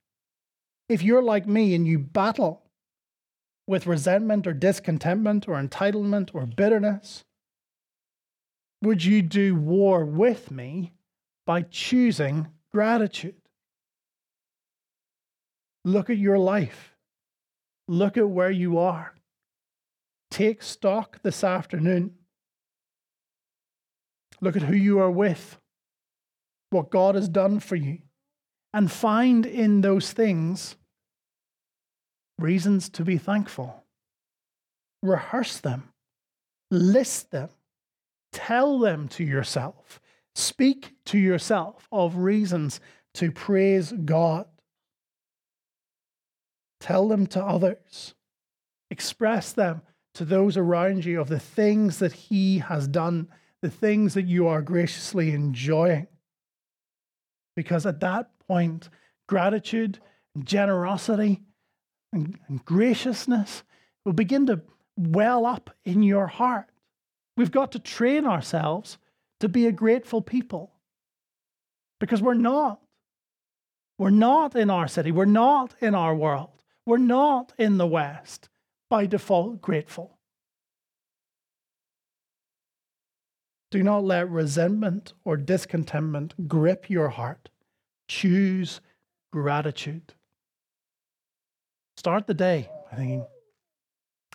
If 0.87 1.03
you're 1.03 1.23
like 1.23 1.45
me 1.45 1.75
and 1.75 1.85
you 1.85 1.99
battle 1.99 2.63
with 3.69 3.85
resentment 3.85 4.47
or 4.47 4.51
discontentment 4.51 5.47
or 5.47 5.53
entitlement 5.53 6.31
or 6.33 6.47
bitterness, 6.47 7.23
would 8.81 9.05
you 9.05 9.21
do 9.21 9.53
war 9.53 10.03
with 10.03 10.49
me 10.49 10.91
by 11.45 11.61
choosing 11.61 12.47
gratitude? 12.71 13.35
Look 15.85 16.09
at 16.09 16.17
your 16.17 16.39
life. 16.39 16.95
Look 17.87 18.17
at 18.17 18.27
where 18.27 18.49
you 18.49 18.79
are. 18.79 19.13
Take 20.31 20.63
stock 20.63 21.21
this 21.21 21.43
afternoon. 21.43 22.15
Look 24.41 24.55
at 24.55 24.63
who 24.63 24.75
you 24.75 24.97
are 24.97 25.11
with, 25.11 25.59
what 26.71 26.89
God 26.89 27.13
has 27.13 27.29
done 27.29 27.59
for 27.59 27.75
you, 27.75 27.99
and 28.73 28.91
find 28.91 29.45
in 29.45 29.81
those 29.81 30.11
things 30.11 30.75
reasons 32.39 32.89
to 32.89 33.03
be 33.03 33.17
thankful. 33.17 33.83
Rehearse 35.01 35.59
them, 35.59 35.89
list 36.71 37.31
them, 37.31 37.49
tell 38.31 38.79
them 38.79 39.07
to 39.09 39.23
yourself, 39.23 39.99
speak 40.35 40.93
to 41.05 41.17
yourself 41.17 41.87
of 41.91 42.17
reasons 42.17 42.79
to 43.15 43.31
praise 43.31 43.91
God. 43.91 44.45
Tell 46.79 47.07
them 47.07 47.27
to 47.27 47.43
others, 47.43 48.13
express 48.89 49.51
them 49.51 49.81
to 50.13 50.25
those 50.25 50.57
around 50.57 51.05
you 51.05 51.19
of 51.21 51.29
the 51.29 51.39
things 51.39 51.99
that 51.99 52.13
He 52.13 52.59
has 52.59 52.87
done, 52.87 53.27
the 53.61 53.69
things 53.69 54.13
that 54.13 54.25
you 54.25 54.47
are 54.47 54.61
graciously 54.61 55.31
enjoying. 55.31 56.07
Because 57.55 57.85
at 57.85 57.99
that 57.99 58.29
point, 58.47 58.89
gratitude, 59.27 59.99
and 60.35 60.45
generosity, 60.45 61.41
and, 62.11 62.37
and 62.47 62.63
graciousness 62.65 63.63
will 64.05 64.13
begin 64.13 64.47
to 64.47 64.61
well 64.97 65.45
up 65.45 65.69
in 65.85 66.03
your 66.03 66.27
heart. 66.27 66.67
We've 67.37 67.51
got 67.51 67.71
to 67.73 67.79
train 67.79 68.25
ourselves 68.25 68.97
to 69.39 69.47
be 69.47 69.65
a 69.65 69.71
grateful 69.71 70.21
people 70.21 70.73
because 71.99 72.21
we're 72.21 72.33
not. 72.33 72.81
We're 73.97 74.09
not 74.09 74.55
in 74.55 74.69
our 74.69 74.87
city. 74.87 75.11
We're 75.11 75.25
not 75.25 75.75
in 75.81 75.93
our 75.93 76.15
world. 76.15 76.63
We're 76.85 76.97
not 76.97 77.53
in 77.57 77.77
the 77.77 77.87
West 77.87 78.49
by 78.89 79.05
default 79.05 79.61
grateful. 79.61 80.17
Do 83.71 83.83
not 83.83 84.03
let 84.03 84.29
resentment 84.29 85.13
or 85.23 85.37
discontentment 85.37 86.47
grip 86.47 86.89
your 86.89 87.09
heart. 87.09 87.49
Choose 88.07 88.81
gratitude. 89.31 90.13
Start 91.99 92.27
the 92.27 92.33
day 92.33 92.69
by 92.89 92.95
thinking, 92.95 93.25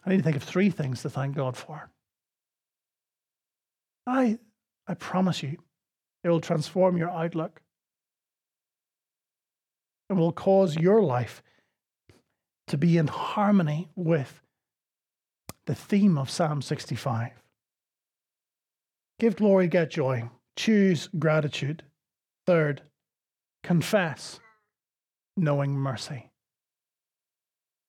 I 0.05 0.11
need 0.11 0.19
to 0.19 0.23
think 0.23 0.37
of 0.37 0.43
three 0.43 0.69
things 0.69 1.01
to 1.01 1.09
thank 1.09 1.35
God 1.35 1.57
for. 1.57 1.89
I, 4.07 4.39
I 4.87 4.93
promise 4.93 5.43
you, 5.43 5.57
it 6.23 6.29
will 6.29 6.43
transform 6.43 6.99
your 6.99 7.09
outlook. 7.09 7.63
It 10.11 10.13
will 10.13 10.31
cause 10.31 10.77
your 10.77 11.01
life 11.01 11.43
to 12.67 12.77
be 12.77 12.99
in 12.99 13.07
harmony 13.07 13.89
with 13.97 14.43
the 15.65 15.75
theme 15.75 16.19
of 16.19 16.29
Psalm 16.29 16.61
65. 16.61 17.31
Give 19.19 19.37
glory, 19.37 19.69
get 19.69 19.91
joy. 19.91 20.29
Choose 20.55 21.09
gratitude. 21.19 21.83
Third, 22.45 22.83
confess, 23.63 24.39
knowing 25.35 25.73
mercy. 25.73 26.31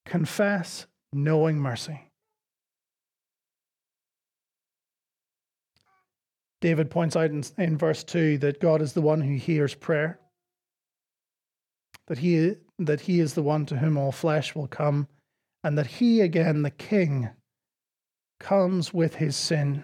Confess, 0.05 0.85
knowing 1.11 1.57
mercy. 1.57 2.01
David 6.61 6.89
points 6.89 7.15
out 7.15 7.29
in, 7.29 7.43
in, 7.57 7.77
verse 7.77 8.03
2 8.03 8.39
that 8.39 8.59
God 8.59 8.81
is 8.81 8.93
the 8.93 9.01
one 9.01 9.21
who 9.21 9.35
hears 9.35 9.75
prayer, 9.75 10.19
that 12.07 12.17
he, 12.19 12.55
that 12.79 13.01
he 13.01 13.19
is 13.19 13.33
the 13.33 13.43
one 13.43 13.65
to 13.67 13.77
whom 13.77 13.97
all 13.97 14.11
flesh 14.11 14.55
will 14.55 14.67
come, 14.67 15.07
and 15.63 15.77
that 15.77 15.87
he, 15.87 16.21
again, 16.21 16.61
the 16.61 16.71
king, 16.71 17.29
comes 18.39 18.93
with 18.93 19.15
his 19.15 19.35
sin. 19.35 19.83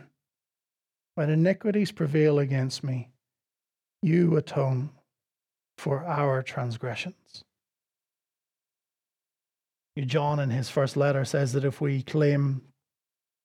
When 1.15 1.29
iniquities 1.29 1.91
prevail 1.91 2.39
against 2.39 2.83
me, 2.83 3.09
you 4.01 4.37
atone 4.37 4.89
for 5.77 6.05
our 6.05 6.41
transgressions. 6.41 7.43
John, 9.97 10.39
in 10.39 10.49
his 10.49 10.69
first 10.69 10.95
letter, 10.95 11.25
says 11.25 11.53
that 11.53 11.65
if 11.65 11.81
we 11.81 12.01
claim 12.03 12.61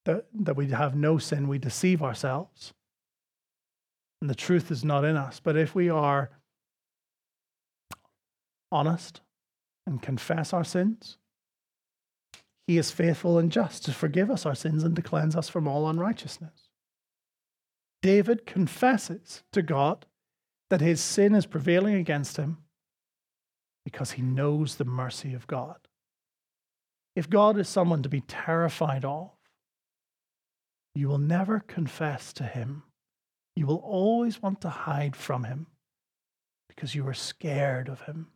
that, 0.04 0.26
that 0.32 0.56
we 0.56 0.68
have 0.70 0.94
no 0.94 1.18
sin, 1.18 1.48
we 1.48 1.58
deceive 1.58 2.02
ourselves. 2.02 2.72
And 4.20 4.30
the 4.30 4.34
truth 4.34 4.70
is 4.70 4.84
not 4.84 5.04
in 5.04 5.16
us. 5.16 5.40
But 5.40 5.56
if 5.56 5.74
we 5.74 5.90
are 5.90 6.30
honest 8.70 9.20
and 9.86 10.00
confess 10.00 10.52
our 10.52 10.64
sins, 10.64 11.18
he 12.66 12.78
is 12.78 12.90
faithful 12.90 13.38
and 13.38 13.52
just 13.52 13.84
to 13.84 13.92
forgive 13.92 14.30
us 14.30 14.46
our 14.46 14.54
sins 14.54 14.82
and 14.82 14.96
to 14.96 15.02
cleanse 15.02 15.36
us 15.36 15.48
from 15.48 15.68
all 15.68 15.88
unrighteousness. 15.88 16.68
David 18.02 18.46
confesses 18.46 19.42
to 19.52 19.62
God 19.62 20.06
that 20.70 20.80
his 20.80 21.00
sin 21.00 21.34
is 21.34 21.46
prevailing 21.46 21.94
against 21.94 22.36
him 22.36 22.58
because 23.84 24.12
he 24.12 24.22
knows 24.22 24.76
the 24.76 24.84
mercy 24.84 25.32
of 25.32 25.46
God. 25.46 25.85
If 27.16 27.30
God 27.30 27.58
is 27.58 27.66
someone 27.66 28.02
to 28.02 28.10
be 28.10 28.20
terrified 28.20 29.04
of, 29.04 29.30
you 30.94 31.08
will 31.08 31.18
never 31.18 31.60
confess 31.60 32.32
to 32.34 32.44
him. 32.44 32.82
You 33.56 33.66
will 33.66 33.76
always 33.76 34.42
want 34.42 34.60
to 34.60 34.68
hide 34.68 35.16
from 35.16 35.44
him 35.44 35.66
because 36.68 36.94
you 36.94 37.08
are 37.08 37.14
scared 37.14 37.88
of 37.88 38.02
him. 38.02 38.28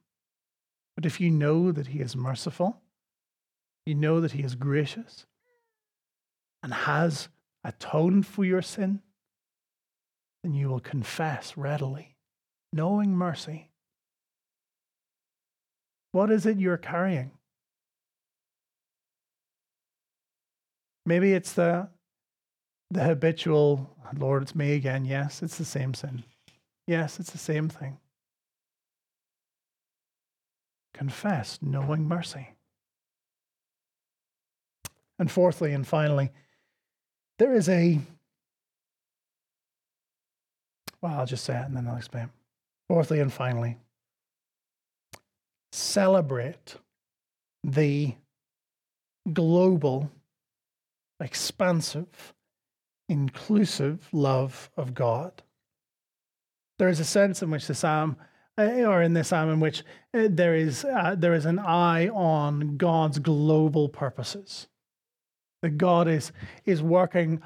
But 0.97 1.05
if 1.05 1.21
you 1.21 1.31
know 1.31 1.73
that 1.73 1.89
he 1.89 2.01
is 2.01 2.17
merciful, 2.17 2.81
you 3.85 3.95
know 3.95 4.21
that 4.23 4.33
he 4.33 4.43
is 4.43 4.55
gracious 4.55 5.27
and 6.63 6.73
has 6.73 7.29
atoned 7.63 8.27
for 8.27 8.45
your 8.45 8.63
sin, 8.63 9.01
then 10.43 10.55
you 10.55 10.69
will 10.69 10.81
confess 10.81 11.55
readily, 11.55 12.17
knowing 12.73 13.15
mercy. 13.15 13.69
What 16.13 16.31
is 16.31 16.47
it 16.47 16.59
you're 16.59 16.79
carrying? 16.79 17.33
Maybe 21.11 21.33
it's 21.33 21.55
the 21.55 21.89
the 22.93 23.03
habitual, 23.03 23.97
Lord, 24.17 24.45
it's 24.45 24.55
me 24.55 24.75
again. 24.75 25.05
Yes, 25.05 25.43
it's 25.43 25.59
the 25.59 25.65
same 25.65 25.93
sin. 25.93 26.23
Yes, 26.87 27.19
it's 27.19 27.33
the 27.33 27.39
same 27.39 27.69
thing. 27.69 27.99
Confess, 30.95 31.59
knowing 31.61 32.07
mercy. 32.07 32.51
And 35.19 35.29
fourthly 35.29 35.73
and 35.73 35.85
finally, 35.85 36.31
there 37.41 37.55
is 37.55 37.69
a, 37.69 37.99
well, 41.03 41.15
I'll 41.19 41.27
just 41.27 41.43
say 41.43 41.59
it 41.59 41.67
and 41.67 41.77
then 41.77 41.89
I'll 41.89 41.97
explain. 41.97 42.31
Fourthly 42.87 43.19
and 43.19 43.33
finally, 43.33 43.79
celebrate 45.73 46.77
the 47.65 48.15
global 49.33 50.09
expansive, 51.21 52.35
inclusive 53.09 54.09
love 54.13 54.71
of 54.77 54.95
God. 54.95 55.43
There 56.79 56.89
is 56.89 57.01
a 57.01 57.05
sense 57.05 57.43
in 57.43 57.51
which 57.51 57.67
the 57.67 57.75
psalm, 57.75 58.17
eh, 58.57 58.85
or 58.85 59.03
in 59.03 59.13
the 59.13 59.23
psalm, 59.25 59.51
in 59.51 59.61
which 59.61 59.85
eh, 60.15 60.29
there 60.31 60.55
is 60.55 60.85
uh, 60.85 61.15
there 61.17 61.35
is 61.35 61.45
an 61.45 61.59
eye 61.59 62.09
on 62.09 62.77
God's 62.77 63.19
global 63.19 63.89
purposes. 63.89 64.67
That 65.63 65.77
God 65.77 66.09
is 66.09 66.33
is 66.65 66.83
working 66.83 67.43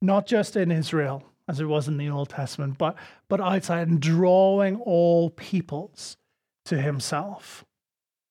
not 0.00 0.26
just 0.26 0.56
in 0.56 0.70
Israel 0.70 1.22
as 1.46 1.60
it 1.60 1.66
was 1.66 1.88
in 1.88 1.98
the 1.98 2.08
Old 2.08 2.30
Testament, 2.30 2.78
but 2.78 2.96
but 3.28 3.40
outside 3.40 3.88
and 3.88 4.00
drawing 4.00 4.76
all 4.76 5.28
peoples 5.30 6.16
to 6.64 6.80
Himself. 6.80 7.66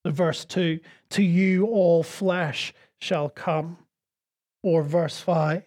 The 0.03 0.11
verse 0.11 0.45
two: 0.45 0.79
"To 1.11 1.21
you 1.21 1.67
all 1.67 2.01
flesh 2.01 2.73
shall 2.99 3.29
come." 3.29 3.77
Or 4.63 4.81
verse 4.81 5.19
5 5.19 5.63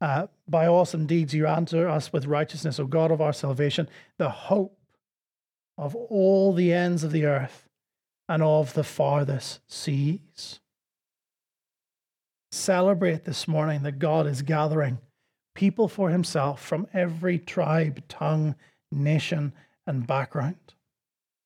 uh, 0.00 0.26
By 0.48 0.66
awesome 0.66 1.06
deeds 1.06 1.34
you 1.34 1.46
answer 1.46 1.88
us 1.88 2.12
with 2.12 2.26
righteousness, 2.26 2.78
O 2.80 2.86
God 2.86 3.10
of 3.10 3.20
our 3.20 3.32
salvation, 3.32 3.88
the 4.18 4.30
hope 4.30 4.78
of 5.76 5.94
all 5.94 6.52
the 6.52 6.72
ends 6.72 7.04
of 7.04 7.12
the 7.12 7.26
earth 7.26 7.68
and 8.28 8.42
of 8.42 8.74
the 8.74 8.84
farthest 8.84 9.60
seas. 9.70 10.60
Celebrate 12.50 13.24
this 13.24 13.48
morning 13.48 13.82
that 13.82 13.98
God 13.98 14.26
is 14.26 14.42
gathering 14.42 14.98
people 15.54 15.88
for 15.88 16.10
himself 16.10 16.62
from 16.62 16.86
every 16.92 17.38
tribe, 17.38 18.02
tongue, 18.08 18.54
nation, 18.90 19.52
and 19.86 20.06
background. 20.06 20.56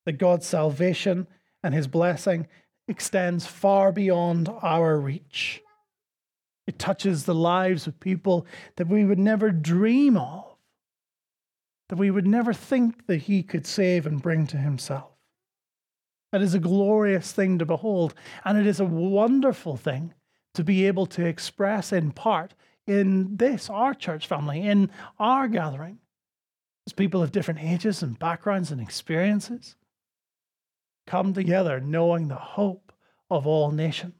that 0.05 0.13
God's 0.13 0.45
salvation 0.45 1.27
and 1.61 1.73
his 1.73 1.87
blessing 1.87 2.47
extends 2.87 3.45
far 3.45 3.91
beyond 3.91 4.49
our 4.61 4.97
reach. 4.97 5.61
It 6.67 6.77
touches 6.77 7.23
the 7.23 7.33
lives 7.33 7.87
of 7.87 7.99
people 7.99 8.45
that 8.75 8.87
we 8.87 9.05
would 9.05 9.17
never 9.17 9.51
dream 9.51 10.17
of, 10.17 10.43
that 11.89 11.97
we 11.97 12.11
would 12.11 12.27
never 12.27 12.53
think 12.53 13.07
that 13.07 13.23
he 13.23 13.41
could 13.41 13.65
save 13.65 14.05
and 14.05 14.21
bring 14.21 14.45
to 14.47 14.57
himself. 14.57 15.11
That 16.33 16.41
is 16.41 16.53
a 16.53 16.59
glorious 16.59 17.31
thing 17.31 17.57
to 17.59 17.65
behold, 17.65 18.13
and 18.43 18.57
it 18.57 18.67
is 18.67 18.81
a 18.81 18.85
wonderful 18.85 19.77
thing 19.77 20.13
to 20.55 20.63
be 20.63 20.85
able 20.87 21.05
to 21.05 21.25
express 21.25 21.93
in 21.93 22.11
part 22.11 22.53
in 22.85 23.37
this, 23.37 23.69
our 23.69 23.93
church 23.93 24.27
family, 24.27 24.61
in 24.61 24.89
our 25.19 25.47
gathering, 25.47 25.99
as 26.85 26.93
people 26.93 27.23
of 27.23 27.31
different 27.31 27.61
ages 27.61 28.03
and 28.03 28.19
backgrounds 28.19 28.71
and 28.71 28.81
experiences 28.81 29.75
come 31.05 31.33
together 31.33 31.79
knowing 31.79 32.27
the 32.27 32.35
hope 32.35 32.91
of 33.29 33.47
all 33.47 33.71
nations. 33.71 34.16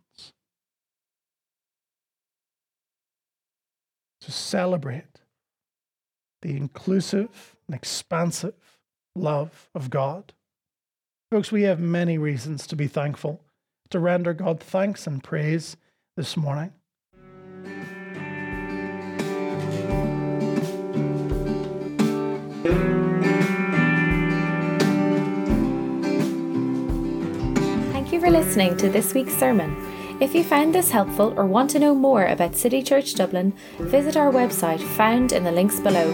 To 4.27 4.33
celebrate 4.33 5.21
the 6.41 6.57
inclusive 6.57 7.55
and 7.65 7.73
expansive 7.73 8.55
love 9.15 9.69
of 9.73 9.89
God. 9.89 10.33
Folks, 11.31 11.49
we 11.49 11.61
have 11.61 11.79
many 11.79 12.17
reasons 12.17 12.67
to 12.67 12.75
be 12.75 12.87
thankful, 12.87 13.41
to 13.89 13.99
render 13.99 14.33
God 14.33 14.59
thanks 14.59 15.07
and 15.07 15.23
praise 15.23 15.77
this 16.17 16.35
morning. 16.35 16.73
Thank 27.93 28.11
you 28.11 28.19
for 28.19 28.29
listening 28.29 28.75
to 28.75 28.89
this 28.89 29.13
week's 29.13 29.37
sermon. 29.37 29.96
If 30.19 30.33
you 30.33 30.43
found 30.43 30.73
this 30.73 30.89
helpful 30.89 31.35
or 31.37 31.45
want 31.45 31.69
to 31.71 31.79
know 31.79 31.93
more 31.93 32.25
about 32.25 32.55
City 32.55 32.81
Church 32.81 33.13
Dublin, 33.13 33.53
visit 33.77 34.17
our 34.17 34.31
website 34.31 34.81
found 34.81 35.31
in 35.31 35.43
the 35.43 35.51
links 35.51 35.79
below. 35.79 36.11